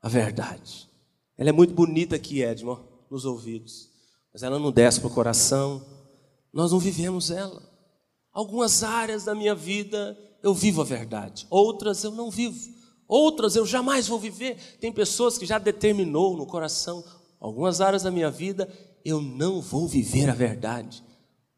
a 0.00 0.08
verdade. 0.08 0.88
Ela 1.36 1.50
é 1.50 1.52
muito 1.52 1.74
bonita 1.74 2.16
aqui, 2.16 2.42
Edmond, 2.42 2.82
nos 3.10 3.24
ouvidos, 3.24 3.88
mas 4.32 4.42
ela 4.42 4.58
não 4.58 4.70
desce 4.70 5.00
para 5.00 5.08
o 5.08 5.14
coração, 5.14 5.84
nós 6.52 6.72
não 6.72 6.78
vivemos 6.78 7.30
ela. 7.30 7.62
Algumas 8.32 8.82
áreas 8.82 9.24
da 9.24 9.34
minha 9.34 9.54
vida 9.54 10.16
eu 10.42 10.54
vivo 10.54 10.80
a 10.80 10.84
verdade, 10.84 11.46
outras 11.50 12.04
eu 12.04 12.12
não 12.12 12.30
vivo, 12.30 12.72
outras 13.06 13.56
eu 13.56 13.66
jamais 13.66 14.06
vou 14.06 14.18
viver. 14.18 14.56
Tem 14.80 14.92
pessoas 14.92 15.36
que 15.36 15.46
já 15.46 15.58
determinou 15.58 16.36
no 16.36 16.46
coração, 16.46 17.04
algumas 17.40 17.80
áreas 17.80 18.02
da 18.02 18.10
minha 18.10 18.30
vida 18.30 18.68
eu 19.04 19.20
não 19.20 19.60
vou 19.60 19.86
viver 19.86 20.28
a 20.28 20.34
verdade. 20.34 21.02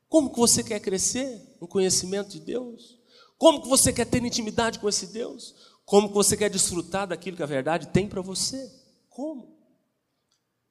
Como 0.08 0.30
que 0.30 0.38
você 0.38 0.62
quer 0.62 0.80
crescer 0.80 1.56
no 1.60 1.68
conhecimento 1.68 2.30
de 2.30 2.40
Deus? 2.40 2.98
Como 3.38 3.62
que 3.62 3.68
você 3.68 3.92
quer 3.92 4.06
ter 4.06 4.22
intimidade 4.24 4.78
com 4.78 4.88
esse 4.88 5.06
Deus? 5.06 5.54
Como 5.84 6.08
que 6.08 6.14
você 6.14 6.36
quer 6.36 6.50
desfrutar 6.50 7.08
daquilo 7.08 7.36
que 7.36 7.42
a 7.42 7.46
verdade 7.46 7.88
tem 7.88 8.08
para 8.08 8.20
você? 8.20 8.70
Como? 9.08 9.58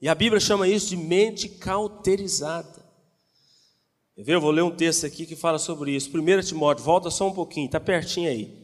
E 0.02 0.08
a 0.08 0.16
Bíblia 0.16 0.40
chama 0.40 0.68
isso 0.68 0.90
de 0.90 0.98
mente 0.98 1.50
cauterizada. 1.50 2.88
Eu 4.16 4.42
vou 4.42 4.52
ler 4.52 4.64
um 4.64 4.76
texto 4.76 5.06
aqui 5.06 5.26
que 5.26 5.36
fala 5.36 5.58
sobre 5.58 5.96
isso. 5.96 6.10
1 6.16 6.42
Timóteo, 6.42 6.84
volta 6.84 7.10
só 7.10 7.28
um 7.28 7.34
pouquinho, 7.34 7.66
está 7.66 7.80
pertinho 7.80 8.30
aí. 8.30 8.60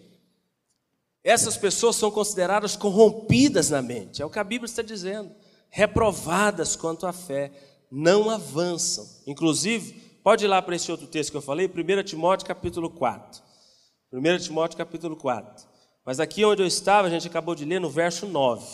Essas 1.24 1.58
pessoas 1.58 1.96
são 1.96 2.12
consideradas 2.12 2.76
corrompidas 2.76 3.70
na 3.70 3.82
mente, 3.82 4.22
é 4.22 4.26
o 4.26 4.30
que 4.30 4.38
a 4.38 4.44
Bíblia 4.44 4.66
está 4.66 4.82
dizendo. 4.82 5.34
Reprovadas 5.76 6.74
quanto 6.78 7.06
à 7.06 7.12
fé, 7.12 7.52
não 7.92 8.30
avançam. 8.30 9.06
Inclusive, 9.28 9.92
pode 10.24 10.46
ir 10.46 10.48
lá 10.48 10.62
para 10.62 10.74
esse 10.74 10.90
outro 10.90 11.06
texto 11.06 11.32
que 11.32 11.36
eu 11.36 11.42
falei, 11.42 11.68
1 11.68 12.04
Timóteo 12.04 12.48
capítulo 12.48 12.90
4. 12.90 13.44
1 14.14 14.38
Timóteo 14.38 14.78
capítulo 14.78 15.18
4. 15.18 15.68
Mas 16.06 16.22
aqui 16.22 16.46
onde 16.46 16.62
eu 16.62 16.66
estava, 16.66 17.10
a 17.10 17.12
gente 17.12 17.28
acabou 17.28 17.54
de 17.54 17.66
ler 17.66 17.82
no 17.82 17.90
verso 17.90 18.26
9. 18.26 18.66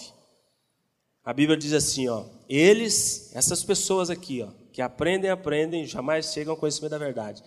A 1.24 1.34
Bíblia 1.34 1.58
diz 1.58 1.74
assim, 1.74 2.08
ó, 2.08 2.24
eles, 2.47 3.32
essas 3.36 3.64
pessoas 3.64 4.12
aqui, 4.12 4.43
ó, 4.43 4.49
que 4.72 4.80
aprendem, 4.80 5.32
aprendem, 5.32 5.88
jamais 5.88 6.32
chegam 6.32 6.52
ao 6.52 6.58
conhecimento 6.58 6.91
da 6.91 6.99
verdade. 6.99 7.41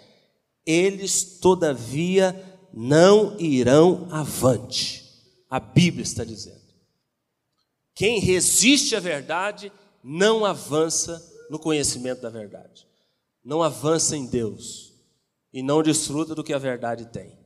Eles, 0.66 1.38
todavia, 1.38 2.34
não 2.72 3.38
irão 3.38 4.08
avante. 4.10 5.04
A 5.48 5.60
Bíblia 5.60 6.02
está 6.02 6.24
dizendo. 6.24 6.63
Quem 7.94 8.18
resiste 8.18 8.96
à 8.96 9.00
verdade 9.00 9.72
não 10.02 10.44
avança 10.44 11.22
no 11.48 11.58
conhecimento 11.58 12.20
da 12.20 12.28
verdade. 12.28 12.86
Não 13.44 13.62
avança 13.62 14.16
em 14.16 14.26
Deus 14.26 14.92
e 15.52 15.62
não 15.62 15.82
desfruta 15.82 16.34
do 16.34 16.42
que 16.42 16.52
a 16.52 16.58
verdade 16.58 17.06
tem. 17.06 17.38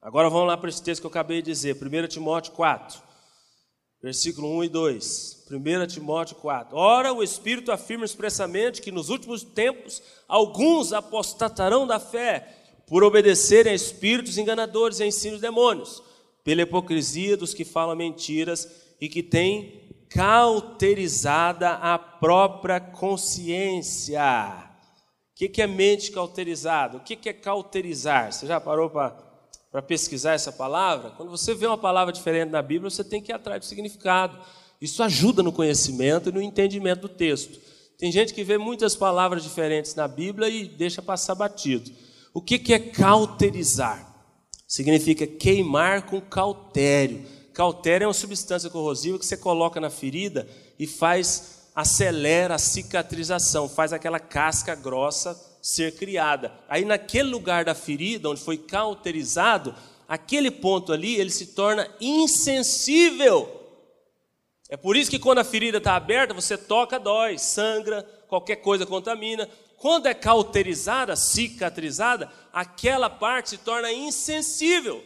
Agora 0.00 0.30
vamos 0.30 0.46
lá 0.46 0.56
para 0.56 0.68
esse 0.68 0.82
texto 0.82 1.00
que 1.00 1.06
eu 1.06 1.10
acabei 1.10 1.42
de 1.42 1.50
dizer, 1.50 1.76
1 1.76 2.06
Timóteo 2.06 2.52
4, 2.52 3.02
versículo 4.00 4.48
1 4.58 4.64
e 4.64 4.68
2. 4.68 5.46
1 5.50 5.86
Timóteo 5.88 6.36
4. 6.36 6.76
Ora, 6.76 7.12
o 7.12 7.22
Espírito 7.22 7.72
afirma 7.72 8.04
expressamente 8.04 8.80
que 8.80 8.92
nos 8.92 9.08
últimos 9.08 9.42
tempos 9.42 10.00
alguns 10.28 10.92
apostatarão 10.92 11.86
da 11.86 11.98
fé 11.98 12.54
por 12.86 13.02
obedecerem 13.02 13.72
a 13.72 13.74
espíritos 13.74 14.38
enganadores 14.38 15.00
e 15.00 15.04
ensinos 15.04 15.40
demônios, 15.40 16.02
pela 16.44 16.62
hipocrisia 16.62 17.36
dos 17.36 17.52
que 17.52 17.64
falam 17.64 17.96
mentiras 17.96 18.87
e 19.00 19.08
que 19.08 19.22
têm 19.22 20.06
cauterizada 20.10 21.70
a 21.70 21.98
própria 21.98 22.80
consciência. 22.80 24.22
O 25.32 25.48
que 25.48 25.62
é 25.62 25.66
mente 25.66 26.10
cauterizada? 26.10 26.96
O 26.96 27.00
que 27.00 27.28
é 27.28 27.32
cauterizar? 27.32 28.32
Você 28.32 28.46
já 28.46 28.60
parou 28.60 28.90
para 28.90 29.82
pesquisar 29.86 30.32
essa 30.32 30.50
palavra? 30.50 31.10
Quando 31.10 31.30
você 31.30 31.54
vê 31.54 31.66
uma 31.66 31.78
palavra 31.78 32.12
diferente 32.12 32.50
na 32.50 32.62
Bíblia, 32.62 32.90
você 32.90 33.04
tem 33.04 33.22
que 33.22 33.30
ir 33.30 33.34
atrás 33.34 33.60
do 33.60 33.66
significado. 33.66 34.36
Isso 34.80 35.02
ajuda 35.02 35.42
no 35.42 35.52
conhecimento 35.52 36.28
e 36.28 36.32
no 36.32 36.42
entendimento 36.42 37.02
do 37.02 37.08
texto. 37.08 37.60
Tem 37.98 38.10
gente 38.10 38.32
que 38.32 38.44
vê 38.44 38.58
muitas 38.58 38.96
palavras 38.96 39.42
diferentes 39.42 39.94
na 39.94 40.08
Bíblia 40.08 40.48
e 40.48 40.64
deixa 40.64 41.02
passar 41.02 41.34
batido. 41.34 41.90
O 42.32 42.40
que 42.40 42.72
é 42.72 42.78
cauterizar? 42.78 44.06
Significa 44.66 45.26
queimar 45.26 46.06
com 46.06 46.20
cautério. 46.20 47.24
Cautério 47.58 48.04
é 48.04 48.06
uma 48.06 48.14
substância 48.14 48.70
corrosiva 48.70 49.18
que 49.18 49.26
você 49.26 49.36
coloca 49.36 49.80
na 49.80 49.90
ferida 49.90 50.48
e 50.78 50.86
faz, 50.86 51.68
acelera 51.74 52.54
a 52.54 52.58
cicatrização, 52.58 53.68
faz 53.68 53.92
aquela 53.92 54.20
casca 54.20 54.76
grossa 54.76 55.36
ser 55.60 55.96
criada. 55.96 56.52
Aí 56.68 56.84
naquele 56.84 57.28
lugar 57.28 57.64
da 57.64 57.74
ferida, 57.74 58.30
onde 58.30 58.40
foi 58.40 58.58
cauterizado, 58.58 59.74
aquele 60.06 60.52
ponto 60.52 60.92
ali, 60.92 61.16
ele 61.16 61.30
se 61.30 61.48
torna 61.48 61.90
insensível 62.00 63.58
é 64.68 64.76
por 64.76 64.96
isso 64.96 65.10
que 65.10 65.18
quando 65.18 65.38
a 65.38 65.44
ferida 65.44 65.78
está 65.78 65.96
aberta, 65.96 66.34
você 66.34 66.56
toca, 66.56 67.00
dói, 67.00 67.38
sangra, 67.38 68.02
qualquer 68.28 68.56
coisa 68.56 68.84
contamina. 68.84 69.48
Quando 69.78 70.06
é 70.06 70.12
cauterizada, 70.12 71.16
cicatrizada, 71.16 72.30
aquela 72.52 73.08
parte 73.08 73.50
se 73.50 73.58
torna 73.58 73.90
insensível. 73.90 75.02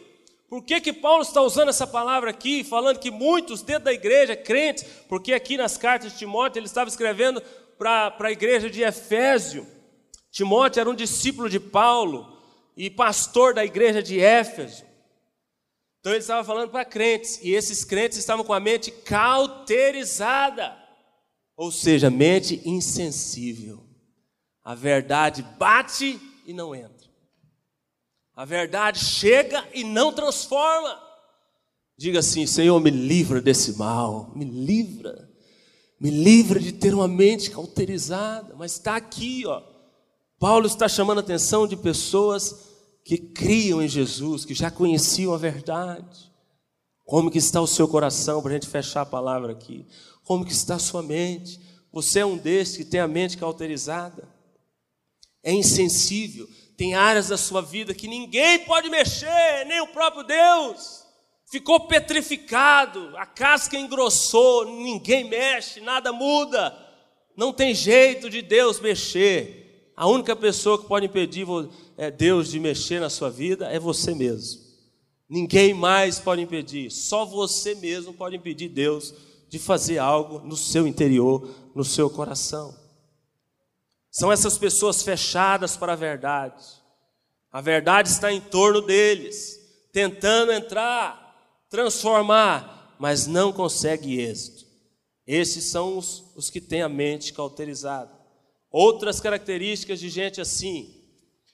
Por 0.53 0.63
que, 0.63 0.79
que 0.79 0.93
Paulo 0.93 1.23
está 1.23 1.41
usando 1.41 1.69
essa 1.69 1.87
palavra 1.87 2.29
aqui, 2.29 2.63
falando 2.63 2.99
que 2.99 3.09
muitos 3.09 3.63
dentro 3.63 3.85
da 3.85 3.91
igreja, 3.91 4.35
crentes, 4.35 4.85
porque 5.09 5.33
aqui 5.33 5.57
nas 5.57 5.79
cartas 5.79 6.11
de 6.11 6.19
Timóteo 6.19 6.59
ele 6.59 6.67
estava 6.67 6.87
escrevendo 6.87 7.41
para 7.75 8.15
a 8.19 8.31
igreja 8.31 8.69
de 8.69 8.83
Efésio. 8.83 9.65
Timóteo 10.29 10.79
era 10.79 10.89
um 10.91 10.93
discípulo 10.93 11.49
de 11.49 11.59
Paulo 11.59 12.37
e 12.77 12.87
pastor 12.87 13.55
da 13.55 13.65
igreja 13.65 14.03
de 14.03 14.19
Éfeso. 14.19 14.85
Então 15.99 16.13
ele 16.13 16.21
estava 16.21 16.43
falando 16.43 16.69
para 16.69 16.85
crentes, 16.85 17.39
e 17.41 17.51
esses 17.51 17.83
crentes 17.83 18.19
estavam 18.19 18.45
com 18.45 18.53
a 18.53 18.59
mente 18.59 18.91
cauterizada, 18.91 20.77
ou 21.57 21.71
seja, 21.71 22.11
mente 22.11 22.61
insensível. 22.63 23.83
A 24.63 24.75
verdade 24.75 25.41
bate 25.57 26.21
e 26.45 26.53
não 26.53 26.75
entra. 26.75 27.02
A 28.35 28.45
verdade 28.45 28.99
chega 28.99 29.63
e 29.73 29.83
não 29.83 30.11
transforma. 30.11 30.99
Diga 31.97 32.19
assim: 32.19 32.47
Senhor, 32.47 32.79
me 32.79 32.89
livra 32.89 33.41
desse 33.41 33.77
mal, 33.77 34.31
me 34.35 34.45
livra, 34.45 35.29
me 35.99 36.09
livra 36.09 36.59
de 36.59 36.71
ter 36.71 36.93
uma 36.93 37.07
mente 37.07 37.51
cauterizada. 37.51 38.55
Mas 38.55 38.73
está 38.73 38.95
aqui, 38.95 39.45
ó. 39.45 39.61
Paulo 40.39 40.65
está 40.65 40.89
chamando 40.89 41.19
a 41.19 41.21
atenção 41.21 41.67
de 41.67 41.77
pessoas 41.77 42.71
que 43.05 43.17
criam 43.17 43.81
em 43.81 43.87
Jesus, 43.87 44.45
que 44.45 44.53
já 44.53 44.71
conheciam 44.71 45.33
a 45.33 45.37
verdade. 45.37 46.31
Como 47.05 47.29
que 47.29 47.37
está 47.37 47.61
o 47.61 47.67
seu 47.67 47.87
coração, 47.87 48.41
para 48.41 48.51
a 48.51 48.53
gente 48.55 48.67
fechar 48.67 49.01
a 49.01 49.05
palavra 49.05 49.51
aqui? 49.51 49.85
Como 50.23 50.45
que 50.45 50.53
está 50.53 50.75
a 50.75 50.79
sua 50.79 51.03
mente? 51.03 51.59
Você 51.91 52.19
é 52.19 52.25
um 52.25 52.37
desses 52.37 52.77
que 52.77 52.85
tem 52.85 52.99
a 52.99 53.07
mente 53.07 53.37
cauterizada, 53.37 54.27
é 55.43 55.53
insensível, 55.53 56.47
tem 56.75 56.95
áreas 56.95 57.27
da 57.27 57.37
sua 57.37 57.61
vida 57.61 57.93
que 57.93 58.07
ninguém 58.07 58.59
pode 58.59 58.89
mexer, 58.89 59.65
nem 59.67 59.81
o 59.81 59.87
próprio 59.87 60.23
Deus. 60.23 61.03
Ficou 61.51 61.81
petrificado, 61.81 63.15
a 63.15 63.25
casca 63.25 63.77
engrossou, 63.77 64.65
ninguém 64.65 65.29
mexe, 65.29 65.79
nada 65.81 66.11
muda. 66.11 66.75
Não 67.37 67.53
tem 67.53 67.75
jeito 67.75 68.29
de 68.29 68.41
Deus 68.41 68.79
mexer. 68.79 69.91
A 69.95 70.07
única 70.07 70.35
pessoa 70.35 70.81
que 70.81 70.87
pode 70.87 71.05
impedir 71.05 71.45
é, 71.95 72.09
Deus 72.09 72.49
de 72.49 72.59
mexer 72.59 72.99
na 72.99 73.09
sua 73.09 73.29
vida 73.29 73.67
é 73.67 73.77
você 73.77 74.15
mesmo. 74.15 74.61
Ninguém 75.29 75.73
mais 75.73 76.19
pode 76.19 76.41
impedir, 76.41 76.91
só 76.91 77.25
você 77.25 77.75
mesmo 77.75 78.13
pode 78.13 78.35
impedir 78.35 78.69
Deus 78.69 79.13
de 79.47 79.59
fazer 79.59 79.99
algo 79.99 80.39
no 80.39 80.57
seu 80.57 80.87
interior, 80.87 81.47
no 81.75 81.83
seu 81.83 82.09
coração. 82.09 82.82
São 84.13 84.31
essas 84.31 84.59
pessoas 84.59 85.01
fechadas 85.01 85.75
para 85.75 85.93
a 85.93 85.95
verdade. 85.95 86.63
A 87.51 87.59
verdade 87.59 88.09
está 88.09 88.31
em 88.31 88.39
torno 88.39 88.79
deles, 88.79 89.59
tentando 89.91 90.51
entrar. 90.51 91.21
transformar, 91.67 92.95
mas 92.99 93.25
não 93.25 93.51
consegue 93.51 94.19
êxito. 94.19 94.67
Esses 95.25 95.63
são 95.63 95.97
os, 95.97 96.23
os 96.35 96.51
que 96.51 96.61
têm 96.61 96.83
a 96.83 96.89
mente 96.89 97.33
cauterizada. 97.33 98.11
Outras 98.69 99.19
características 99.19 99.99
de 99.99 100.09
gente 100.09 100.39
assim 100.39 100.93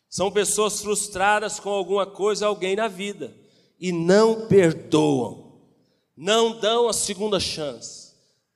são 0.10 0.30
pessoas 0.30 0.82
frustradas 0.82 1.58
com 1.62 1.70
alguma 1.70 2.06
coisa, 2.06 2.48
alguém 2.48 2.76
na 2.76 2.90
vida, 2.90 3.34
e 3.80 3.94
não 3.94 4.48
perdoam, 4.48 5.62
não 6.18 6.60
dão 6.60 6.90
a 6.90 6.94
segunda 6.94 7.40
chance, 7.40 8.09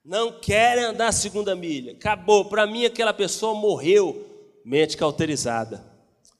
não 0.04 0.40
querem 0.40 0.84
andar 0.84 1.08
a 1.08 1.12
segunda 1.12 1.56
milha. 1.56 1.94
Acabou, 1.94 2.46
para 2.46 2.68
mim 2.68 2.86
aquela 2.86 3.14
pessoa 3.14 3.54
morreu, 3.54 4.26
mente 4.66 4.98
cauterizada. 4.98 5.84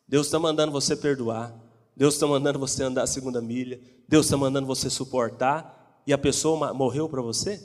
Deus 0.08 0.28
está 0.28 0.40
mandando 0.40 0.72
você 0.72 0.96
perdoar, 0.96 1.54
Deus 1.96 2.16
está 2.16 2.28
mandando 2.28 2.60
você 2.60 2.84
andar 2.84 3.04
a 3.04 3.08
segunda 3.08 3.42
milha, 3.42 3.80
Deus 4.08 4.26
está 4.26 4.38
mandando 4.38 4.68
você 4.68 4.90
suportar, 4.90 6.02
e 6.06 6.12
a 6.12 6.18
pessoa 6.18 6.74
morreu 6.74 7.08
para 7.08 7.22
você? 7.22 7.62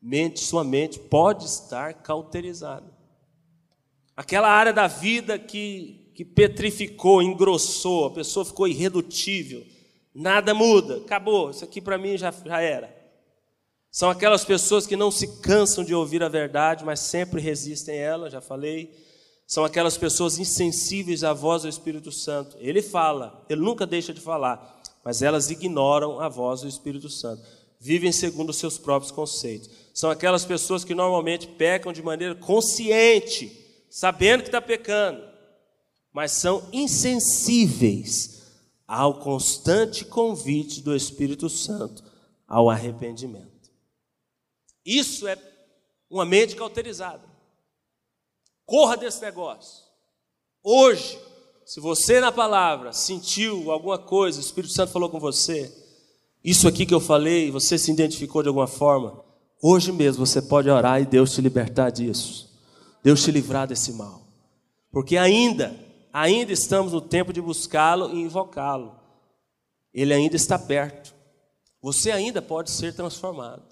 Mente, 0.00 0.40
sua 0.40 0.62
mente 0.62 0.98
pode 0.98 1.44
estar 1.44 1.94
cauterizada. 1.94 2.94
Aquela 4.16 4.48
área 4.48 4.72
da 4.72 4.86
vida 4.86 5.38
que 5.38 6.06
que 6.16 6.24
petrificou, 6.24 7.20
engrossou, 7.20 8.06
a 8.06 8.10
pessoa 8.10 8.42
ficou 8.42 8.66
irredutível, 8.66 9.62
nada 10.14 10.54
muda, 10.54 10.96
acabou, 10.96 11.50
isso 11.50 11.62
aqui 11.62 11.78
para 11.78 11.98
mim 11.98 12.16
já, 12.16 12.30
já 12.30 12.58
era. 12.58 12.95
São 13.96 14.10
aquelas 14.10 14.44
pessoas 14.44 14.86
que 14.86 14.94
não 14.94 15.10
se 15.10 15.26
cansam 15.40 15.82
de 15.82 15.94
ouvir 15.94 16.22
a 16.22 16.28
verdade, 16.28 16.84
mas 16.84 17.00
sempre 17.00 17.40
resistem 17.40 17.94
a 17.94 18.02
ela, 18.02 18.30
já 18.30 18.42
falei. 18.42 18.94
São 19.46 19.64
aquelas 19.64 19.96
pessoas 19.96 20.38
insensíveis 20.38 21.24
à 21.24 21.32
voz 21.32 21.62
do 21.62 21.68
Espírito 21.70 22.12
Santo. 22.12 22.58
Ele 22.60 22.82
fala, 22.82 23.42
ele 23.48 23.62
nunca 23.62 23.86
deixa 23.86 24.12
de 24.12 24.20
falar, 24.20 24.82
mas 25.02 25.22
elas 25.22 25.48
ignoram 25.48 26.20
a 26.20 26.28
voz 26.28 26.60
do 26.60 26.68
Espírito 26.68 27.08
Santo. 27.08 27.42
Vivem 27.80 28.12
segundo 28.12 28.50
os 28.50 28.58
seus 28.58 28.76
próprios 28.76 29.10
conceitos. 29.10 29.70
São 29.94 30.10
aquelas 30.10 30.44
pessoas 30.44 30.84
que 30.84 30.94
normalmente 30.94 31.46
pecam 31.46 31.90
de 31.90 32.02
maneira 32.02 32.34
consciente, 32.34 33.50
sabendo 33.88 34.42
que 34.42 34.48
está 34.48 34.60
pecando, 34.60 35.22
mas 36.12 36.32
são 36.32 36.68
insensíveis 36.70 38.42
ao 38.86 39.20
constante 39.20 40.04
convite 40.04 40.82
do 40.82 40.94
Espírito 40.94 41.48
Santo 41.48 42.04
ao 42.46 42.68
arrependimento. 42.68 43.55
Isso 44.86 45.26
é 45.26 45.36
uma 46.08 46.24
mente 46.24 46.54
cauterizada. 46.54 47.24
Corra 48.64 48.96
desse 48.96 49.20
negócio. 49.20 49.84
Hoje, 50.62 51.18
se 51.64 51.80
você 51.80 52.20
na 52.20 52.30
palavra 52.30 52.92
sentiu 52.92 53.72
alguma 53.72 53.98
coisa, 53.98 54.38
o 54.38 54.42
Espírito 54.42 54.72
Santo 54.72 54.92
falou 54.92 55.10
com 55.10 55.18
você, 55.18 55.72
isso 56.42 56.68
aqui 56.68 56.86
que 56.86 56.94
eu 56.94 57.00
falei, 57.00 57.50
você 57.50 57.76
se 57.76 57.90
identificou 57.90 58.42
de 58.42 58.48
alguma 58.48 58.68
forma, 58.68 59.24
hoje 59.60 59.90
mesmo 59.90 60.24
você 60.24 60.40
pode 60.40 60.70
orar 60.70 61.02
e 61.02 61.06
Deus 61.06 61.34
te 61.34 61.40
libertar 61.40 61.90
disso. 61.90 62.48
Deus 63.02 63.22
te 63.24 63.32
livrar 63.32 63.66
desse 63.66 63.92
mal. 63.92 64.22
Porque 64.92 65.16
ainda 65.16 65.84
ainda 66.12 66.50
estamos 66.50 66.92
no 66.92 67.00
tempo 67.00 67.30
de 67.30 67.42
buscá-lo 67.42 68.14
e 68.14 68.22
invocá-lo. 68.22 68.98
Ele 69.92 70.14
ainda 70.14 70.34
está 70.34 70.58
perto. 70.58 71.14
Você 71.82 72.10
ainda 72.10 72.40
pode 72.40 72.70
ser 72.70 72.94
transformado. 72.94 73.62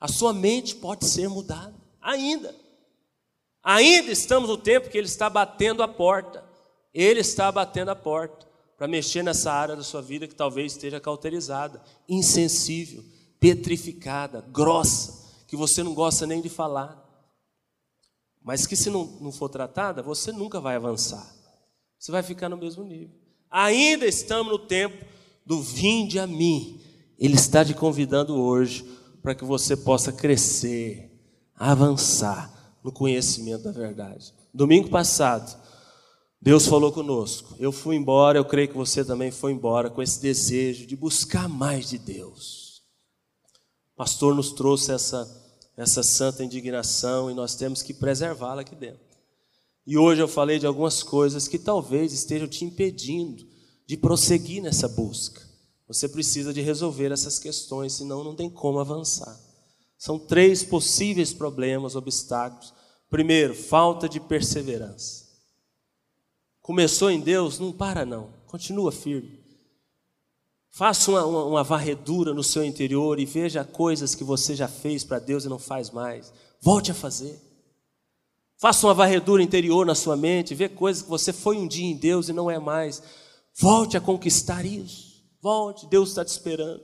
A 0.00 0.08
sua 0.08 0.32
mente 0.32 0.74
pode 0.76 1.04
ser 1.04 1.28
mudada. 1.28 1.74
Ainda. 2.00 2.54
Ainda 3.62 4.10
estamos 4.10 4.48
no 4.48 4.56
tempo 4.56 4.88
que 4.88 4.96
ele 4.96 5.06
está 5.06 5.28
batendo 5.28 5.82
a 5.82 5.88
porta. 5.88 6.42
Ele 6.94 7.20
está 7.20 7.52
batendo 7.52 7.90
a 7.90 7.96
porta 7.96 8.48
para 8.76 8.88
mexer 8.88 9.22
nessa 9.22 9.52
área 9.52 9.76
da 9.76 9.82
sua 9.82 10.00
vida 10.00 10.26
que 10.26 10.34
talvez 10.34 10.72
esteja 10.72 10.98
cauterizada, 10.98 11.82
insensível, 12.08 13.04
petrificada, 13.38 14.40
grossa, 14.48 15.28
que 15.46 15.54
você 15.54 15.82
não 15.82 15.92
gosta 15.92 16.26
nem 16.26 16.40
de 16.40 16.48
falar. 16.48 16.98
Mas 18.42 18.66
que 18.66 18.74
se 18.74 18.88
não, 18.88 19.04
não 19.20 19.30
for 19.30 19.50
tratada, 19.50 20.02
você 20.02 20.32
nunca 20.32 20.58
vai 20.58 20.76
avançar 20.76 21.38
você 22.00 22.10
vai 22.10 22.22
ficar 22.22 22.48
no 22.48 22.56
mesmo 22.56 22.82
nível. 22.82 23.14
Ainda 23.50 24.06
estamos 24.06 24.50
no 24.50 24.58
tempo 24.58 25.04
do 25.44 25.60
vinde 25.60 26.18
a 26.18 26.26
mim. 26.26 26.80
Ele 27.18 27.34
está 27.34 27.62
te 27.62 27.74
convidando 27.74 28.40
hoje 28.40 28.86
para 29.22 29.34
que 29.34 29.44
você 29.44 29.76
possa 29.76 30.12
crescer, 30.12 31.10
avançar 31.54 32.78
no 32.82 32.90
conhecimento 32.90 33.64
da 33.64 33.72
verdade. 33.72 34.32
Domingo 34.52 34.88
passado, 34.88 35.56
Deus 36.40 36.66
falou 36.66 36.90
conosco. 36.90 37.54
Eu 37.58 37.70
fui 37.70 37.96
embora, 37.96 38.38
eu 38.38 38.44
creio 38.44 38.68
que 38.68 38.76
você 38.76 39.04
também 39.04 39.30
foi 39.30 39.52
embora 39.52 39.90
com 39.90 40.02
esse 40.02 40.20
desejo 40.20 40.86
de 40.86 40.96
buscar 40.96 41.48
mais 41.48 41.88
de 41.88 41.98
Deus. 41.98 42.82
O 43.94 43.96
pastor 43.96 44.34
nos 44.34 44.52
trouxe 44.52 44.92
essa, 44.92 45.28
essa 45.76 46.02
santa 46.02 46.42
indignação 46.42 47.30
e 47.30 47.34
nós 47.34 47.54
temos 47.54 47.82
que 47.82 47.92
preservá-la 47.92 48.62
aqui 48.62 48.74
dentro. 48.74 49.10
E 49.86 49.98
hoje 49.98 50.22
eu 50.22 50.28
falei 50.28 50.58
de 50.58 50.66
algumas 50.66 51.02
coisas 51.02 51.46
que 51.46 51.58
talvez 51.58 52.12
estejam 52.12 52.48
te 52.48 52.64
impedindo 52.64 53.46
de 53.86 53.96
prosseguir 53.96 54.62
nessa 54.62 54.88
busca. 54.88 55.49
Você 55.90 56.08
precisa 56.08 56.54
de 56.54 56.60
resolver 56.60 57.10
essas 57.10 57.40
questões, 57.40 57.94
senão 57.94 58.22
não 58.22 58.32
tem 58.32 58.48
como 58.48 58.78
avançar. 58.78 59.36
São 59.98 60.20
três 60.20 60.62
possíveis 60.62 61.32
problemas, 61.32 61.96
obstáculos. 61.96 62.72
Primeiro, 63.10 63.56
falta 63.56 64.08
de 64.08 64.20
perseverança. 64.20 65.26
Começou 66.62 67.10
em 67.10 67.18
Deus, 67.18 67.58
não 67.58 67.72
para 67.72 68.06
não, 68.06 68.32
continua 68.46 68.92
firme. 68.92 69.40
Faça 70.70 71.10
uma, 71.10 71.24
uma, 71.26 71.44
uma 71.44 71.64
varredura 71.64 72.32
no 72.32 72.44
seu 72.44 72.64
interior 72.64 73.18
e 73.18 73.26
veja 73.26 73.64
coisas 73.64 74.14
que 74.14 74.22
você 74.22 74.54
já 74.54 74.68
fez 74.68 75.02
para 75.02 75.18
Deus 75.18 75.44
e 75.44 75.48
não 75.48 75.58
faz 75.58 75.90
mais. 75.90 76.32
Volte 76.60 76.92
a 76.92 76.94
fazer. 76.94 77.36
Faça 78.58 78.86
uma 78.86 78.94
varredura 78.94 79.42
interior 79.42 79.84
na 79.84 79.96
sua 79.96 80.16
mente, 80.16 80.54
vê 80.54 80.68
coisas 80.68 81.02
que 81.02 81.10
você 81.10 81.32
foi 81.32 81.56
um 81.56 81.66
dia 81.66 81.90
em 81.90 81.96
Deus 81.96 82.28
e 82.28 82.32
não 82.32 82.48
é 82.48 82.60
mais. 82.60 83.02
Volte 83.58 83.96
a 83.96 84.00
conquistar 84.00 84.64
isso. 84.64 85.09
Volte, 85.40 85.86
Deus 85.86 86.10
está 86.10 86.24
te 86.24 86.28
esperando. 86.28 86.82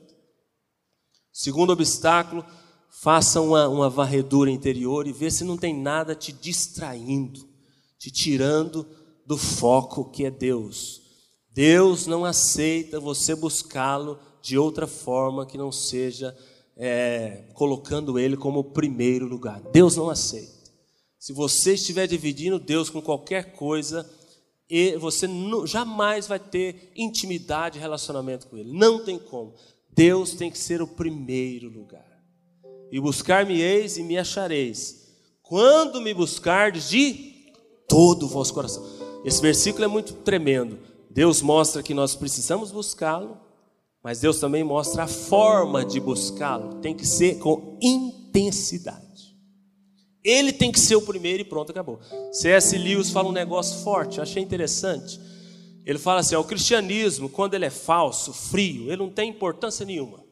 Segundo 1.33 1.73
obstáculo, 1.73 2.45
faça 2.91 3.41
uma, 3.41 3.69
uma 3.69 3.91
varredura 3.91 4.51
interior 4.51 5.07
e 5.07 5.13
vê 5.13 5.31
se 5.31 5.45
não 5.45 5.57
tem 5.57 5.79
nada 5.79 6.15
te 6.15 6.33
distraindo, 6.33 7.47
te 7.99 8.11
tirando 8.11 8.87
do 9.27 9.37
foco 9.37 10.11
que 10.11 10.25
é 10.25 10.31
Deus. 10.31 11.03
Deus 11.53 12.07
não 12.07 12.25
aceita 12.25 13.01
você 13.01 13.35
buscá-lo 13.35 14.19
de 14.41 14.57
outra 14.57 14.87
forma 14.87 15.45
que 15.45 15.59
não 15.59 15.71
seja 15.71 16.37
é, 16.77 17.51
colocando 17.55 18.19
Ele 18.19 18.37
como 18.37 18.61
o 18.61 18.73
primeiro 18.73 19.27
lugar. 19.27 19.61
Deus 19.73 19.97
não 19.97 20.09
aceita. 20.09 20.71
Se 21.19 21.33
você 21.33 21.75
estiver 21.75 22.07
dividindo 22.07 22.59
Deus 22.59 22.89
com 22.89 23.03
qualquer 23.03 23.57
coisa, 23.57 24.09
você 24.99 25.29
jamais 25.67 26.27
vai 26.27 26.39
ter 26.39 26.91
intimidade 26.97 27.79
e 27.79 27.81
relacionamento 27.81 28.49
com 28.49 28.57
Ele. 28.57 28.73
Não 28.73 29.05
tem 29.05 29.19
como. 29.19 29.55
Deus 29.93 30.33
tem 30.35 30.51
que 30.51 30.59
ser 30.59 30.83
o 30.83 30.87
primeiro 30.87 31.69
lugar. 31.69 32.05
E 32.91 33.01
buscar-me-eis 33.01 33.97
e 33.97 34.03
me 34.03 34.19
achareis. 34.19 35.07
Quando 35.43 36.01
me 36.01 36.13
buscardes 36.13 36.89
de 36.89 37.37
todo 37.89 38.27
o 38.27 38.29
vosso 38.29 38.53
coração. 38.53 38.85
Esse 39.25 39.41
versículo 39.41 39.85
é 39.85 39.89
muito 39.89 40.13
tremendo. 40.15 40.79
Deus 41.11 41.41
mostra 41.41 41.83
que 41.83 41.95
nós 41.95 42.15
precisamos 42.15 42.71
buscá-lo, 42.71 43.39
mas 44.03 44.21
Deus 44.21 44.39
também 44.39 44.63
mostra 44.63 45.05
a 45.05 45.09
forma 45.09 45.85
de 45.85 45.99
buscá-lo. 45.99 46.81
Tem 46.81 46.95
que 46.95 47.07
ser 47.07 47.39
com 47.39 47.79
intensidade. 47.81 49.06
Ele 50.27 50.53
tem 50.53 50.73
que 50.73 50.81
ser 50.81 50.97
o 50.97 51.03
primeiro 51.03 51.43
e 51.43 51.45
pronto, 51.45 51.71
acabou. 51.71 52.01
C.S. 52.33 52.77
Lewis 52.77 53.11
fala 53.11 53.29
um 53.29 53.33
negócio 53.33 53.85
forte, 53.85 54.21
achei 54.21 54.43
interessante. 54.43 55.21
Ele 55.85 56.01
fala 56.01 56.19
assim: 56.19 56.35
ó, 56.35 56.41
o 56.41 56.45
cristianismo, 56.45 57.29
quando 57.29 57.55
ele 57.55 57.65
é 57.65 57.71
falso, 57.71 58.33
frio, 58.33 58.89
ele 58.89 58.97
não 58.97 59.09
tem 59.09 59.31
importância 59.31 59.87
nenhuma. 59.87 60.25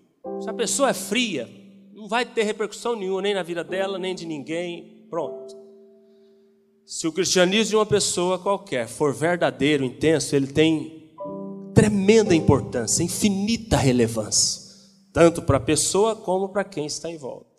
Se 0.43 0.51
a 0.51 0.53
pessoa 0.53 0.91
é 0.91 0.93
fria, 0.95 1.49
não 1.95 2.09
vai 2.09 2.27
ter 2.27 2.43
repercussão 2.43 2.97
nenhuma, 2.97 3.23
nem 3.23 3.35
na 3.35 3.45
vida 3.45 3.63
dela, 3.63 3.97
nem 3.97 4.17
de 4.17 4.27
ninguém. 4.27 5.07
Pronto. 5.09 5.57
Se 6.85 7.07
o 7.07 7.13
cristianismo 7.13 7.71
de 7.71 7.77
uma 7.77 7.87
pessoa 7.87 8.37
qualquer 8.37 8.89
for 8.89 9.15
verdadeiro, 9.15 9.85
intenso, 9.85 10.35
ele 10.35 10.49
tem 10.49 11.15
tremenda 11.73 12.35
importância, 12.35 13.05
infinita 13.05 13.77
relevância, 13.77 14.61
tanto 15.13 15.41
para 15.41 15.59
a 15.59 15.61
pessoa 15.61 16.17
como 16.17 16.49
para 16.49 16.65
quem 16.65 16.85
está 16.85 17.09
em 17.09 17.17
volta. 17.17 17.54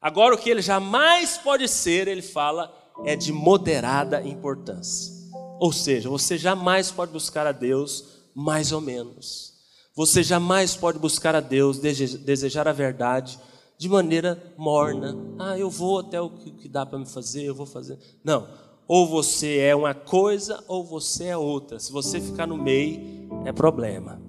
Agora, 0.00 0.34
o 0.34 0.38
que 0.38 0.48
ele 0.48 0.62
jamais 0.62 1.36
pode 1.38 1.66
ser, 1.68 2.06
ele 2.06 2.22
fala, 2.22 2.72
é 3.04 3.16
de 3.16 3.32
moderada 3.32 4.26
importância. 4.26 5.12
Ou 5.60 5.72
seja, 5.72 6.08
você 6.08 6.38
jamais 6.38 6.90
pode 6.90 7.12
buscar 7.12 7.46
a 7.46 7.52
Deus 7.52 8.04
mais 8.34 8.70
ou 8.70 8.80
menos. 8.80 9.54
Você 9.96 10.22
jamais 10.22 10.76
pode 10.76 10.98
buscar 11.00 11.34
a 11.34 11.40
Deus, 11.40 11.80
desejar 11.80 12.68
a 12.68 12.72
verdade 12.72 13.38
de 13.76 13.88
maneira 13.88 14.54
morna. 14.56 15.16
Ah, 15.38 15.58
eu 15.58 15.68
vou 15.68 15.98
até 15.98 16.20
o 16.20 16.30
que 16.30 16.68
dá 16.68 16.86
para 16.86 17.00
me 17.00 17.06
fazer, 17.06 17.42
eu 17.42 17.54
vou 17.54 17.66
fazer. 17.66 17.98
Não. 18.22 18.48
Ou 18.86 19.08
você 19.08 19.58
é 19.58 19.74
uma 19.74 19.94
coisa 19.94 20.62
ou 20.68 20.84
você 20.84 21.24
é 21.24 21.36
outra. 21.36 21.80
Se 21.80 21.90
você 21.90 22.20
ficar 22.20 22.46
no 22.46 22.56
meio, 22.56 23.28
é 23.44 23.52
problema. 23.52 24.22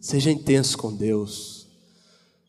Seja 0.00 0.30
intenso 0.30 0.76
com 0.76 0.94
Deus. 0.94 1.57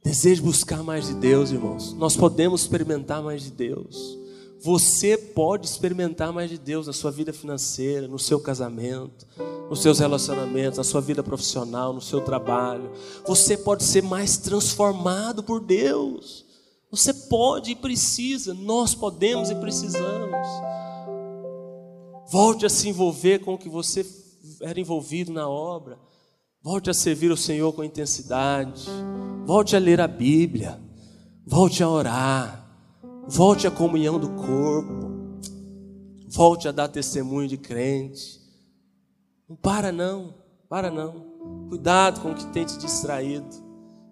Deseje 0.04 0.41
buscar 0.41 0.82
mais 0.82 1.08
de 1.08 1.14
Deus, 1.16 1.52
irmãos. 1.52 1.93
Nós 1.93 2.16
podemos 2.16 2.62
experimentar 2.62 3.22
mais 3.22 3.43
de 3.43 3.52
Deus. 3.52 4.18
Você 4.62 5.18
pode 5.18 5.66
experimentar 5.66 6.34
mais 6.34 6.50
de 6.50 6.58
Deus 6.58 6.88
na 6.88 6.93
sua 6.93 7.12
vida 7.12 7.32
financeira, 7.32 8.08
no 8.08 8.20
seu 8.20 8.39
casamento, 8.39 9.26
nos 9.70 9.82
seus 9.82 10.00
relacionamentos, 10.00 10.78
na 10.78 10.84
sua 10.84 11.02
vida 11.02 11.22
profissional, 11.22 11.93
no 11.93 12.02
seu 12.02 12.22
trabalho. 12.22 12.91
Você 13.26 13.58
pode 13.58 13.84
ser 13.84 14.04
mais 14.04 14.38
transformado 14.38 15.43
por 15.43 15.60
Deus. 15.60 16.45
Você 16.91 17.14
pode 17.14 17.72
e 17.72 17.76
precisa, 17.76 18.54
nós 18.54 18.95
podemos 18.95 19.50
e 19.50 19.56
precisamos. 19.56 20.47
Volte 22.32 22.66
a 22.66 22.70
se 22.70 22.89
envolver 22.89 23.39
com 23.39 23.54
o 23.54 23.58
que 23.58 23.70
você 23.70 24.06
era 24.62 24.80
envolvido 24.80 25.32
na 25.32 25.47
obra. 25.47 25.97
Volte 26.62 26.89
a 26.89 26.93
servir 26.93 27.32
o 27.32 27.38
Senhor 27.38 27.72
com 27.72 27.84
intensidade. 27.84 28.86
Volte 29.45 29.78
a 29.78 29.80
ler 29.80 30.01
a 30.01 30.07
Bíblia. 30.07 30.78
Volte 31.45 31.82
a 31.82 31.89
orar. 31.89 32.70
Volte 33.28 33.66
à 33.66 33.72
comunhão 33.72 34.20
do 34.20 34.30
corpo. 34.32 35.10
Volte 36.28 36.68
a 36.68 36.72
dar 36.72 36.89
testemunho 36.89 37.47
de 37.47 37.57
crente. 37.57 38.41
Não 39.47 39.55
para 39.55 39.91
não, 39.91 40.36
para 40.68 40.91
não. 40.91 41.68
Cuidado 41.70 42.20
com 42.20 42.32
o 42.32 42.36
que 42.36 42.45
tem 42.47 42.66
te 42.66 42.78
distraído. 42.78 43.47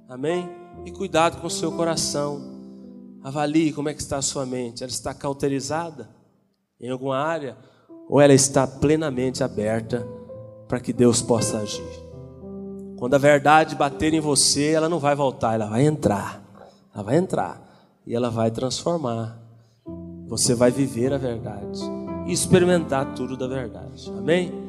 Amém? 0.08 0.50
E 0.86 0.92
cuidado 0.92 1.42
com 1.42 1.48
o 1.48 1.52
seu 1.52 1.72
coração. 1.74 2.42
Avalie 3.22 3.74
como 3.74 3.90
é 3.90 3.94
que 3.94 4.02
está 4.02 4.18
a 4.18 4.22
sua 4.22 4.46
mente. 4.46 4.84
Ela 4.84 4.92
está 4.92 5.14
cauterizada 5.14 6.10
em 6.80 6.90
alguma 6.90 7.18
área 7.18 7.58
ou 8.08 8.22
ela 8.22 8.34
está 8.34 8.66
plenamente 8.66 9.44
aberta 9.44 10.08
para 10.66 10.80
que 10.80 10.94
Deus 10.94 11.22
possa 11.22 11.60
agir. 11.60 12.07
Quando 12.98 13.14
a 13.14 13.20
verdade 13.20 13.76
bater 13.76 14.14
em 14.14 14.20
você, 14.20 14.72
ela 14.72 14.90
não 14.90 15.00
vai 15.00 15.16
voltar, 15.16 15.54
ela 15.54 15.68
vai 15.68 15.86
entrar. 15.86 16.42
Ela 16.94 17.04
vai 17.04 17.18
entrar 17.18 17.62
e 18.06 18.16
ela 18.16 18.30
vai 18.30 18.50
transformar. 18.50 19.38
Você 20.28 20.56
vai 20.56 20.72
viver 20.72 21.14
a 21.14 21.18
verdade 21.18 21.80
e 22.26 22.34
experimentar 22.34 23.14
tudo 23.14 23.38
da 23.38 23.48
verdade. 23.48 24.10
Amém? 24.10 24.67